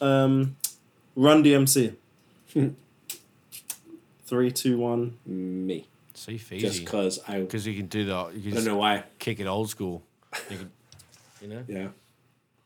[0.00, 0.56] Um,
[1.16, 1.94] Run DMC.
[4.26, 5.18] Three, two, one.
[5.26, 5.86] Me.
[6.14, 6.84] See, Just easy.
[6.84, 8.34] because I, I Because you can do that.
[8.34, 9.04] you can don't know why.
[9.18, 10.02] kick it old school.
[10.50, 10.70] You, can,
[11.42, 11.64] you know?
[11.66, 11.88] Yeah.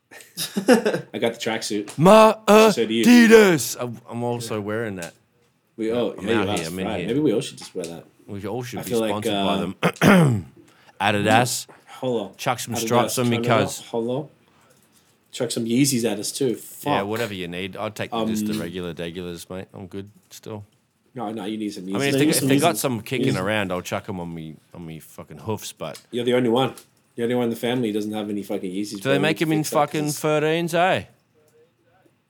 [1.13, 1.97] I got the tracksuit.
[1.97, 2.37] My
[2.71, 3.03] So do you.
[3.05, 3.77] Adidas.
[3.79, 5.13] I'm- I'm also wearing that.
[5.75, 6.97] We oh I'm yeah, out here, I'm in right.
[6.99, 7.07] here.
[7.07, 8.05] Maybe we all should just wear that.
[8.25, 9.45] We all should I be feel like, sponsored uh,
[10.01, 10.45] by them.
[10.99, 11.67] Adidas.
[11.99, 12.35] Hold on.
[12.37, 13.81] Chuck some Adidas, stripes on me, cuz.
[13.87, 14.29] Hold on.
[15.31, 16.55] Chuck some Yeezys at us too.
[16.55, 16.85] Fuck.
[16.85, 17.75] Yeah, whatever you need.
[17.77, 19.67] I'll take just the Um, regular regulars, mate.
[19.73, 20.65] I'm good still.
[21.13, 21.95] No, no, you need some Yeezys.
[21.95, 23.41] I mean, if they they, if they got some kicking Yeezys.
[23.41, 25.71] around, I'll chuck them on me on me fucking hoofs.
[25.73, 26.73] But You're the only one.
[27.15, 29.01] You're the only one in the family who doesn't have any fucking Yeezys.
[29.01, 31.03] do they make them in fix that 'cause fucking 13s, eh?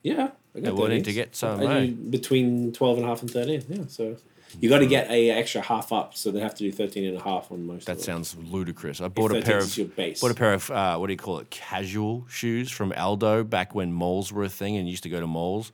[0.02, 0.30] Yeah.
[0.54, 1.04] I They're got willing 13s.
[1.04, 1.86] to get some, eh?
[1.86, 3.62] between 12 and a half and 13.
[3.68, 4.16] Yeah, so
[4.60, 7.16] you got to get a extra half up, so they have to do 13 and
[7.16, 9.00] a half on most That sounds ludicrous.
[9.00, 9.76] I bought a pair of
[10.20, 11.50] bought a pair of uh, what do you call it?
[11.50, 15.20] Casual shoes from Aldo back when malls were a thing and you used to go
[15.20, 15.72] to malls.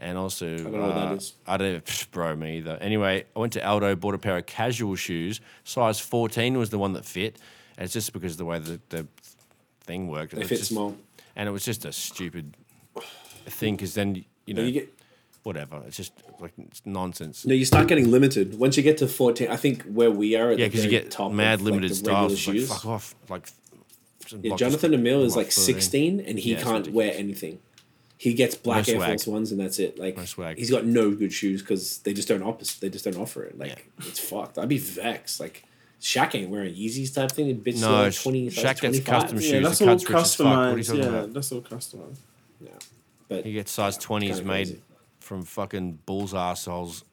[0.00, 1.32] And also, I don't know what that uh, is.
[1.46, 2.76] I don't, psh, bro, me either.
[2.80, 5.40] Anyway, I went to Aldo, bought a pair of casual shoes.
[5.62, 7.38] Size 14 was the one that fit.
[7.78, 9.06] And it's just because of the way the, the
[9.84, 10.34] thing worked.
[10.34, 10.96] They It's fit just- small.
[11.36, 12.56] And it was just a stupid
[13.46, 14.94] thing because then, you know, You get
[15.44, 15.80] whatever.
[15.86, 17.46] It's just like it's nonsense.
[17.46, 19.48] no, you start getting limited once you get to 14.
[19.48, 21.98] I think where we are at Yeah, because you get top mad of, limited like,
[22.00, 22.32] the styles.
[22.46, 22.68] Like, shoes.
[22.68, 23.14] fuck off.
[23.28, 23.48] Like,
[24.42, 27.60] Yeah, Jonathan Emile is like 16 and he Yeah, can't wear anything.
[28.16, 29.08] He gets black No Air.
[29.08, 29.98] Force Ones and that's it.
[29.98, 30.56] Like No swag.
[30.56, 32.80] he's got no good shoes because they just don't opposite.
[32.80, 33.58] They just don't offer it.
[33.58, 34.06] Like Yeah.
[34.08, 34.58] it's fucked.
[34.58, 35.40] I'd be vexed.
[35.40, 35.64] Like
[36.00, 37.48] Shaq ain't wearing Yeezys type thing.
[37.48, 39.04] The bitch No, no, like 20, Shaq size gets 25.
[39.06, 39.62] custom Yeah, shoes.
[39.64, 40.46] that's all cuts rich as fuck.
[40.46, 40.96] What are you customized.
[40.98, 41.32] Yeah, about?
[41.34, 42.16] that's all customized.
[42.62, 42.68] Yeah.
[43.28, 44.80] But He gets size 20s kinda made crazy.
[45.24, 47.04] From fucking bull's assholes.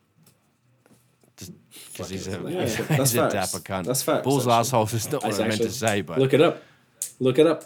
[1.91, 3.34] Because he's a, Yeah, he's that's a facts.
[3.51, 3.86] dapper cunt.
[3.86, 4.59] That's facts, Bull's actually.
[4.59, 6.62] assholes is not what I meant to say, but look it up.
[7.20, 7.64] Look it up.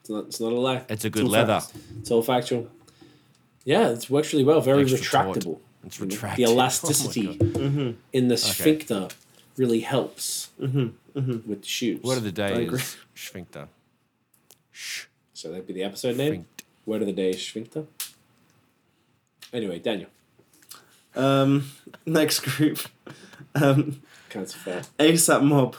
[0.00, 0.24] It's not.
[0.26, 0.84] It's not a lie.
[0.90, 1.60] it's a good all leather.
[1.60, 1.72] facts.
[2.00, 2.68] It's all factual.
[3.64, 4.60] Yeah, it works really well.
[4.60, 5.36] Very Extra taut.
[5.36, 5.58] retractable.
[5.84, 6.36] It's retractable.
[6.36, 7.96] The Oh elasticity God.
[8.12, 9.08] in the sphincter
[9.56, 12.02] really helps Mm-hmm, with the shoes.
[12.02, 13.68] Word of the day is sphincter.
[14.70, 15.04] Shh.
[15.34, 16.32] So that'd be the episode name.
[16.32, 16.62] Sphinct.
[16.84, 17.84] Word of the day is sphincter.
[19.52, 20.08] Anyway, Daniel.
[21.14, 21.70] Um,
[22.06, 22.78] next group.
[23.54, 24.82] Um, Kind of fair.
[25.00, 25.74] ASAP Mob.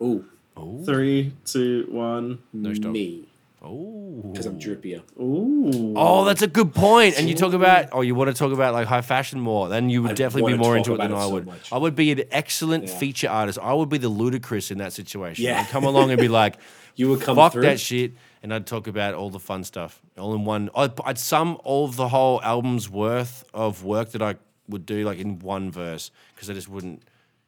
[0.00, 0.24] Ooh,
[0.56, 0.82] Oh.
[0.84, 2.38] Three, two, one.
[2.74, 2.92] stop.
[2.92, 3.24] me.
[3.60, 4.22] Oh.
[4.30, 5.02] Because I'm drippier.
[5.20, 5.92] Ooh.
[5.96, 7.18] Oh, that's a good point.
[7.18, 9.90] And you talk about, oh, you want to talk about like high fashion more, then
[9.90, 11.46] you would I definitely be more into it than it I would.
[11.46, 11.72] much.
[11.72, 12.96] I would be an excellent Yeah.
[12.96, 13.58] feature artist.
[13.60, 15.44] I would be the ludicrous in that situation.
[15.44, 15.60] Yeah.
[15.60, 16.56] I'd come along and be like,
[16.94, 17.62] You would come fuck through.
[17.62, 18.12] that shit,
[18.44, 20.68] and I'd talk about all the fun stuff all in one.
[20.76, 24.36] I'd, I'd sum all of the whole album's worth of work that I
[24.68, 27.02] would do like in one verse because I just wouldn't.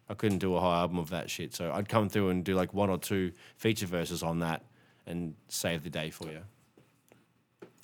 [0.08, 1.52] I couldn't do a whole album of that shit.
[1.54, 4.62] So I'd come through and do like one or two feature verses on that
[5.06, 6.40] and save the day for you.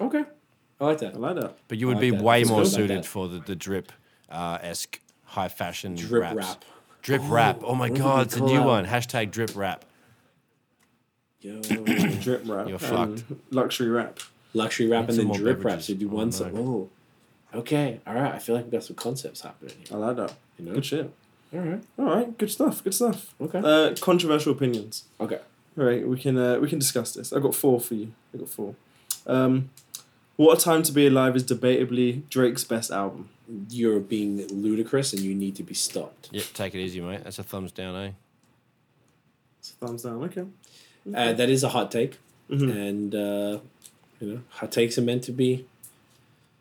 [0.01, 0.25] Okay.
[0.81, 1.15] I like that.
[1.15, 1.57] I like that.
[1.69, 2.23] But you would like be that.
[2.23, 3.07] way more like suited that.
[3.07, 3.93] for the, the drip
[4.31, 6.37] uh, esque high fashion Drip raps.
[6.37, 6.65] rap.
[7.03, 7.61] Drip rap.
[7.65, 8.87] Oh my what if we god, it's a new one.
[8.87, 9.85] Hashtag drip rap.
[11.43, 11.61] Yo.
[12.21, 12.69] Drip rap.
[12.69, 13.25] You're fucked.
[13.51, 14.21] Luxury rap.
[14.55, 15.83] Luxury rap and then more drip rap.
[15.83, 16.53] So you do Oh, one song.
[16.57, 16.89] Oh.
[17.59, 18.01] Okay.
[18.07, 18.35] All right.
[18.35, 19.97] I feel like we've got some concepts happening here.
[19.97, 20.35] I like that.
[20.59, 20.75] You know?
[20.75, 21.13] Good shit.
[21.53, 21.83] All right.
[21.99, 22.39] All right.
[22.39, 22.83] Good stuff.
[22.85, 23.35] Good stuff.
[23.41, 23.61] Okay.
[23.63, 25.05] Uh, controversial opinions.
[25.21, 25.41] Okay.
[25.79, 26.07] All right.
[26.07, 27.33] We can uh, we can discuss this.
[27.33, 28.13] I got four for you.
[28.35, 28.75] I got four.
[29.27, 29.71] Um,
[30.37, 33.29] what a time to be alive is debatably Drake's best album.
[33.71, 36.29] You're being ludicrous and you need to be stopped.
[36.33, 37.23] Yep, take it easy, mate.
[37.25, 38.11] That's a thumbs down, eh?
[39.61, 40.23] It's a thumbs down.
[40.25, 40.45] Okay.
[41.15, 42.19] Uh, that is a hot take.
[42.51, 42.71] Mhm.
[42.89, 43.59] And, uh,
[44.21, 45.65] you know, hot takes are meant to be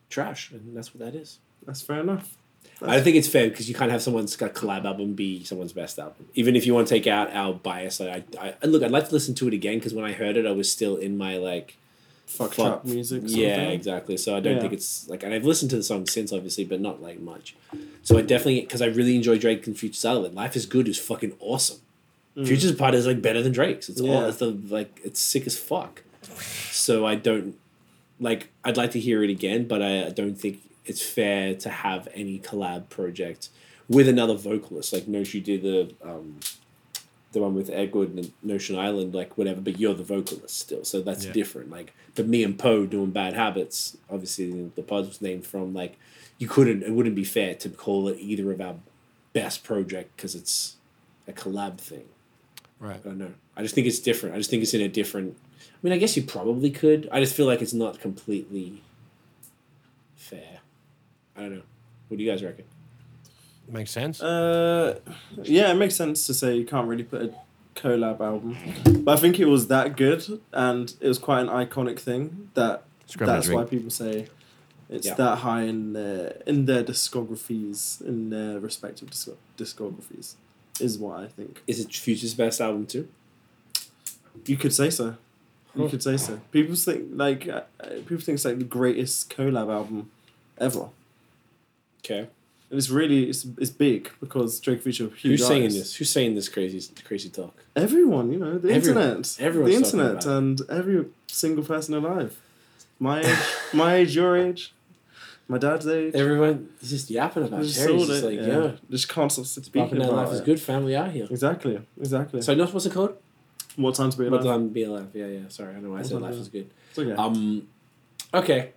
[0.10, 0.52] trash.
[0.52, 1.38] And that's what that is.
[1.66, 2.36] That's fair enough.
[2.84, 5.74] I don't think it's fair because you can't have someone's got collab album be someone's
[5.74, 6.26] best album.
[6.34, 9.08] Even if you want to take out our bias, like I, I look, I'd like
[9.10, 11.38] to listen to it again because when I heard it, I was still in my
[11.38, 11.76] like
[12.26, 13.22] Fuck fuck- trap music.
[13.26, 13.72] Yeah, thing.
[13.72, 14.18] exactly.
[14.18, 14.62] So I don't Yeah.
[14.62, 17.56] think it's like, and I've listened to the song since, obviously, but not like much.
[18.04, 20.34] So I definitely because I really enjoy Drake and Future Sutherland.
[20.34, 21.82] Life is Good is fucking awesome.
[22.36, 23.90] Future's part is like better than Drake's.
[23.90, 24.30] It's all Mm.
[24.30, 26.04] It's the like it's sick as fuck.
[26.72, 27.56] So I don't
[28.20, 28.50] like.
[28.64, 32.08] I'd like to hear it again, but I, I don't think it's fair to have
[32.14, 33.50] any collab project
[33.90, 34.94] with another vocalist.
[34.94, 36.40] Like Noshi did the um,
[37.34, 39.60] the one with Edward and Notion Island, like whatever.
[39.62, 41.34] But you're the vocalist still, so that's Yeah.
[41.34, 41.70] different.
[41.70, 43.98] Like, but me and Poe doing Bad Habits.
[44.10, 45.98] Obviously, the pod was named from like
[46.38, 46.84] you couldn't.
[46.84, 48.76] It wouldn't be fair to call it either of our
[49.34, 50.78] best project because it's
[51.28, 52.06] a collab thing.
[52.82, 52.96] Right.
[52.96, 53.32] I don't know.
[53.56, 54.36] I just think it's different.
[54.36, 55.38] I just think it's in a different.
[55.62, 57.08] I mean, I guess you probably could.
[57.12, 58.82] I just feel like it's not completely
[60.16, 60.60] fair.
[61.38, 61.62] I don't know.
[62.08, 62.66] What do you guys reckon?
[63.70, 64.22] Makes sense.
[64.22, 65.00] Uh,
[65.44, 67.34] yeah, it makes sense to say you can't really put a
[67.76, 68.58] collab album,
[69.06, 72.84] but I think it was that good and it was quite an iconic thing that
[73.06, 74.28] Just grab me a that's why people say
[74.90, 75.14] it's Yeah.
[75.14, 80.34] that high in their in their discographies in their respective disc- discographies
[80.82, 81.62] is what I think.
[81.68, 83.08] Is it Future's best album too?
[84.46, 85.16] You could say so.
[85.76, 86.40] You could say so.
[86.52, 90.12] People think like uh, uh, people think it's like the greatest collab album
[90.58, 90.90] ever.
[92.00, 92.28] Okay.
[92.70, 95.22] And it's really it's, it's big because Drake feature huge.
[95.40, 95.80] Who's saying artists.
[95.82, 95.96] this?
[95.96, 97.56] Who's saying this crazy crazy talk?
[97.76, 99.04] Everyone, you know, the Everyone.
[99.04, 100.38] internet, Everyone's the talking internet, about it.
[100.38, 102.38] and every single person alive.
[103.00, 103.38] My age,
[103.74, 104.74] my age, your age,
[105.52, 106.16] my dad's age.
[106.16, 108.64] Everyone is just yapping about Just Jerry's all just it, like, yeah.
[108.64, 111.28] yeah, Just can't stop Speaking speaking that about life is good, family out here.
[111.30, 112.42] Exactly, exactly.
[112.42, 113.16] So, not what's it called?
[113.76, 114.60] what time to be What alive?
[114.60, 115.08] time be alive?
[115.14, 115.40] Yeah, yeah.
[115.50, 116.70] Sorry, I know why I What said time life is good.
[116.90, 117.12] It's okay.
[117.14, 117.68] Um,
[118.34, 118.72] okay,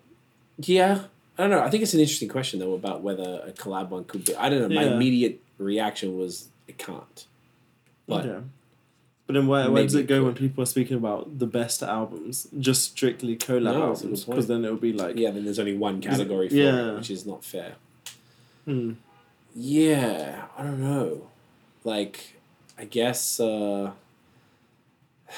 [0.58, 1.04] yeah.
[1.38, 1.62] I don't know.
[1.62, 4.34] I think it's an interesting question though about whether a collab one could be.
[4.36, 4.68] I don't know.
[4.74, 4.94] My Yeah.
[4.94, 7.26] immediate reaction was it can't.
[8.06, 8.40] But yeah.
[9.26, 12.46] But then where, where does it go when people are speaking about the best albums?
[12.58, 14.24] Just strictly collab No, that's a good albums?
[14.26, 16.90] Because then it'll be like, yeah, then there's only one category for Yeah.
[16.90, 17.74] it, which is not fair.
[18.66, 18.92] hmm,
[19.54, 21.28] Yeah, I don't know.
[21.84, 22.34] Like,
[22.78, 23.40] I guess.
[23.40, 23.92] uh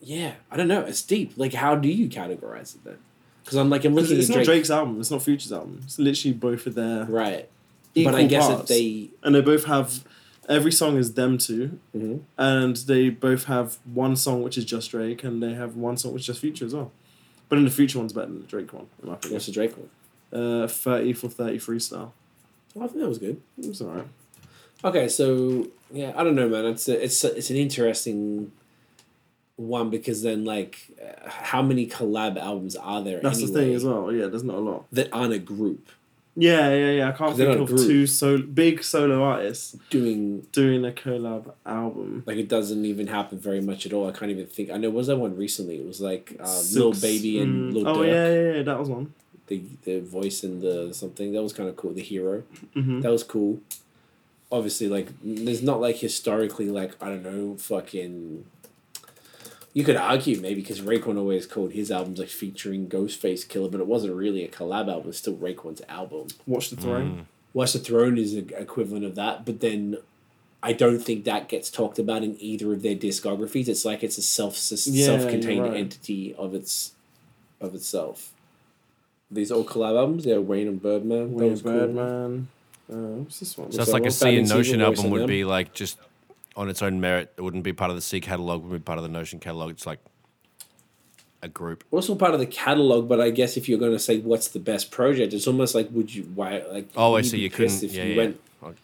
[0.00, 0.80] Yeah, I don't know.
[0.82, 1.32] It's deep.
[1.36, 2.98] Like, how do you categorize it then?
[3.44, 4.46] Because I'm like, I'm looking it's not Drake.
[4.46, 5.00] Drake's album.
[5.00, 5.80] It's not Future's album.
[5.84, 7.48] It's literally both of their Right.
[7.94, 8.62] but I guess parts.
[8.62, 9.10] if they.
[9.22, 10.04] and they both have
[10.48, 12.20] every song is them two, Mhm.
[12.36, 16.12] and they both have one song which is just Drake, and they have one song
[16.12, 16.90] which is just Future as well.
[17.48, 19.34] But in the Future one's better than the Drake one, in my opinion.
[19.34, 19.90] What's the Drake one?
[20.32, 22.10] Uh, thirty for thirty freestyle.
[22.76, 23.40] Oh, I think that was good.
[23.58, 24.06] It's alright.
[24.84, 26.66] Okay, so yeah, I don't know, man.
[26.66, 28.52] It's a, it's a, it's an interesting
[29.56, 33.20] one because then like, uh, how many collab albums are there?
[33.20, 34.12] That's the thing as well.
[34.12, 34.84] Yeah, there's not a lot.
[34.92, 35.88] That aren't a group
[36.40, 37.08] Yeah, yeah, yeah.
[37.08, 37.86] I can't They're think of group.
[37.88, 42.22] two so big solo artists doing doing a collab album.
[42.26, 44.08] like it doesn't even happen very much at all.
[44.08, 44.70] I can't even think.
[44.70, 45.76] I know was that one recently.
[45.80, 48.06] It was like uh, Six- Lil Baby and mm, Lil Oh Durk.
[48.06, 49.12] yeah, yeah, yeah, that was one.
[49.48, 51.92] The the voice and the something that was kind of cool.
[51.92, 52.42] The hero
[52.74, 53.58] hmm that was cool.
[54.50, 58.44] Obviously, like there's not like historically like I don't know fucking.
[59.78, 63.80] You could argue maybe because Raekwon always called his albums like featuring Ghostface Killah, but
[63.80, 65.10] it wasn't really a collab album.
[65.10, 66.26] It's still Raekwon's album.
[66.48, 67.28] Watch the Throne.
[67.54, 69.98] Watch the Throne is the equivalent of that, but then
[70.64, 73.68] I don't think that gets talked about in either of their discographies.
[73.68, 74.54] It's like it's a self
[74.86, 75.76] Yeah, self contained right.
[75.76, 76.94] entity of its
[77.60, 78.32] of itself.
[79.30, 81.36] These all collab albums, yeah, Wayne and Birdman.
[81.36, 81.72] that Wayne was cool.
[81.72, 82.48] Birdman.
[82.90, 83.70] Uh, what's this one?
[83.70, 85.28] So it's like a what's C that and Notion album would them?
[85.28, 85.98] be like just
[86.56, 87.32] on its own merit.
[87.36, 88.64] It wouldn't be part of the C catalog.
[88.64, 89.70] Would be part of the Notion catalog.
[89.70, 90.00] It's like
[91.42, 91.84] a group.
[91.90, 94.58] Also part of the catalog, but I guess if you're going to say what's the
[94.58, 97.38] best project, it's almost like would you why like Oh, I see.
[97.38, 97.82] You couldn't.
[97.82, 98.16] if Yeah, you yeah.
[98.16, 98.76] went Okay.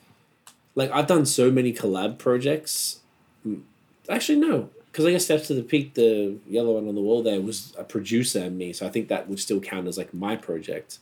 [0.76, 3.00] like I've done so many collab projects.
[3.46, 3.62] Mm,
[4.08, 7.22] Actually, no, because I guess Steps to the Peak, the yellow one on the wall
[7.22, 10.12] there was a producer and me, so I think that would still count as like
[10.14, 10.98] my project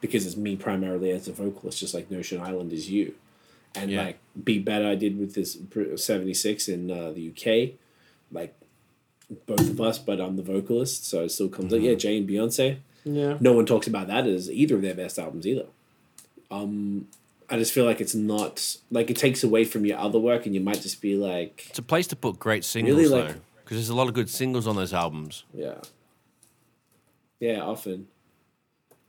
[0.00, 3.14] because it's me primarily as a vocalist, just like Notion Island is you.
[3.76, 4.04] And Yeah.
[4.04, 5.58] like Be Better, I did with this
[5.96, 7.74] 76 in uh, the UK,
[8.32, 8.54] like
[9.46, 11.80] both of us, but I'm the vocalist, so it still comes out.
[11.80, 13.38] Yeah, Jay and Beyonce Yeah.
[13.40, 15.66] no one talks about that as either of their best albums either.
[16.50, 17.08] Um,
[17.50, 20.54] I just feel like it's not like it takes away from your other work, and
[20.54, 23.34] you might just be like, It's a place to put great singles Really, though,
[23.64, 25.44] because there's a lot of good singles on those albums.
[25.52, 25.74] yeah,
[27.40, 28.08] yeah, often,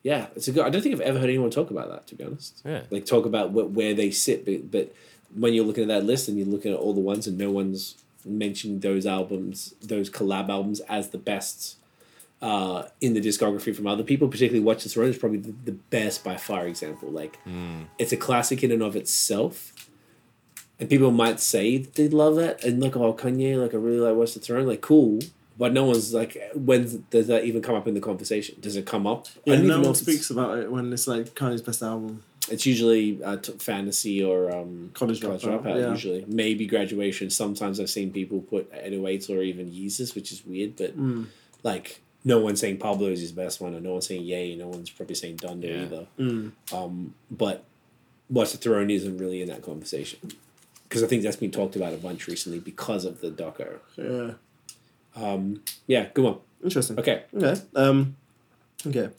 [0.04, 0.28] yeah.
[0.36, 0.66] It's a good.
[0.66, 2.08] I don't think I've ever heard anyone talk about that.
[2.08, 2.82] To be honest, Yeah.
[2.90, 4.94] like talk about wh- where they sit, but, but
[5.36, 7.52] when you're looking at that list and you're looking at all the ones, and no
[7.52, 7.96] one's
[8.26, 11.76] mentioned those albums, those collab albums as the best
[12.42, 15.72] uh, in the discography from other people, particularly Watch This Throne is probably the, the
[15.72, 17.10] best by far example.
[17.10, 17.40] Like,
[17.98, 19.74] it's a classic in and of itself.
[20.80, 24.16] And people might say they love it, and like, oh, Kanye, like, I really like
[24.16, 25.20] Watch the Throne, like, cool.
[25.60, 28.58] But no one's like, when does that even come up in the conversation?
[28.60, 29.28] Does it come up?
[29.46, 32.24] Yeah, no one speaks about it when it's like Kanye's best album.
[32.50, 35.90] It's usually uh, t- fantasy or um, College Dropout, yeah.
[35.90, 37.30] Usually, maybe graduation.
[37.30, 40.76] Sometimes I've seen people put 808s or even Yeezus, which is weird.
[40.78, 41.26] But Mm.
[41.64, 44.56] like, no one's saying Pablo is his best one, and no one's saying Ye.
[44.56, 45.82] No one's probably saying Donda Yeah.
[45.84, 46.08] either.
[46.20, 46.52] Mm.
[46.72, 47.64] Um, but
[48.30, 50.20] what's the Throne isn't really in that conversation
[50.88, 53.80] because I think that's been talked about a bunch recently because of the doco.
[53.98, 54.34] Yeah.
[55.18, 56.38] Um, yeah, good one.
[56.64, 57.00] Interesting.
[57.00, 57.60] Okay, Okay.
[57.76, 58.16] Um,
[58.86, 59.10] okay.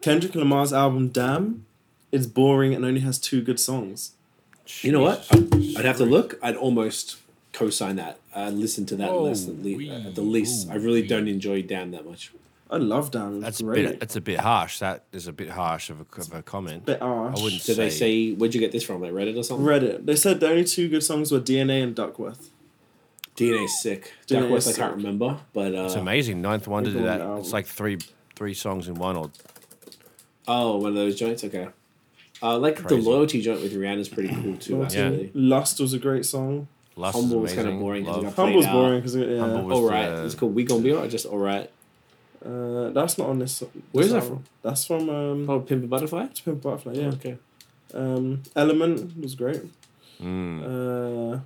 [0.00, 1.64] Kendrick Lamar's album Damn
[2.12, 4.12] is boring and only has two good songs.
[4.82, 5.26] you know what?
[5.30, 6.38] I'd, I'd have to look.
[6.42, 7.16] I'd almost
[7.52, 8.18] co-sign that.
[8.34, 10.68] I'd listen to that Oh, less at, le- wee, at the least.
[10.68, 11.08] ooh, I really wee.
[11.08, 12.32] don't enjoy Damn that much.
[12.70, 13.36] I love Damn.
[13.36, 14.00] It's That's a bit.
[14.00, 14.80] That's a bit harsh.
[14.80, 16.84] That is a bit harsh of a, of a comment.
[16.84, 17.38] bit harsh.
[17.38, 18.30] I wouldn't Did they say.
[18.30, 19.00] say where'd you get this from?
[19.02, 19.64] Like Reddit or something?
[19.66, 20.04] Reddit.
[20.04, 22.50] They said the only two good songs were DNA and Duckworth.
[23.36, 24.12] DNA's sick.
[24.26, 26.40] DNA Jack West, I can't remember, but uh, It's amazing.
[26.42, 27.20] Ninth one to do that.
[27.20, 27.38] album.
[27.40, 27.98] It's like three
[28.34, 29.16] three songs in one.
[29.16, 29.30] Or
[30.48, 31.44] oh, one of those joints.
[31.44, 31.68] Okay.
[32.42, 34.76] Uh, like the loyalty joint with Rihanna is pretty cool too.
[34.76, 34.98] Loyalty.
[35.00, 36.68] Actually, Lust was a great song.
[36.96, 38.04] Lust Humble was kinda boring.
[38.04, 38.22] boring 'cause Love.
[38.22, 39.38] you got- Played Humble's boring because yeah.
[39.40, 40.08] Humble all right.
[40.08, 41.10] uh, it's called We Gonna Be Alright.
[41.10, 41.70] Just all right.
[42.44, 43.58] uh, that's not on this.
[43.58, 44.44] this Where's that from?
[44.62, 46.24] That's from um, Oh, Pimp a Butterfly.
[46.30, 46.92] it's Pimp Butterfly.
[46.94, 47.08] Yeah.
[47.08, 47.36] Okay.
[47.94, 49.62] Um, Element was great.
[50.22, 50.62] Mm.
[50.62, 51.42] Uh, Same.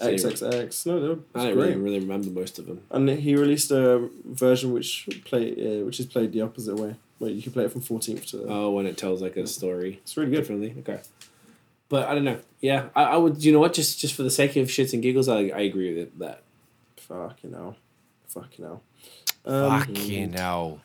[0.00, 0.86] XXX.
[0.86, 1.56] No, they were I it's don't great.
[1.56, 2.82] really, really remember most of them.
[2.90, 7.30] And he released a version which play uh, which is played the opposite way, where
[7.30, 8.44] you can play it from fourteenth to.
[8.48, 10.38] Oh, when it tells like a story it's really good.
[10.38, 10.74] differently.
[10.80, 11.00] Okay.
[11.88, 12.38] But I don't know.
[12.60, 13.42] Yeah, I, I would.
[13.42, 13.72] You know what?
[13.72, 16.42] Just just for the sake of shits and giggles, I, I agree with it, that.
[16.96, 17.76] Fucking hell.
[18.28, 18.82] Fucking hell.
[19.46, 20.80] Um, Fucking hell.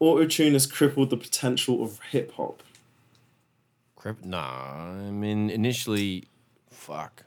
[0.00, 2.62] Auto tune has crippled the potential of hip hop.
[3.96, 4.24] Crip?
[4.24, 4.90] Nah.
[4.90, 6.24] I mean, initially,
[6.84, 7.24] fuck.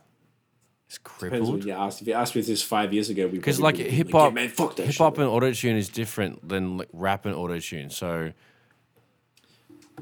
[0.87, 1.65] It's Depends crippled.
[1.65, 2.01] you asked.
[2.01, 4.49] If you asked me this five years ago, we Because like hip hop, yeah, man,
[4.49, 7.89] fuck that hip hop and auto tune is different than like rap and auto tune.
[7.89, 8.31] So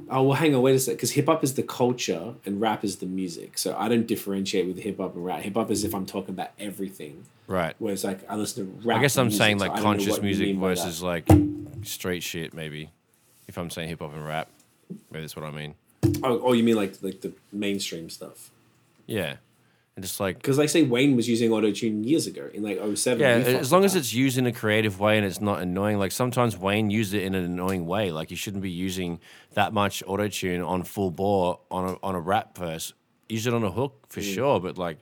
[0.09, 0.95] Oh well, hang on, wait a sec.
[0.95, 3.57] Because hip hop is the culture and rap is the music.
[3.57, 5.41] So I don't differentiate with hip hop and rap.
[5.41, 7.25] Hip hop is if I'm talking about everything.
[7.47, 7.73] right.
[7.79, 8.97] Whereas like I listen to rap.
[8.99, 10.75] I guess I'm music, saying like I conscious music mean by that.
[10.75, 11.27] versus like
[11.83, 12.53] straight shit.
[12.53, 12.91] Maybe
[13.47, 14.49] if I'm saying hip hop and rap,
[15.09, 15.75] maybe that's what I mean.
[16.23, 18.51] Oh, oh, you mean like like the mainstream stuff?
[19.07, 19.37] Yeah,
[19.95, 22.79] and just like Because like say Wayne was using auto tune years ago in like
[22.95, 23.19] 07.
[23.19, 25.97] Yeah, as long with as it's used in a creative way and it's not annoying.
[25.99, 28.11] Like sometimes Wayne used it in an annoying way.
[28.11, 29.19] Like you shouldn't be using
[29.53, 32.93] that much auto tune on full bore on a on a rap verse.
[33.29, 34.33] Use it on a hook for Mm.
[34.33, 34.97] sure, but like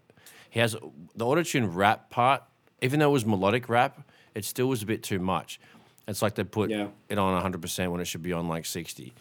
[0.49, 0.75] he has
[1.15, 2.43] the auto tune rap part.
[2.81, 5.59] Even though it was melodic rap, it still was a bit too much.
[6.07, 6.87] It's like they put Yeah.
[7.09, 9.13] it on hundred percent when it should be on like sixty.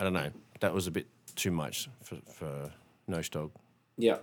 [0.00, 0.30] I don't know.
[0.60, 1.06] That was a bit
[1.36, 2.72] too much for for
[3.06, 3.52] No Dog.
[3.96, 4.16] yeah,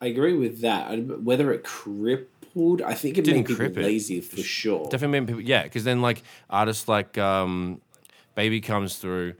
[0.00, 0.90] I agree with that.
[1.22, 3.82] Whether it crippled, I think it Didn't made people crip it.
[3.82, 4.88] lazy for sure.
[4.90, 7.80] Definitely made people, yeah, because then like artists like um,
[8.34, 9.34] Baby comes through,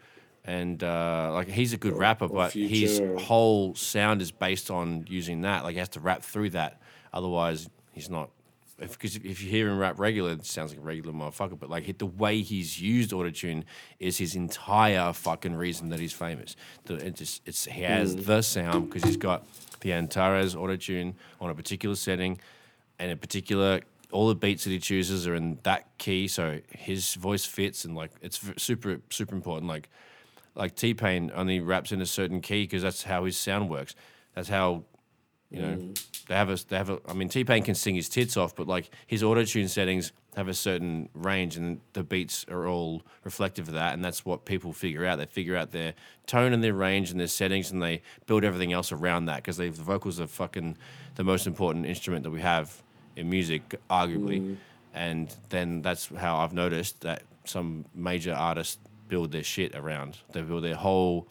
[0.44, 5.04] and uh, like he's a good rapper, or but his whole sound is based on
[5.08, 5.62] using that.
[5.62, 6.80] Like he has to rap through that,
[7.12, 8.30] otherwise he's not.
[8.78, 11.58] Because if, if you hear him rap regular, it sounds like a regular motherfucker.
[11.58, 13.64] But like the way he's used autotune
[13.98, 16.54] is his entire fucking reason that he's famous.
[16.84, 18.24] The, it just, it's he has Mm.
[18.26, 19.44] the sound because he's got
[19.80, 22.38] the Antares autotune on a particular setting
[22.98, 23.80] and in particular
[24.10, 27.94] all the beats that he chooses are in that key so his voice fits and
[27.94, 29.88] like it's super super important like
[30.56, 33.94] like t-pain only raps in a certain key because that's how his sound works
[34.34, 34.82] that's how
[35.50, 36.26] you know mm.
[36.26, 38.66] they have a they have a i mean t-pain can sing his tits off but
[38.66, 43.66] like his auto tune settings have a certain range and the beats are all reflective
[43.66, 45.18] of that and that's what people figure out.
[45.18, 45.94] They figure out their
[46.26, 49.56] tone and their range and their settings and they build everything else around that because
[49.56, 50.78] the vocals are fucking
[51.16, 52.82] the most important instrument that we have
[53.16, 54.40] in music arguably.
[54.40, 54.56] Mm.
[54.94, 60.18] And then that's how i've noticed that some major artists build their shit around.
[60.32, 61.26] They build their whole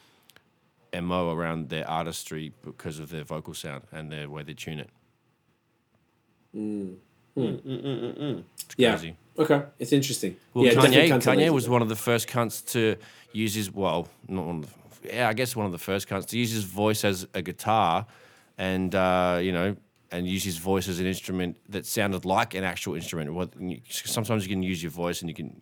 [1.01, 4.89] mo around their artistry because of their vocal sound and the way they tune it.
[6.55, 6.95] Mm,
[7.37, 8.99] mm, mm, it's yeah.
[9.39, 10.35] Okay, it's interesting.
[10.53, 12.95] well, yeah, Kanye, Kanye was one of the first cunts to
[13.33, 16.25] use his well, not one of the, yeah, I guess one of the first cunts
[16.27, 18.07] to use his voice as a guitar,
[18.57, 19.75] and uh, you know,
[20.11, 23.33] and use his voice as an instrument that sounded like an actual instrument.
[23.33, 23.53] What
[23.89, 25.61] sometimes you can use your voice and you can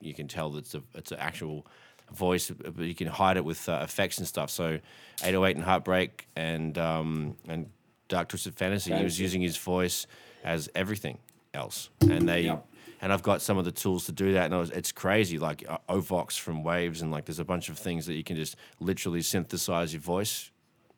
[0.00, 1.66] you can tell that it's a it's an actual
[2.12, 4.50] voice, but you can hide it with uh, effects and stuff.
[4.50, 4.78] So,
[5.22, 7.70] 808 and Heartbreak and um, and
[8.08, 10.06] Dark Twisted Fantasy, he was using his voice
[10.44, 11.18] as everything
[11.54, 12.66] else, and they Yep.
[13.00, 15.38] and I've got some of the tools to do that, and was, it's crazy.
[15.38, 18.36] Like uh, Ovox from Waves, and like there's a bunch of things that you can
[18.36, 20.50] just literally synthesize your voice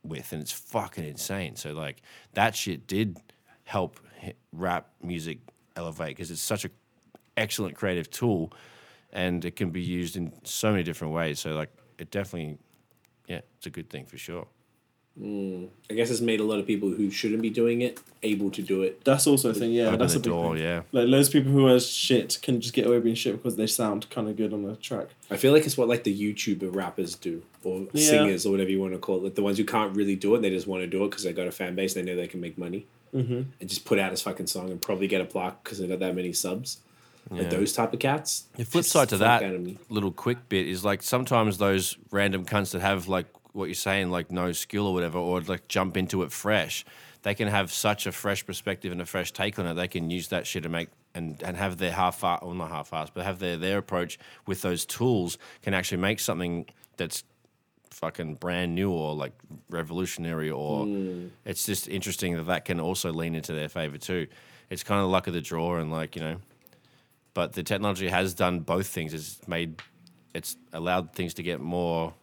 [0.02, 1.56] with, and it's fucking insane.
[1.56, 2.02] So like
[2.34, 3.18] that shit did
[3.64, 4.00] help
[4.52, 5.38] rap music
[5.76, 6.70] elevate because it's such a
[7.36, 8.52] excellent creative tool,
[9.16, 11.40] and it can be used in so many different ways.
[11.40, 12.58] So like it definitely,
[13.26, 14.46] yeah, it's a good thing for sure.
[15.18, 18.60] I guess it's made a lot of people who shouldn't be doing it able to
[18.60, 19.02] do it.
[19.02, 19.72] That's also a thing.
[19.72, 20.62] Yeah, Open that's the a big door, thing.
[20.64, 20.82] yeah.
[20.92, 23.66] Like loads of people who are shit can just get away being shit because they
[23.66, 25.06] sound kind of good on the track.
[25.30, 28.10] I feel like it's what like the YouTuber rappers do, or Yeah.
[28.10, 29.24] singers, or whatever you want to call it.
[29.24, 31.24] Like the ones who can't really do it, they just want to do it because
[31.24, 31.94] they got a fan base.
[31.94, 32.84] They know they can make money,
[33.14, 33.42] mm-hmm.
[33.58, 36.00] and just put out his fucking song and probably get a plaque because they got
[36.00, 36.80] that many subs.
[37.30, 37.48] Like Yeah.
[37.48, 38.44] those type of cats.
[38.56, 39.78] The flip side to that out of me.
[39.88, 44.10] little quick bit is like sometimes those random cunts that have like what you're saying,
[44.10, 46.84] like no skill or whatever, or like jump into it fresh,
[47.22, 49.74] they can have such a fresh perspective and a fresh take on it.
[49.74, 52.70] They can use that shit to make and, and have their half fast, well not
[52.70, 56.66] half fast, but have their their approach with those tools can actually make something
[56.96, 57.24] that's
[57.90, 59.32] fucking brand new or like
[59.70, 61.28] revolutionary or Hmm.
[61.46, 64.26] it's just interesting that that can also lean into their favor too.
[64.68, 66.36] It's kind of luck of the draw and like you know,
[67.36, 69.12] but the technology has done both things.
[69.12, 69.82] It's made
[70.32, 72.14] it's allowed things to get more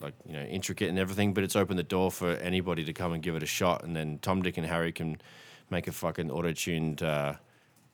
[0.00, 3.12] like you know intricate and everything, but it's opened the door for anybody to come
[3.12, 5.20] and give it a shot, and then Tom, Dick, and Harry can
[5.68, 7.34] make a fucking auto-tuned uh,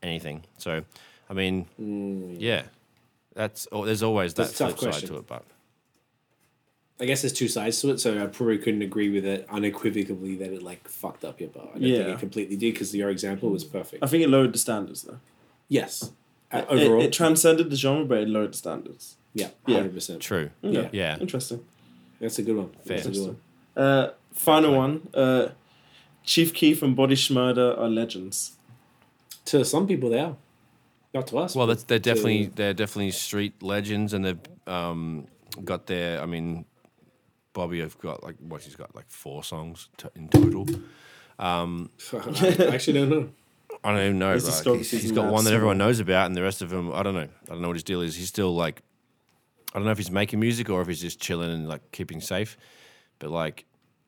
[0.01, 0.45] anything.
[0.59, 0.85] So,
[1.29, 1.67] I mean,
[2.39, 2.63] yeah,
[3.35, 5.43] that's oh, there's always that That's a flip side to it, but
[7.01, 10.37] I guess there's two sides to it, so I probably couldn't agree with it unequivocally
[10.37, 11.65] that it like fucked up your bar.
[11.65, 12.15] I don't think Yeah.
[12.15, 14.05] it completely did because your example was perfect.
[14.05, 15.19] I think it lowered the standards though.
[15.69, 16.13] yes,
[16.53, 19.17] It- overall, it, transcended the genre, but it lowered the standards.
[19.35, 19.77] yeah, Yeah.
[19.77, 20.21] hundred percent.
[20.21, 20.51] true.
[20.63, 20.89] Yeah.
[20.93, 21.65] Yeah, Interesting.
[22.21, 22.71] That's a good one.
[22.85, 22.97] Fair.
[22.97, 23.85] That's a good one.
[23.85, 25.09] Uh, final one.
[25.15, 25.49] Uh,
[26.25, 28.57] Chief Keef and Bobby Shmurda are legends.
[29.47, 30.37] To some people, they are.
[31.15, 31.57] Not to us.
[31.57, 35.27] Well, that's, they're to- definitely they're definitely street legends, and they've um,
[35.65, 36.21] got their.
[36.21, 36.67] I mean,
[37.53, 40.67] Bobby have got like what he's got like four songs to, in total.
[41.39, 41.87] I
[42.73, 43.31] actually don't know.
[43.82, 44.35] I don't even know.
[44.35, 46.93] His Like, he's, he's got one that everyone knows about, and the rest of them,
[46.93, 47.28] I don't know.
[47.44, 48.15] I don't know what his deal is.
[48.15, 48.82] He's still like,
[49.74, 52.20] I don't know if he's making music or if he's just chilling and like keeping
[52.20, 52.57] safe.
[53.19, 53.65] But like,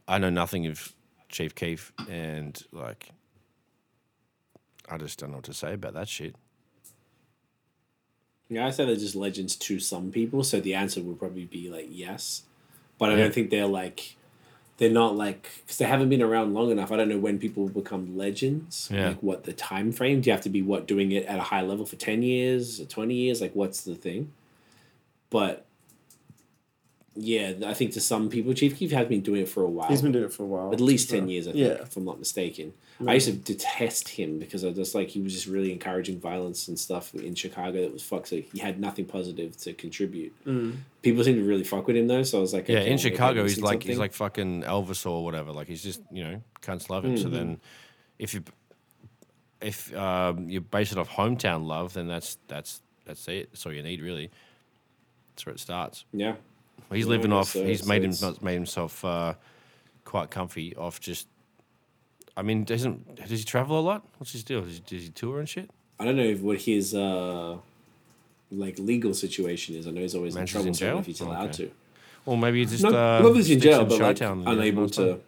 [0.07, 0.93] I know nothing of
[1.29, 3.11] Chief Keef, and like,
[4.91, 6.37] I just don't know what to say about that shit.
[8.51, 11.71] Yeah, I say they're just legends to some people, so the answer would probably be
[11.71, 12.43] like yes,
[12.99, 13.23] but I Yeah.
[13.23, 14.17] don't think they're like
[14.79, 16.91] they're not like because they haven't been around long enough.
[16.91, 18.89] I don't know when people become legends.
[18.93, 19.09] Yeah.
[19.09, 20.21] Like what the time frame?
[20.21, 22.81] Do you have to be what doing it at a high level for ten years
[22.81, 23.41] or twenty years?
[23.41, 24.33] Like what's the thing?
[25.31, 25.67] But
[27.15, 29.89] yeah, I think to some people, Chief Keef has been doing it for a while.
[29.89, 30.73] He's been doing it for a while.
[30.73, 31.83] at least ten years, I think, Yeah.
[31.83, 32.73] if I'm not mistaken.
[33.07, 36.69] I used to detest him because I just like he was just really encouraging violence
[36.69, 38.29] and stuff in Chicago that was fucked.
[38.29, 40.33] So he had nothing positive to contribute.
[40.47, 40.77] Mm.
[41.03, 42.99] People seem to really fuck with him though, so I was like, Yeah, okay, in
[42.99, 45.51] Chicago, he's missing like he's like fucking Elvis or whatever.
[45.53, 47.17] Like he's just you know cunts love him.
[47.19, 47.35] So Mm-hmm.
[47.35, 47.61] then,
[48.19, 48.45] if you
[49.61, 53.51] if um, you base it off hometown love, then that's that's that's it.
[53.51, 54.31] That's all you need really.
[55.35, 56.05] That's where it starts.
[56.13, 56.37] yeah, Well,
[56.95, 57.51] he's living off.
[57.51, 57.65] so.
[57.65, 59.35] he's So made him made himself uh,
[60.05, 61.29] quite comfy off just.
[62.37, 64.07] I mean, doesn't does he travel a lot?
[64.19, 64.63] What's his deal?
[64.63, 65.71] Does he, does he tour and shit?
[66.01, 67.57] I don't know if what his uh
[68.51, 69.87] like legal situation is.
[69.87, 70.69] I know he's always in trouble.
[70.69, 71.01] in So I don't know jail?
[71.01, 71.65] if he's allowed Okay.
[71.67, 71.71] to.
[72.25, 74.47] Or maybe he just Not, uh, not he's in jail, but like Chi-Town and he
[74.49, 75.21] has unable to.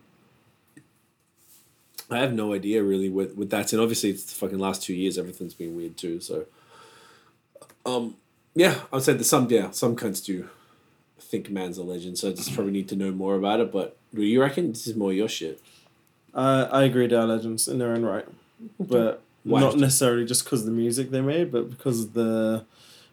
[2.10, 4.94] I have no idea really with with that, and obviously it's the fucking last two
[4.94, 5.18] years.
[5.18, 6.20] Everything's been weird too.
[6.20, 6.44] So,
[7.86, 8.16] um,
[8.54, 10.48] yeah, I would say that some yeah some cunts do
[11.30, 12.18] think man's a legend.
[12.18, 13.72] So I just probably need to know more about it.
[13.72, 15.60] But do you reckon this is more your shit?
[16.34, 18.26] Uh, I agree they are legends in their own right,
[18.80, 19.60] but Why?
[19.60, 22.64] not necessarily just because of the music they made, but because of the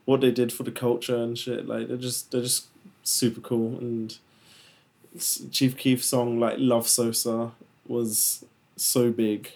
[0.05, 1.67] what they did for the culture and shit.
[1.67, 2.65] Like they're just they're just
[3.03, 3.77] super cool.
[3.77, 4.17] And
[5.51, 7.51] Chief Keef's song like "Love Sosa"
[7.87, 8.43] was
[8.75, 9.51] so big,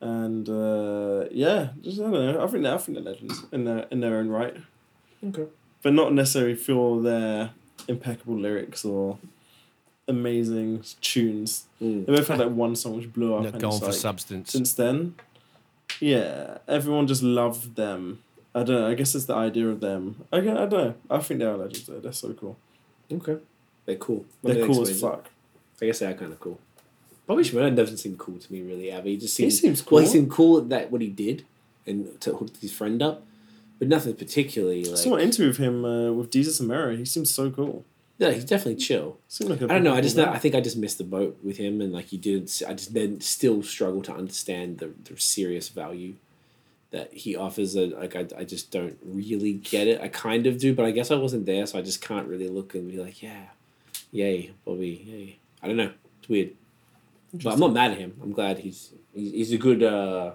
[0.00, 2.44] and uh, yeah, just I don't know.
[2.44, 4.56] I think they're, I think they're legends in their in their own right,
[5.26, 5.46] Okay.
[5.82, 7.50] but not necessarily for their
[7.88, 9.18] impeccable lyrics or
[10.08, 11.64] amazing tunes.
[11.82, 12.06] Mm.
[12.06, 13.42] They both had like one song which blew up.
[13.44, 14.52] Not and going it's for like, substance.
[14.52, 15.14] Since then,
[16.00, 18.20] yeah, everyone just loved them.
[18.54, 18.88] I don't know.
[18.88, 20.24] I guess it's the idea of them.
[20.32, 20.94] I, I don't know.
[21.10, 22.00] I think they are legends though.
[22.00, 22.56] They're so cool.
[23.10, 23.38] Okay.
[23.86, 24.24] They're cool.
[24.42, 25.16] They're Maybe cool as explains it.
[25.16, 25.30] fuck.
[25.82, 26.58] I guess they are kind of cool.
[27.26, 29.12] Bobby Shmurda doesn't seem cool to me really, Abby.
[29.12, 30.12] He just He seems, seems Well, he cool.
[30.12, 31.44] seemed cool at that what he did,
[31.86, 33.22] and to hook his friend up,
[33.84, 36.96] but nothing particularly I saw an interview with him uh, with Jesus and Mary.
[36.96, 37.84] He seems so cool.
[38.16, 39.18] Yeah, he's definitely chill.
[39.28, 39.94] Seemed like a I don't know.
[39.94, 40.18] I just.
[40.18, 42.62] I think I just missed the boat with him, and like he didn't.
[42.66, 46.14] I just then still struggle to understand the the serious value
[46.92, 47.74] that he offers.
[47.76, 50.00] A, like I, I just don't really get it.
[50.00, 52.48] I kind of do, but I guess I wasn't there, so I just can't really
[52.48, 53.48] look and be like, yeah,
[54.12, 55.38] yay, Bobby, yay.
[55.62, 55.92] I don't know.
[56.20, 56.52] It's weird,
[57.34, 58.16] but I'm not mad at him.
[58.22, 60.34] I'm glad he's he's, he's a good uh,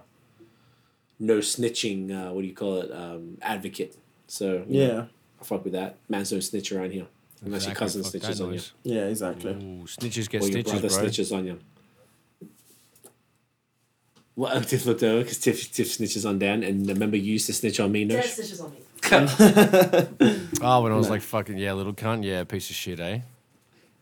[1.19, 2.09] no snitching.
[2.11, 2.91] Uh, what do you call it?
[2.91, 3.95] Um, advocate.
[4.27, 5.05] So you know, Yeah,
[5.41, 5.97] I fuck with that.
[6.07, 7.07] Man's no snitch around here.
[7.45, 8.59] Unless your cousin Fuck snitches on you.
[8.83, 9.51] yeah, exactly.
[9.51, 10.97] Ooh, snitches get Or your stitches, brother bro.
[11.05, 11.59] snitches on you.
[14.35, 17.53] Well, Tiff looked over because Tiff, Tiff snitches on Dan, and remember you used to
[17.53, 18.15] snitch on me, no?
[18.15, 18.79] Dad stitches on me.
[20.61, 23.19] Oh, when I was like fucking yeah, little cunt, yeah, piece of shit, eh?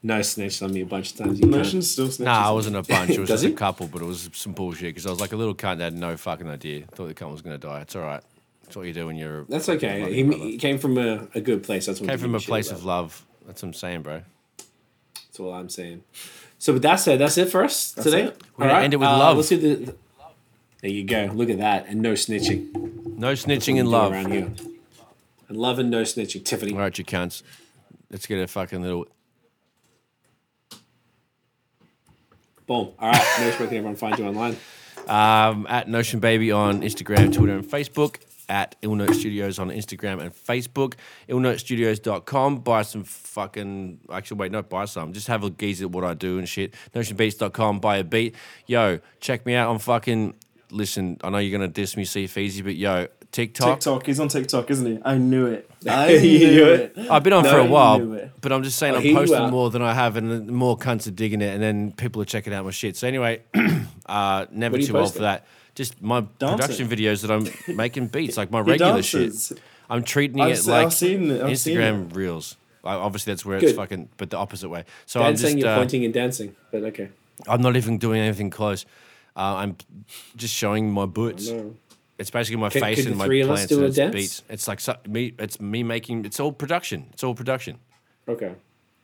[0.03, 1.39] No snitched on me a bunch of times.
[1.39, 1.83] You Notion can't.
[1.83, 2.19] still snitches.
[2.25, 3.09] Nah, I wasn't a bunch.
[3.11, 3.53] It was Does just a he?
[3.55, 5.93] couple, but it was some bullshit because I was like a little cunt that had
[5.95, 6.85] no fucking idea.
[6.93, 7.81] Thought the cunt was gonna die.
[7.81, 8.21] It's all right.
[8.63, 9.45] That's what you do when you're.
[9.45, 10.01] That's okay.
[10.01, 11.87] loving He, he came from a, a good place.
[11.87, 12.79] That's what came to from give a shit place about.
[12.79, 13.25] of love.
[13.47, 14.21] That's what I'm saying, bro.
[15.15, 16.03] That's all I'm saying.
[16.59, 18.23] So with that said, that's it for us today.
[18.25, 18.43] it.
[18.57, 19.37] We're gonna end it with uh, love.
[19.37, 19.95] Let's do the, the-
[20.81, 21.31] There you go.
[21.33, 22.73] Look at that, and no snitching.
[23.17, 24.11] No snitching We in do love.
[24.11, 24.51] around here.
[25.49, 26.43] And love and no snitching.
[26.45, 26.73] Tiffany.
[26.73, 27.41] All right, you cunts.
[28.11, 29.07] Let's get a fucking little
[32.67, 32.91] Boom.
[32.99, 33.39] All right.
[33.39, 34.57] Notice where can everyone find you online?
[35.07, 38.17] Um, at Notion Baby on Instagram, Twitter, and Facebook.
[38.49, 40.93] At Illnote Studios on Instagram and Facebook.
[41.27, 42.59] IllNoteStudios.com.
[42.59, 43.99] Buy some fucking.
[44.09, 45.11] Actually, wait, not buy some.
[45.11, 46.73] Just have a gaze at what I do and shit.
[46.93, 47.79] NotionBeats.com.
[47.79, 48.35] Buy a beat.
[48.65, 50.33] Yo, check me out on fucking.
[50.71, 53.07] Listen, I know you're to diss me, see Feezy, but yo,
[53.37, 53.79] TikTok.
[53.79, 54.05] TikTok.
[54.07, 54.99] He's on TikTok, isn't he?
[55.05, 55.69] I knew it.
[55.87, 56.97] I knew it.
[57.09, 58.31] I've been on No, for a you while, it.
[58.41, 61.07] but I'm just saying I I'm you posting more than I have, and more cunts
[61.07, 62.97] are digging it, and then people are checking out my shit.
[62.97, 63.43] So anyway,
[64.07, 65.19] uh, never What are you too old posting?
[65.19, 65.45] for that.
[65.75, 69.47] Just my production videos that I'm making beats, like my regular dances.
[69.49, 69.59] shit.
[69.89, 72.57] I'm treating I've it se- like I've seen it, I've seen Instagram reels.
[72.83, 73.69] Obviously, that's where Good.
[73.69, 74.85] it's fucking, but the opposite way.
[75.05, 77.09] So I'm saying just, you're uh, pointing and dancing, but okay.
[77.47, 78.85] I'm not even doing anything close.
[79.35, 79.77] Uh, I'm
[80.35, 81.49] just showing my boots.
[81.49, 81.75] No.
[82.17, 83.87] It's basically my Could- face could and my three of us plants do and a
[83.87, 84.13] it's dance?
[84.15, 84.43] beats.
[84.49, 85.33] It's like so, me.
[85.37, 86.25] It's me making.
[86.25, 87.07] It's all production.
[87.13, 87.77] It's all production.
[88.27, 88.53] Okay.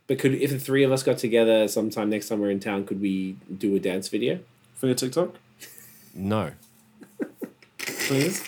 [0.07, 2.85] But could if the three of us got together sometime next time we're in town,
[2.85, 4.39] could we do a dance video?
[4.75, 5.35] For your TikTok,
[6.13, 6.51] No,
[7.77, 8.43] please.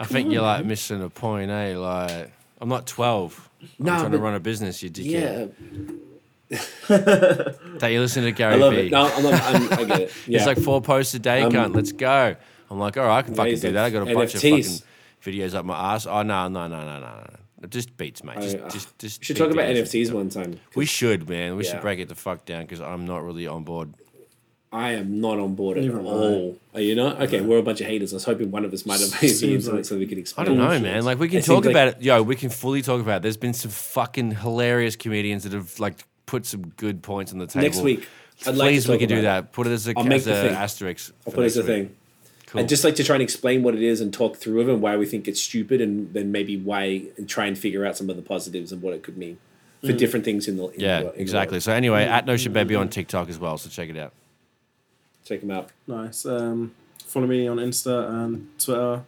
[0.00, 1.76] I think you're like missing a point, eh?
[1.76, 3.50] Like I'm not 12.
[3.62, 5.52] I'm Nah, trying to run a business, you dickhead.
[6.48, 6.58] Yeah.
[6.88, 8.86] That you listen to I Gary love Vee.
[8.86, 8.92] it.
[8.92, 10.12] No, I'm not, I'm, I get it.
[10.26, 10.38] Yeah.
[10.38, 11.74] It's like four posts a day, Um, cunt.
[11.74, 12.36] Let's go.
[12.70, 13.84] I'm like, all right, I can fucking do that.
[13.84, 14.64] I got a bunch of fucking
[15.22, 16.06] videos up my ass.
[16.06, 17.24] Oh no, no, no, no, no,
[17.60, 17.68] no.
[17.68, 18.40] Just beats, mate.
[18.40, 19.20] Just, I- uh, just, just.
[19.20, 19.82] we should talk about videos.
[19.82, 20.60] NFTs one time.
[20.74, 21.56] We should, man.
[21.56, 21.72] We Yeah.
[21.72, 23.94] should break it the fuck down because I'm not really on board.
[24.72, 26.58] I am not on board at Neither all.
[26.74, 27.22] Are you not?
[27.22, 28.12] Okay, we're a bunch of haters.
[28.12, 30.18] I was hoping one of us might have been Seems into like- so we could
[30.18, 30.46] explain.
[30.46, 30.80] I don't know, it.
[30.80, 31.04] man.
[31.04, 32.02] Like we can It talk seems like- about it.
[32.02, 33.22] Yo, we can fully talk about it.
[33.22, 37.46] There's been some fucking hilarious comedians that have like put some good points on the
[37.46, 37.62] table.
[37.62, 38.08] Next week,
[38.46, 39.52] I'd like Please, to we talk can do about that.
[39.52, 40.54] Put it as a, I'll make as the a thing.
[40.54, 41.14] asterisk.
[41.26, 41.66] I'll put it as a week.
[41.68, 41.96] thing.
[42.54, 42.62] Cool.
[42.62, 44.80] I'd just like to try and explain what it is and talk through it and
[44.80, 48.08] why we think it's stupid, and then maybe why and try and figure out some
[48.08, 49.38] of the positives and what it could mean
[49.80, 51.56] for different things in the in yeah, the, in the exactly.
[51.56, 51.64] world.
[51.64, 53.58] So anyway, at Notion Baby on TikTok as well.
[53.58, 54.12] So check it out.
[55.24, 55.70] Check them out.
[55.88, 56.24] Nice.
[56.24, 56.74] Um,
[57.04, 59.02] follow me on Insta and Twitter.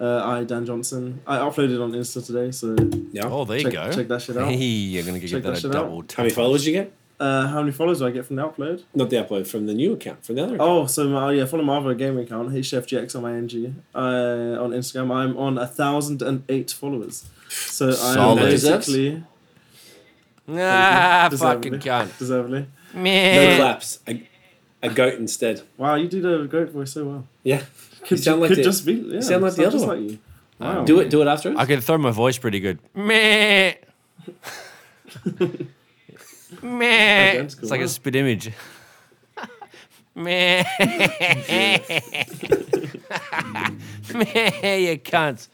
[0.00, 1.20] Uh, I Dan Johnson.
[1.24, 2.74] I uploaded on Insta today, so
[3.12, 3.26] Yeah.
[3.26, 3.92] Oh, there you check, go.
[3.92, 4.48] check that shit out.
[4.48, 5.72] Hey, you're gonna get that, that a shit out.
[5.72, 6.04] double.
[6.16, 6.92] How many followers did you get?
[7.20, 8.84] Uh, how many followers do I get from the upload?
[8.94, 10.54] Not the upload from the new account, from the other.
[10.54, 10.70] account.
[10.70, 13.82] Oh, so my, yeah, follow my other gaming account, HFGX on my NG.
[13.94, 17.28] Uh, on Instagram, I'm on a thousand and eight followers.
[17.48, 18.40] So I am Solid.
[18.42, 19.24] basically
[20.50, 21.70] Ah, Deservedly.
[21.70, 22.18] fucking cunt.
[22.18, 22.66] deservedly.
[22.94, 23.56] no Man.
[23.58, 23.98] claps.
[24.08, 24.26] A,
[24.82, 25.62] a goat instead.
[25.76, 27.26] Wow, you do the goat voice so well.
[27.42, 27.62] Yeah.
[28.06, 29.20] Could, sound like could the- just be yeah.
[29.20, 29.88] sound like the other one.
[29.88, 30.18] Like you.
[30.60, 30.84] Wow.
[30.84, 31.10] Do it.
[31.10, 31.54] Do it after.
[31.56, 32.78] I can throw my voice pretty good.
[32.94, 33.74] Meh.
[36.62, 37.30] Meh.
[37.30, 37.86] Identical, It's like wow.
[37.86, 38.52] a spit image.
[40.14, 40.64] Meh.
[44.14, 45.48] Meh, you cunts.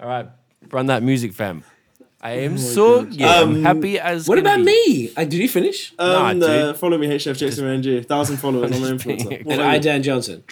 [0.00, 0.26] All right,
[0.70, 1.64] run that music, fam.
[2.20, 4.28] I am so yeah, I'm Um, happy as.
[4.28, 4.64] What can about be.
[4.64, 5.10] me?
[5.16, 5.92] Uh, did you finish?
[5.98, 8.04] Um, Nah, uh, follow me, HFGX on my NG.
[8.04, 8.70] Thousand followers.
[8.70, 9.44] I'm an influencer.
[9.50, 9.78] And I?
[9.78, 10.44] Dan Johnson.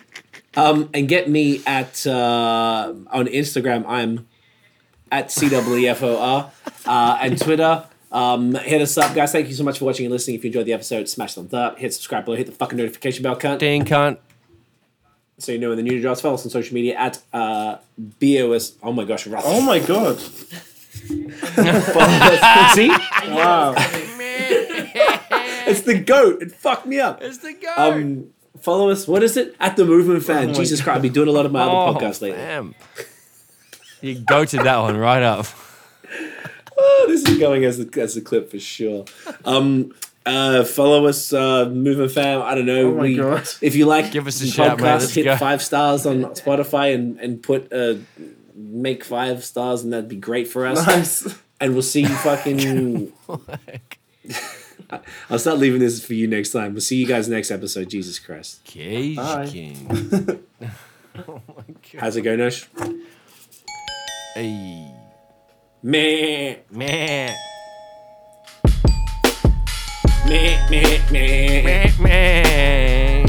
[0.57, 3.85] Um, and get me at uh, on Instagram.
[3.87, 4.27] I'm
[5.13, 6.51] at CWFOR
[6.87, 7.85] uh, and Twitter.
[8.13, 9.31] Um, hit us up, guys.
[9.33, 10.37] Thank you so much for watching and listening.
[10.37, 13.23] If you enjoyed the episode, smash thumbs up, hit subscribe below, hit the fucking notification
[13.23, 13.59] bell, cunt.
[13.61, 14.19] Dang cunt.
[15.39, 16.21] So you know when the new drops.
[16.21, 18.75] Follow us on social media at uh, BOS.
[18.83, 19.45] Oh my gosh, Ruff.
[19.47, 20.19] Oh my god!
[22.75, 22.89] See,
[23.31, 23.75] Wow.
[25.67, 26.43] it's the goat.
[26.43, 27.23] It fucked me up.
[27.23, 27.79] It's the goat.
[27.79, 28.31] Um,
[28.61, 29.07] follow us.
[29.09, 29.55] What is it?
[29.61, 30.45] At the Movement Fan.
[30.45, 32.39] Oh my Jesus Christ, I've been doing a lot of my oh, other podcasts lately.
[32.39, 32.75] fam.
[34.03, 35.47] You go to that one right up.
[36.83, 39.05] Oh, this is going as the as the clip for sure.
[39.45, 39.95] Um,
[40.27, 42.43] uh, follow us, uh, Movement Fam.
[42.43, 42.91] I don't know.
[42.91, 43.49] Oh my we, God.
[43.61, 44.85] If you like Give us a the shout, mate.
[44.85, 45.37] Let's hit go.
[45.37, 47.95] five stars on Spotify and and put uh,
[48.55, 50.87] make five stars, and that'd be great for us.
[50.87, 51.35] Nice.
[51.61, 53.13] And we'll see you fucking.
[55.31, 56.73] I'll start leaving this for you next time.
[56.73, 57.89] We'll see you guys next episode.
[57.89, 58.65] Jesus Christ.
[58.65, 59.47] Cage Bye.
[59.47, 60.45] King.
[61.99, 62.67] How's it go, Nosh?
[64.35, 64.90] Hey.
[65.83, 67.35] Meh, Man.
[70.27, 71.93] meh, meh, meh, Man.
[71.99, 73.25] Man.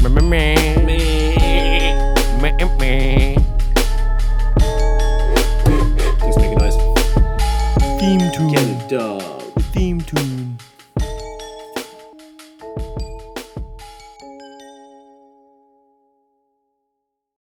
[0.00, 0.30] Man.
[0.30, 0.86] Man.
[0.86, 1.36] meh.
[2.40, 2.56] Man.
[2.78, 3.36] Man.
[6.22, 6.78] Let's make a noise.
[8.00, 8.52] Theme tune.
[8.52, 8.88] Get